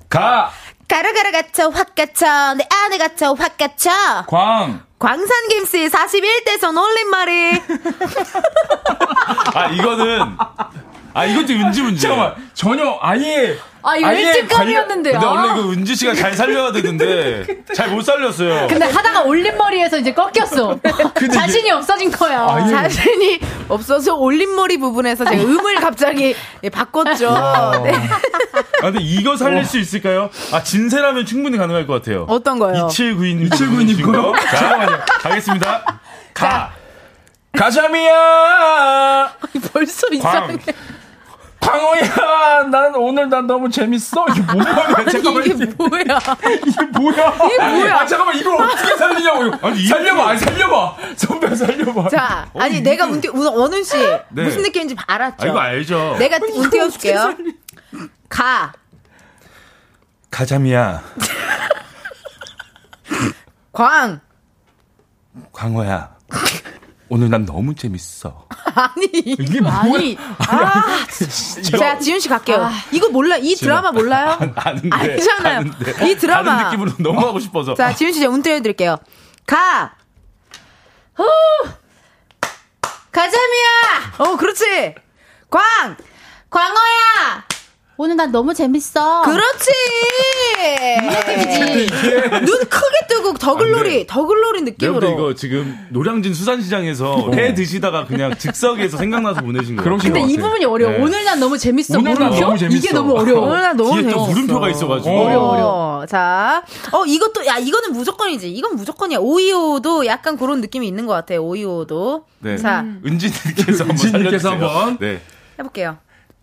[0.08, 0.50] 가,
[0.88, 3.90] 가라 가라 갇혀 확 갇혀 내 안에 갇혀 확 갇혀
[4.28, 4.85] 광.
[4.98, 7.52] 광산김씨 41대선 올림말이.
[9.54, 10.36] 아 이거는
[11.16, 12.06] 아 이것도 은지 문제.
[12.08, 13.56] 잠깐만, 전혀 아예.
[13.82, 15.12] 아, 이거 아예 1등감이었는데.
[15.12, 18.66] 근데 원래 그 은지 씨가 잘 살려야 되는데 잘 못 살렸어요.
[18.66, 20.78] 근데 하다가 올림머리에서 이제 꺾였어.
[21.32, 22.40] 자신이 없어진 거야.
[22.42, 22.70] 아 예.
[22.70, 23.38] 자신이
[23.68, 27.30] 없어서 올림머리 부분에서 제가 음을 갑자기 예, 바꿨죠
[27.84, 27.92] 네.
[28.82, 30.28] 아, 근데 이거 살릴 수 있을까요?
[30.52, 32.26] 아 진세라면 충분히 가능할 것 같아요.
[32.28, 32.88] 어떤 거요?
[32.88, 34.32] 2792님 2792님 거요?
[34.50, 34.98] 잠깐만요.
[35.20, 36.00] 가겠습니다.
[36.34, 36.72] 가.
[37.56, 39.32] 가자미야!
[39.72, 40.58] 벌써 이상해
[41.66, 42.62] 광호야!
[42.70, 44.24] 난 오늘 난 너무 재밌어.
[44.30, 45.04] 이게 뭐야?
[45.10, 45.44] 잠깐만.
[45.46, 46.02] 이게 뭐야
[46.64, 47.34] 이게 뭐야?
[47.46, 47.96] 이게 뭐야?
[48.00, 49.58] 아, 잠깐만, 이걸 어떻게 살리냐고요?
[49.62, 50.96] 아니, 이- 살려봐, 아니, 살려봐.
[51.16, 52.08] 선배 살려봐.
[52.08, 53.96] 자 아니 어, 내가 이게- 운 띄, 운- 원훈 씨
[54.30, 54.44] 네.
[54.44, 56.16] 무슨 느낌인지 알았죠 아 이거 알죠.
[56.18, 57.34] 내가 운 띄워줄게요
[58.28, 58.72] 가
[60.30, 61.02] 가자미야.
[63.72, 64.20] 광.
[65.52, 66.16] 광호야.
[67.08, 68.48] 오늘 난 너무 재밌어.
[68.74, 69.06] 아니.
[69.14, 69.74] 이게 뭐야?
[69.76, 71.06] 아니, 아,
[71.78, 72.68] 자, 지윤 씨 갈게요.
[72.92, 73.36] 이거 몰라.
[73.36, 74.38] 이 드라마 몰라요?
[74.56, 74.88] 아는데.
[74.92, 75.58] 알잖아요.
[75.58, 76.10] 아는데.
[76.10, 76.56] 이 드라마.
[76.56, 77.74] 다른 느낌으로 너무 하고 싶어서.
[77.74, 78.96] 자, 지윤 씨, 제가 운 띄워드릴게요.
[79.46, 79.94] 가!
[81.14, 81.24] 후!
[83.12, 84.12] 가자미야!
[84.18, 84.94] 어, 그렇지!
[85.48, 85.96] 광!
[86.50, 87.45] 광어야!
[87.98, 89.22] 오늘 난 너무 재밌어.
[89.22, 89.70] 그렇지!
[92.44, 94.06] 눈 크게 뜨고 더글로리, 아, 네.
[94.06, 95.08] 더글로리 느낌으로.
[95.10, 99.96] 이거 지금 노량진 수산시장에서 회 드시다가 그냥 즉석에서 생각나서 보내신 거예요.
[99.98, 100.36] 근데 것 이.
[100.36, 100.92] 부분이 어려워.
[100.92, 101.02] 네.
[101.02, 101.98] 오늘 난 너무 재밌어.
[101.98, 102.30] 오늘 난?
[102.38, 102.76] 너무 재밌어.
[102.76, 103.46] 이게 너무 어려워.
[103.48, 104.30] 오늘 난 너무 뒤에 또 재밌었어.
[104.30, 105.18] 물음표가 있어가지고.
[105.18, 106.06] 어려워, 어려워.
[106.06, 108.50] 자, 어, 이것도, 야, 이거는 무조건이지.
[108.52, 109.18] 이건 무조건이야.
[109.20, 111.42] 오이오도 약간 그런 느낌이 있는 것 같아요.
[111.42, 112.26] 오이오도.
[112.40, 112.58] 네.
[112.58, 114.50] 자, 은진님께서 한번 은진님께서.
[114.50, 114.98] 한번.
[114.98, 115.22] 네.
[115.58, 115.96] 해볼게요.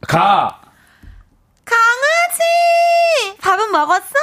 [0.08, 0.60] 가,
[1.66, 3.38] 강아지!
[3.42, 4.14] 밥은 먹었어?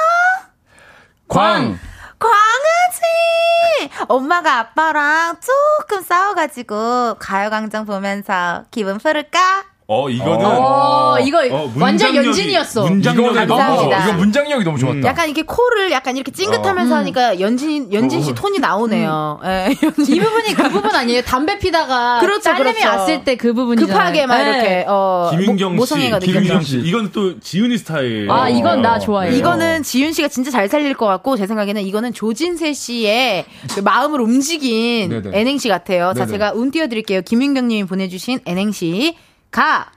[1.29, 1.79] 광,
[2.19, 3.91] 강아지!
[4.09, 9.65] 엄마가 아빠랑 조금 싸워가지고 가요광장 보면서 기분 풀을까?
[9.93, 10.47] 어, 이거는.
[10.47, 12.87] 어, 이거 어, 완전 연진이었어.
[12.87, 13.99] 문장력이 너무 감사합니다.
[13.99, 15.03] 너무, 이거 문장력이 너무 좋았다.
[15.09, 16.99] 약간 이렇게 코를 약간 이렇게 찡긋하면서 어.
[16.99, 19.41] 하니까 연진 연진 씨 톤이 나오네요.
[19.45, 20.15] 예, 연진.
[20.15, 21.23] 이 부분이 그 부분 아니에요?
[21.23, 22.89] 담배 피다가 그렇죠, 딸내미 그렇죠.
[22.89, 23.97] 왔을 때 그 부분이잖아요.
[23.99, 24.45] 급하게 막 네.
[24.51, 26.63] 이렇게 어 김윤경 모- 씨, 김윤경.
[26.63, 26.79] 씨.
[26.85, 28.31] 이건 또 지은이 스타일.
[28.31, 29.35] 아, 이건 나 좋아해요.
[29.35, 34.21] 이거는 지윤 씨가 진짜 잘 살릴 것 같고 제 생각에는 이거는 조진세 씨의 그 마음을
[34.21, 35.31] 움직인 네네.
[35.37, 36.13] N행시 같아요.
[36.15, 36.31] 자 네네.
[36.31, 37.23] 제가 운 띄워드릴게요.
[37.23, 39.17] 김윤경님이 보내주신 N행시
[39.51, 39.91] 가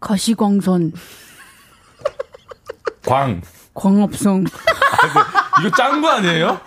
[0.00, 0.92] 가시광선,
[3.04, 3.42] 광.
[3.78, 4.44] 광합성.
[5.60, 6.60] 이거 짠거 아니에요?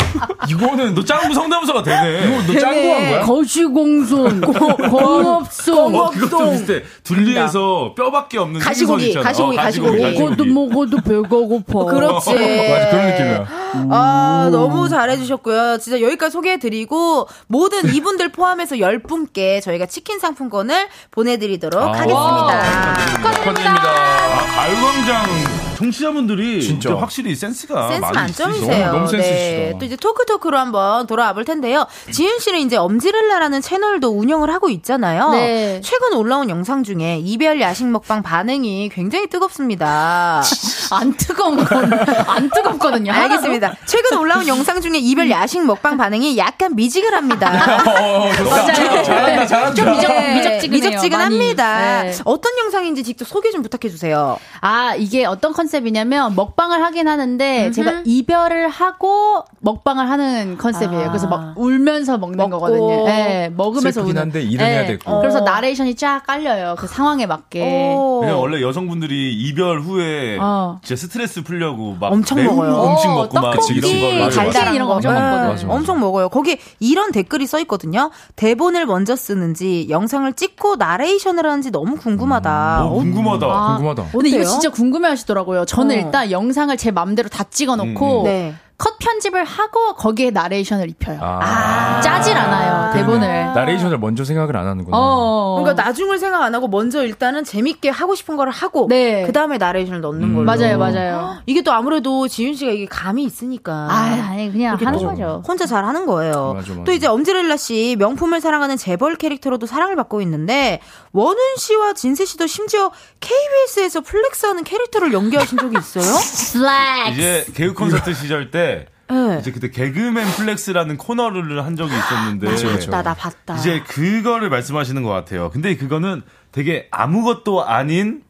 [0.50, 2.26] 이거는 너 짱구 성대모사가 되네.
[2.28, 3.22] 이거 너 짱구 한 거야?
[3.24, 5.96] 거시공손, 광합성.
[5.96, 6.84] 어, 그것도 비슷해.
[7.04, 9.14] 둘리에서 뼈밖에 없는 가시고기.
[9.14, 10.02] 가시고기, 어, 가시고기.
[10.02, 11.86] 먹어도 먹어도 배가 고파.
[11.86, 12.30] 그렇지.
[12.34, 13.48] 맞아, 그런 느낌이야.
[13.92, 15.78] 아, 너무 잘해주셨고요.
[15.80, 21.92] 진짜 여기까지 소개해드리고, 모든 이분들 포함해서 10분께 저희가 치킨 상품권을 보내드리도록 아.
[21.94, 22.98] 하겠습니다.
[23.08, 23.90] 축하드립니다.
[23.90, 26.90] 아, 가요광장 청취자분들이 진짜.
[26.90, 28.86] 진짜 확실히 센스가 센스 만점이세요.
[28.88, 29.74] 너무- 너무 센스 네.
[29.80, 31.86] 또 이제 토크 토크로 한번 돌아와 볼 텐데요.
[32.12, 35.32] 지윤 씨는 이제 엄지렐라라는 채널도 운영을 하고 있잖아요.
[35.32, 35.82] 네.
[35.84, 40.42] 최근 올라온 영상 중에 이별 야식 먹방 반응이 굉장히 뜨겁습니다.
[40.92, 41.92] 안 뜨거운 건,
[42.28, 43.12] 안 뜨겁거든요.
[43.14, 43.76] 알겠습니다.
[43.86, 47.50] 최근 올라온 영상 중에 이별 야식 먹방 반응이 약간 미지근합니다.
[47.88, 48.30] 어.
[48.50, 49.04] 맞아요.
[49.04, 49.74] 잘한다, 잘한다.
[49.74, 50.72] 좀 미적, 네, 미적지근해요.
[50.90, 52.02] 미적지근합니다.
[52.04, 52.14] 네.
[52.26, 54.38] 어떤 영상인지 직접 소개 좀 부탁해 주세요.
[54.60, 61.06] 아, 이게 어떤 컨셉 이냐면 먹방을 하긴 하는데 제가 이별을 하고 먹방을 하는 컨셉이에요.
[61.06, 61.10] 아.
[61.10, 62.50] 그래서 막 울면서 먹는 먹고.
[62.60, 63.06] 거거든요.
[63.06, 64.22] 네, 먹으면서 우는.
[64.22, 65.20] 한데 일은 해야 되고.
[65.20, 65.42] 그래서 어.
[65.42, 66.76] 나레이션이 쫙 깔려요.
[66.78, 67.96] 그 상황에 맞게.
[67.96, 68.20] 오.
[68.22, 70.80] 그냥 원래 여성분들이 이별 후에 어.
[70.84, 72.92] 진짜 스트레스 풀려고 막 엄청 매운 먹어요.
[72.92, 74.30] 음식 어, 먹고 막 이런 거.
[74.30, 75.72] 달걀 이런 거 엄청 네, 먹거든요.
[75.72, 76.30] 엄청 먹어요.
[76.30, 78.12] 거기 이런 댓글이 써 있거든요.
[78.36, 82.86] 대본을 먼저 쓰는지 영상을 찍고 나레이션을 하는지 너무 궁금하다.
[82.86, 83.46] 어, 궁금하다.
[83.48, 84.10] 아, 궁금하다.
[84.12, 84.44] 근데 이거?
[84.46, 85.61] 진짜 궁금해 하시더라고요.
[85.66, 86.00] 저는 어.
[86.00, 88.54] 일단 영상을 제 맘대로 다 찍어 놓고 음, 네.
[88.82, 91.20] 컷 편집을 하고 거기에 나레이션을 입혀요.
[91.22, 92.02] 아.
[92.02, 93.54] 짜질 않아요, 대본을.
[93.54, 94.98] 나레이션을 먼저 생각을 안 하는구나.
[94.98, 95.60] 어.
[95.62, 99.24] 그러니까 나중을 생각 안 하고 먼저 일단은 재밌게 하고 싶은 거를 하고 네.
[99.28, 100.34] 그 다음에 나레이션을 넣는 음.
[100.34, 100.46] 걸로.
[100.46, 101.38] 맞아요, 맞아요.
[101.46, 103.72] 이게 또 아무래도 지윤 씨가 이게 감이 있으니까.
[103.72, 105.44] 아, 아니 그냥 하는 또 거죠.
[105.48, 106.54] 혼자 잘 하는 거예요.
[106.56, 106.84] 맞아, 맞아.
[106.84, 110.80] 또 이제 엄지렐라 씨 명품을 사랑하는 재벌 캐릭터로도 사랑을 받고 있는데
[111.12, 116.04] 원훈 씨와 진세 씨도 심지어 KBS에서 flex하는 캐릭터를 연기하신 적이 있어요?
[116.18, 117.14] 슬랙.
[117.14, 119.38] 이제 개그 콘서트 시절 때 네.
[119.42, 122.70] 이제 그때 개그맨 flex라는 코너를 한 적이 있었는데 그렇죠.
[122.92, 123.56] 봤다, 나 봤다.
[123.58, 125.50] 이제 그거를 말씀하시는 것 같아요.
[125.52, 128.24] 근데 그거는 되게 아무것도 아닌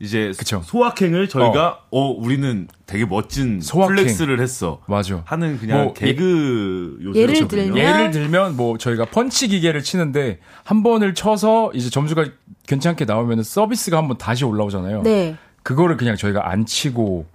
[0.00, 0.62] 이제 그쵸.
[0.64, 3.96] 소확행을 저희가 어, 우리는 되게 멋진 소확행.
[3.96, 4.80] flex를 했어.
[4.86, 5.22] 맞아.
[5.24, 7.74] 하는 그냥 뭐, 개그 요소를 예를 줬거든요.
[7.74, 7.76] 들면?
[7.78, 12.26] 예를 들면 뭐 저희가 펀치 기계를 치는데 한 번을 쳐서 이제 점수가
[12.68, 15.02] 괜찮게 나오면 서비스가 한 번 다시 올라오잖아요.
[15.02, 15.36] 네.
[15.64, 17.26] 그거를 그냥 저희가 안 치고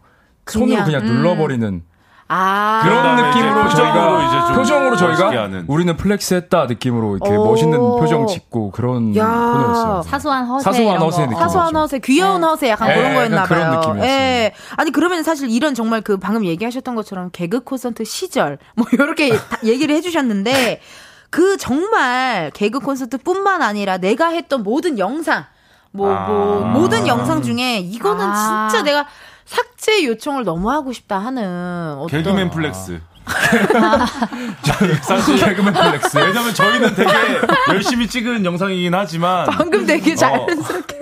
[0.48, 1.08] 손으로 그냥, 그냥 음.
[1.18, 1.84] 눌러버리는
[2.28, 2.82] 아.
[2.84, 5.66] 그런 느낌으로 이제 저희가 표정으로 이제 좀 표정으로 저희가 하는.
[5.68, 7.46] 우리는 flex 했다 느낌으로 이렇게 오.
[7.46, 9.26] 멋있는 표정 짓고 그런 야.
[9.28, 10.02] 코너였어요.
[10.04, 10.64] 사소한 허세.
[10.64, 11.02] 사소한.
[11.02, 11.38] 허세 느낌.
[11.38, 11.76] 사소한.
[11.76, 12.48] 허세, 귀여운 네.
[12.48, 13.80] 허세 약간 네, 그런 거였나 약간 그런 봐요.
[13.80, 14.10] 느낌이었어요.
[14.12, 14.54] 예.
[14.78, 19.58] 아니 그러면 사실 이런 정말 그 방금 얘기하셨던 것처럼 개그 콘서트 시절 뭐 이렇게 다
[19.64, 20.82] 얘기를 해주셨는데
[21.30, 25.46] 그 정말 개그 콘서트뿐만 아니라 내가 했던 모든 영상
[25.92, 26.68] 뭐 뭐 아.
[26.70, 28.68] 모든 영상 중에 이거는 아.
[28.70, 29.06] 진짜 내가
[29.46, 33.02] 삭제 요청을 너무 하고 싶다 하는 어떤 개그맨 플렉스.
[33.76, 34.06] 아.
[35.02, 36.18] 사실 개그맨 flex.
[36.18, 37.12] 왜냐면 저희는 되게
[37.70, 40.16] 열심히 찍은 영상이긴 하지만 방금 되게 어.
[40.16, 41.00] 자연스럽게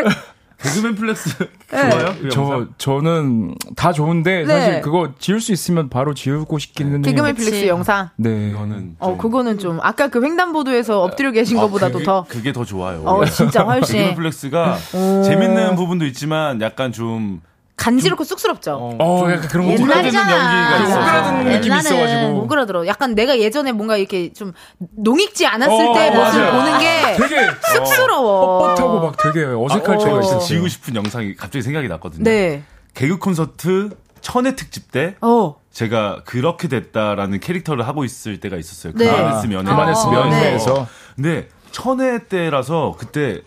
[0.64, 1.30] 개그맨 flex
[1.72, 2.16] 좋아요?
[2.22, 2.70] 그 저 영상?
[2.78, 4.48] 저는 다 좋은데 네.
[4.60, 7.02] 사실 그거 지울 수 있으면 바로 지우고 싶기는 해요.
[7.02, 8.50] 개그맨 flex 영상 네.
[8.52, 12.54] 이거는 어 좀- 그거는 좀 아까 그 횡단보도에서 엎드려 계신 아, 것보다도 그게, 더 그게
[12.54, 13.02] 더 좋아요.
[13.04, 15.24] 어, 진짜 개그맨 훨씬 flex가 오.
[15.24, 17.42] 재밌는 부분도 있지만 약간 좀
[17.82, 18.74] 간지럽고 쑥스럽죠.
[18.74, 20.14] 어, 어, 좀 약간 그런 거 오그라드는.
[20.14, 21.00] 연기가 그 있어요.
[21.00, 22.42] 오그라드는 옛날에는 느낌이 있어가지고.
[22.44, 22.88] 오그라들어.
[22.88, 24.54] 약간 내가 예전에 뭔가 이렇게 좀
[24.96, 26.52] 농익지 않았을 어, 때 모습을 맞아요.
[26.52, 28.76] 보는 게 되게 쑥스러워.
[28.76, 29.98] 뻣뻣하고 막 되게 어색할 어.
[29.98, 30.22] 때가 있었어요.
[30.22, 32.24] 진짜 지우고 싶은 영상이 갑자기 생각이 났거든요.
[32.24, 32.64] 네.
[32.94, 33.90] 개그 콘서트
[34.22, 35.56] 천회 특집 때 어.
[35.72, 38.94] 제가 그렇게 됐다라는 캐릭터를 하고 있을 때가 있었어요.
[38.96, 39.06] 네.
[39.08, 39.66] 그만했으면.
[39.66, 40.38] 그만했으면 어, 네.
[40.38, 43.42] 연애에서 근데 천회 때라서 그때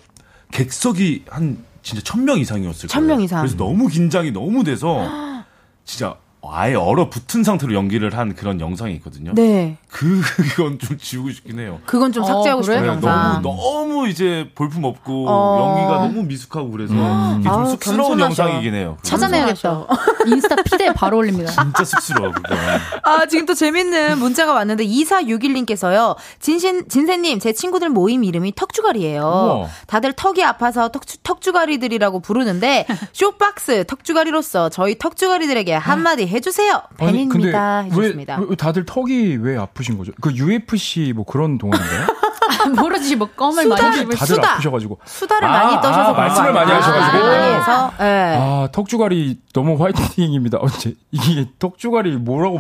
[0.51, 2.93] 객석이 한 진짜 천 명 이상이었을 거예요.
[2.93, 3.43] 천명 이상.
[3.43, 5.45] 그래서 너무 긴장이 너무 돼서
[5.85, 6.17] 진짜
[6.53, 9.33] 아예 얼어붙은 상태로 연기를 한 그런 영상이 있거든요.
[9.35, 9.77] 네.
[9.89, 10.21] 그
[10.57, 11.81] 그건 좀 지우고 싶긴 해요.
[11.87, 12.75] 그건 좀 어, 삭제하고 그래?
[12.77, 13.43] 싶은 네, 영상.
[13.43, 13.65] 너무
[13.95, 15.77] 너무 이제 볼품 없고 어.
[15.77, 18.25] 연기가 너무 미숙하고 그래서 이게 좀 아우, 쑥스러운 겸손하셔.
[18.45, 18.97] 영상이긴 해요.
[19.03, 19.87] 찾아내야겠다.
[20.27, 21.51] 인스타 피드에 바로 올립니다.
[21.63, 22.55] 진짜 쑥스러워 그거.
[23.03, 26.17] 아, 지금 또 재밌는 문자가 왔는데 2461님께서요.
[26.41, 29.23] 진신 진세님 제 친구들 모임 이름이 턱주가리예요.
[29.23, 29.69] 우와.
[29.87, 36.83] 다들 턱이 아파서 턱주, 턱주가리들이라고 부르는데 쇼박스 턱주가리로서 저희 턱주가리들에게 한마디 해주세요.
[36.97, 37.87] 팬입니다.
[37.91, 38.47] 근데 왜.
[38.49, 40.13] 왜 다들 턱이 왜 아프신 거죠?
[40.21, 42.07] 그 UFC 뭐 그런 동안인가요?
[42.77, 43.83] 모르지 뭐 껌을 수다.
[43.83, 44.53] 많이 씹을 다들 수다.
[44.55, 44.99] 아프셔가지고.
[45.05, 46.53] 수다를 아, 많이 떠셔서 아, 말씀을?
[46.53, 47.25] 많이 하셔가지고.
[47.25, 47.93] 말을 많이 해서.
[48.01, 48.37] 예.
[48.39, 50.59] 아, 턱주가리 너무 화이팅입니다.
[50.59, 52.59] 어째 이게 턱주가리 뭐라고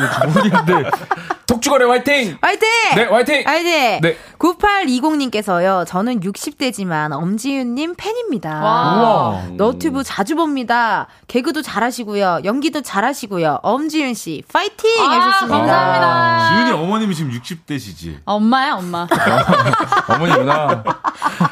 [0.00, 0.90] 될지 모르겠는데
[1.46, 2.38] 턱주가리 화이팅!
[2.40, 2.68] 화이팅!
[2.96, 3.42] 네, 화이팅!
[3.46, 4.00] 화이팅!
[4.02, 4.16] 네.
[4.38, 8.50] 9820님께서요, 저는 60대지만 엄지윤님 팬입니다.
[8.60, 9.42] 우와.
[9.52, 11.06] 너튜브 자주 봅니다.
[11.28, 12.40] 개그도 잘하시고요.
[12.44, 13.60] 연기도 잘하시고요.
[13.62, 14.90] 엄지윤 씨, 파이팅!
[15.00, 15.58] 아, 해주셨습니다.
[15.58, 16.48] 감사합니다.
[16.66, 18.16] 지윤이 어머님이 지금 60대시지.
[18.24, 19.06] 엄마야 엄마.
[20.10, 20.82] 어머니구나.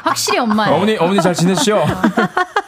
[0.03, 0.71] 확실히 엄마야.
[0.73, 1.85] 어머니, 어머니 잘 지내시죠?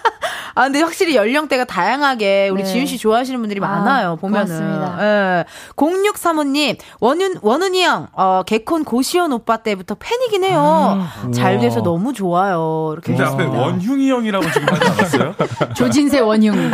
[0.57, 2.69] 아, 근데 확실히 연령대가 다양하게 우리 네.
[2.69, 4.47] 지윤 씨 좋아하시는 분들이 아, 많아요, 보면은.
[4.47, 4.97] 고맙습니다.
[5.39, 5.45] 예.
[5.75, 11.05] 0635님, 원윤, 원은이 형, 어, 개콘 고시원 오빠 때부터 팬이긴 해요.
[11.31, 12.89] 잘 돼서 너무 좋아요.
[12.93, 13.43] 이렇게 근데 앞에.
[13.45, 15.35] 원흉이 형이라고 지금 하지 않았어요?
[15.77, 16.71] 조진세 원흉.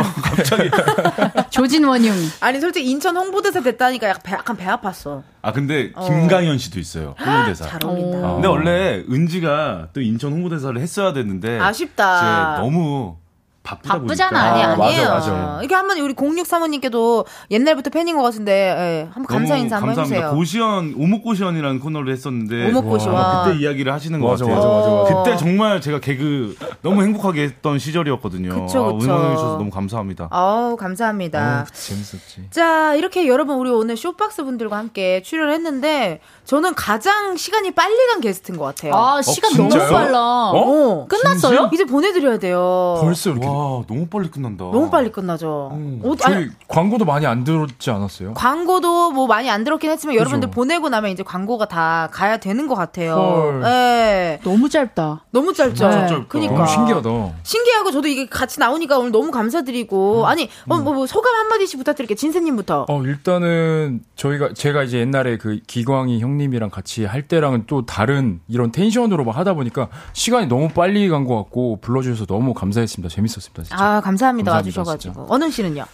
[1.50, 2.14] 조진 원흉.
[2.40, 5.22] 아니, 솔직히 인천 홍보대사 됐다니까 약간 배, 약간 배 아팠어.
[5.42, 7.66] 아 근데 김강현 씨도 있어요 홍보대사.
[7.68, 8.32] 잘 어울린다.
[8.34, 12.56] 근데 원래 은지가 또 인천 홍보대사를 했어야 됐는데 아쉽다.
[12.60, 13.16] 너무
[13.64, 14.30] 바쁘다 바쁘잖아.
[14.30, 15.08] 보니까 아니, 아, 아니에요.
[15.08, 15.58] 맞아, 맞아.
[15.60, 20.16] 이렇게 한번 우리 06 사모님께도 옛날부터 팬인 것 같은데, 예, 한번 감사 인사 한번 감사합니다.
[20.16, 20.36] 해주세요.
[20.36, 23.16] 고시원 오목고시원이라는 코너를 했었는데 오목고시원.
[23.16, 24.56] 아마 그때 이야기를 하시는 것 맞아, 같아요.
[24.58, 25.14] 맞아, 맞아, 맞아.
[25.22, 28.66] 그때 정말 제가 개그 너무 행복하게 했던 시절이었거든요.
[28.66, 29.06] 그쵸, 아, 그쵸.
[29.10, 30.28] 응원해 주셔서 너무 감사합니다.
[30.30, 31.62] 아우, 감사합니다.
[31.66, 32.48] 어, 재밌었지.
[32.50, 38.58] 자, 이렇게 여러분, 우리 오늘 쇼박스 분들과 함께 출연했는데, 저는 가장 시간이 빨리 간 게스트인
[38.58, 38.92] 것 같아요.
[38.94, 39.90] 아 시간 너무 진짜요?
[39.90, 40.50] 빨라.
[40.54, 41.06] 어?
[41.08, 41.70] 끝났어요?
[41.72, 42.98] 이제 보내드려야 돼요.
[43.00, 43.53] 벌써 이렇게.
[43.54, 44.64] 와 너무 빨리 끝난다.
[44.64, 45.70] 너무 빨리 끝나죠.
[45.72, 48.34] 어, 저희 아니, 광고도 많이 안 들었지 않았어요?
[48.34, 50.54] 광고도 뭐 많이 안 들었긴 했지만 여러분들 그죠.
[50.56, 53.14] 보내고 나면 이제 광고가 다 가야 되는 것 같아요.
[53.14, 53.62] 헐.
[53.64, 54.40] 예.
[54.42, 55.24] 너무 짧다.
[55.30, 55.74] 너무 짧죠.
[55.74, 56.24] 짧다.
[56.28, 56.54] 그니까.
[56.54, 57.32] 너무 신기하다.
[57.42, 61.78] 신기하고 저도 이게 같이 나오니까 오늘 너무 감사드리고 아니 어, 뭐, 뭐 소감 한 마디씩
[61.78, 62.16] 부탁드릴게요.
[62.16, 62.86] 진세님부터.
[62.88, 68.70] 어, 일단은 저희가 제가 이제 옛날에 그 기광이 형님이랑 같이 할 때랑은 또 다른 이런
[68.72, 73.08] 텐션으로 막 하다 보니까 시간이 너무 빨리 간 것 같고 불러주셔서 너무 감사했습니다.
[73.14, 73.62] 재밌었 습니다.
[73.62, 73.76] 진짜.
[73.76, 75.84] 아 감사합니다, 감사합니다, 와주셔가지고 어느 씨는요?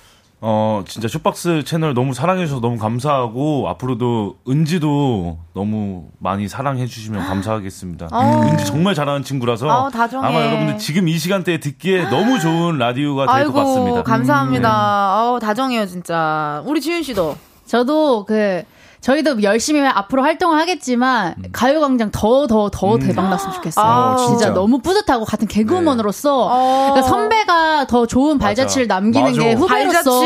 [0.43, 8.09] 어, 진짜 쇼박스 채널 너무 사랑해주셔서 너무 감사하고, 앞으로도 은지도 너무 많이 사랑해주시면 감사하겠습니다.
[8.11, 8.43] 어.
[8.51, 10.27] 은지 정말 잘하는 친구라서, 어, 다정해.
[10.27, 13.97] 아마 여러분들 지금 이 시간대에 듣기에 너무 좋은 라디오가 될 것 같습니다.
[13.97, 14.69] 아이고 감사합니다.
[14.71, 16.63] 음, 아우 다정해요 진짜.
[16.65, 17.37] 우리 지윤 씨도.
[17.67, 18.63] 저도 그
[19.01, 23.85] 저희도 열심히 앞으로 활동을 하겠지만 가요광장 더 더 더 대박 났으면 좋겠어요.
[23.85, 24.31] 아, 진짜.
[24.39, 24.51] 진짜.
[24.51, 26.91] 너무 뿌듯하고 같은 개그우먼으로서 어.
[26.93, 29.41] 그러니까 선배가 더 좋은 발자취를 남기는 맞아.
[29.43, 30.21] 게 후배로서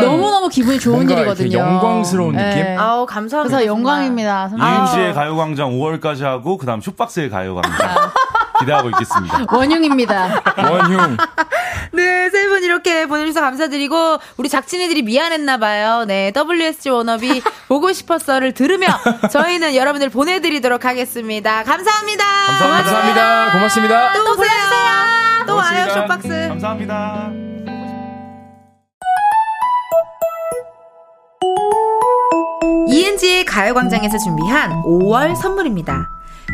[0.00, 1.58] 너무 너무 기분이 좋은 일이거든요.
[1.58, 2.48] 영광스러운 네.
[2.54, 2.78] 느낌?
[2.80, 3.56] 아우 감사합니다.
[3.58, 3.66] 그래서.
[3.72, 4.50] 영광입니다.
[4.56, 7.88] 이은지의 가요광장 5월까지 하고, 그 다음 쇼박스의 가요광장.
[8.60, 9.44] 기대하고 있겠습니다.
[9.52, 10.42] 원흉입니다.
[10.70, 11.16] 원흉.
[11.94, 16.04] 네, 세 분 이렇게 보내주셔서 감사드리고, 우리 작진이들이 미안했나봐요.
[16.06, 18.86] 네, WSG 워너비 보고 싶었어를 들으며,
[19.30, 21.62] 저희는 여러분들 보내드리도록 하겠습니다.
[21.64, 22.24] 감사합니다.
[22.58, 23.52] 감사합니다.
[23.52, 24.12] 고맙습니다.
[24.14, 24.48] 또 오세요.
[25.46, 25.94] 또 와요, 고맙습니다.
[25.94, 26.48] 쇼박스.
[26.48, 27.30] 감사합니다.
[32.88, 36.06] ENG의 가요광장에서 준비한 5월 선물입니다.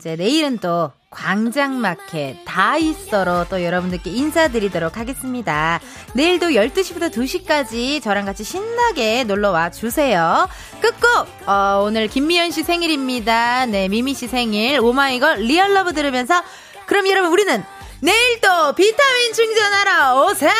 [0.00, 5.78] 이제 내일은 또 광장마켓 다이서로 또 여러분들께 인사드리도록 하겠습니다.
[6.14, 10.48] 내일도 12시부터 2시까지 저랑 같이 신나게 놀러와 주세요.
[10.80, 13.66] 끝곡 어, 오늘 김미연 씨 생일입니다.
[13.66, 16.42] 네 미미 씨 생일 오마이걸 Real Love 들으면서
[16.86, 17.62] 그럼 여러분 우리는
[18.00, 20.50] 내일 또 비타민 충전하러 오세요.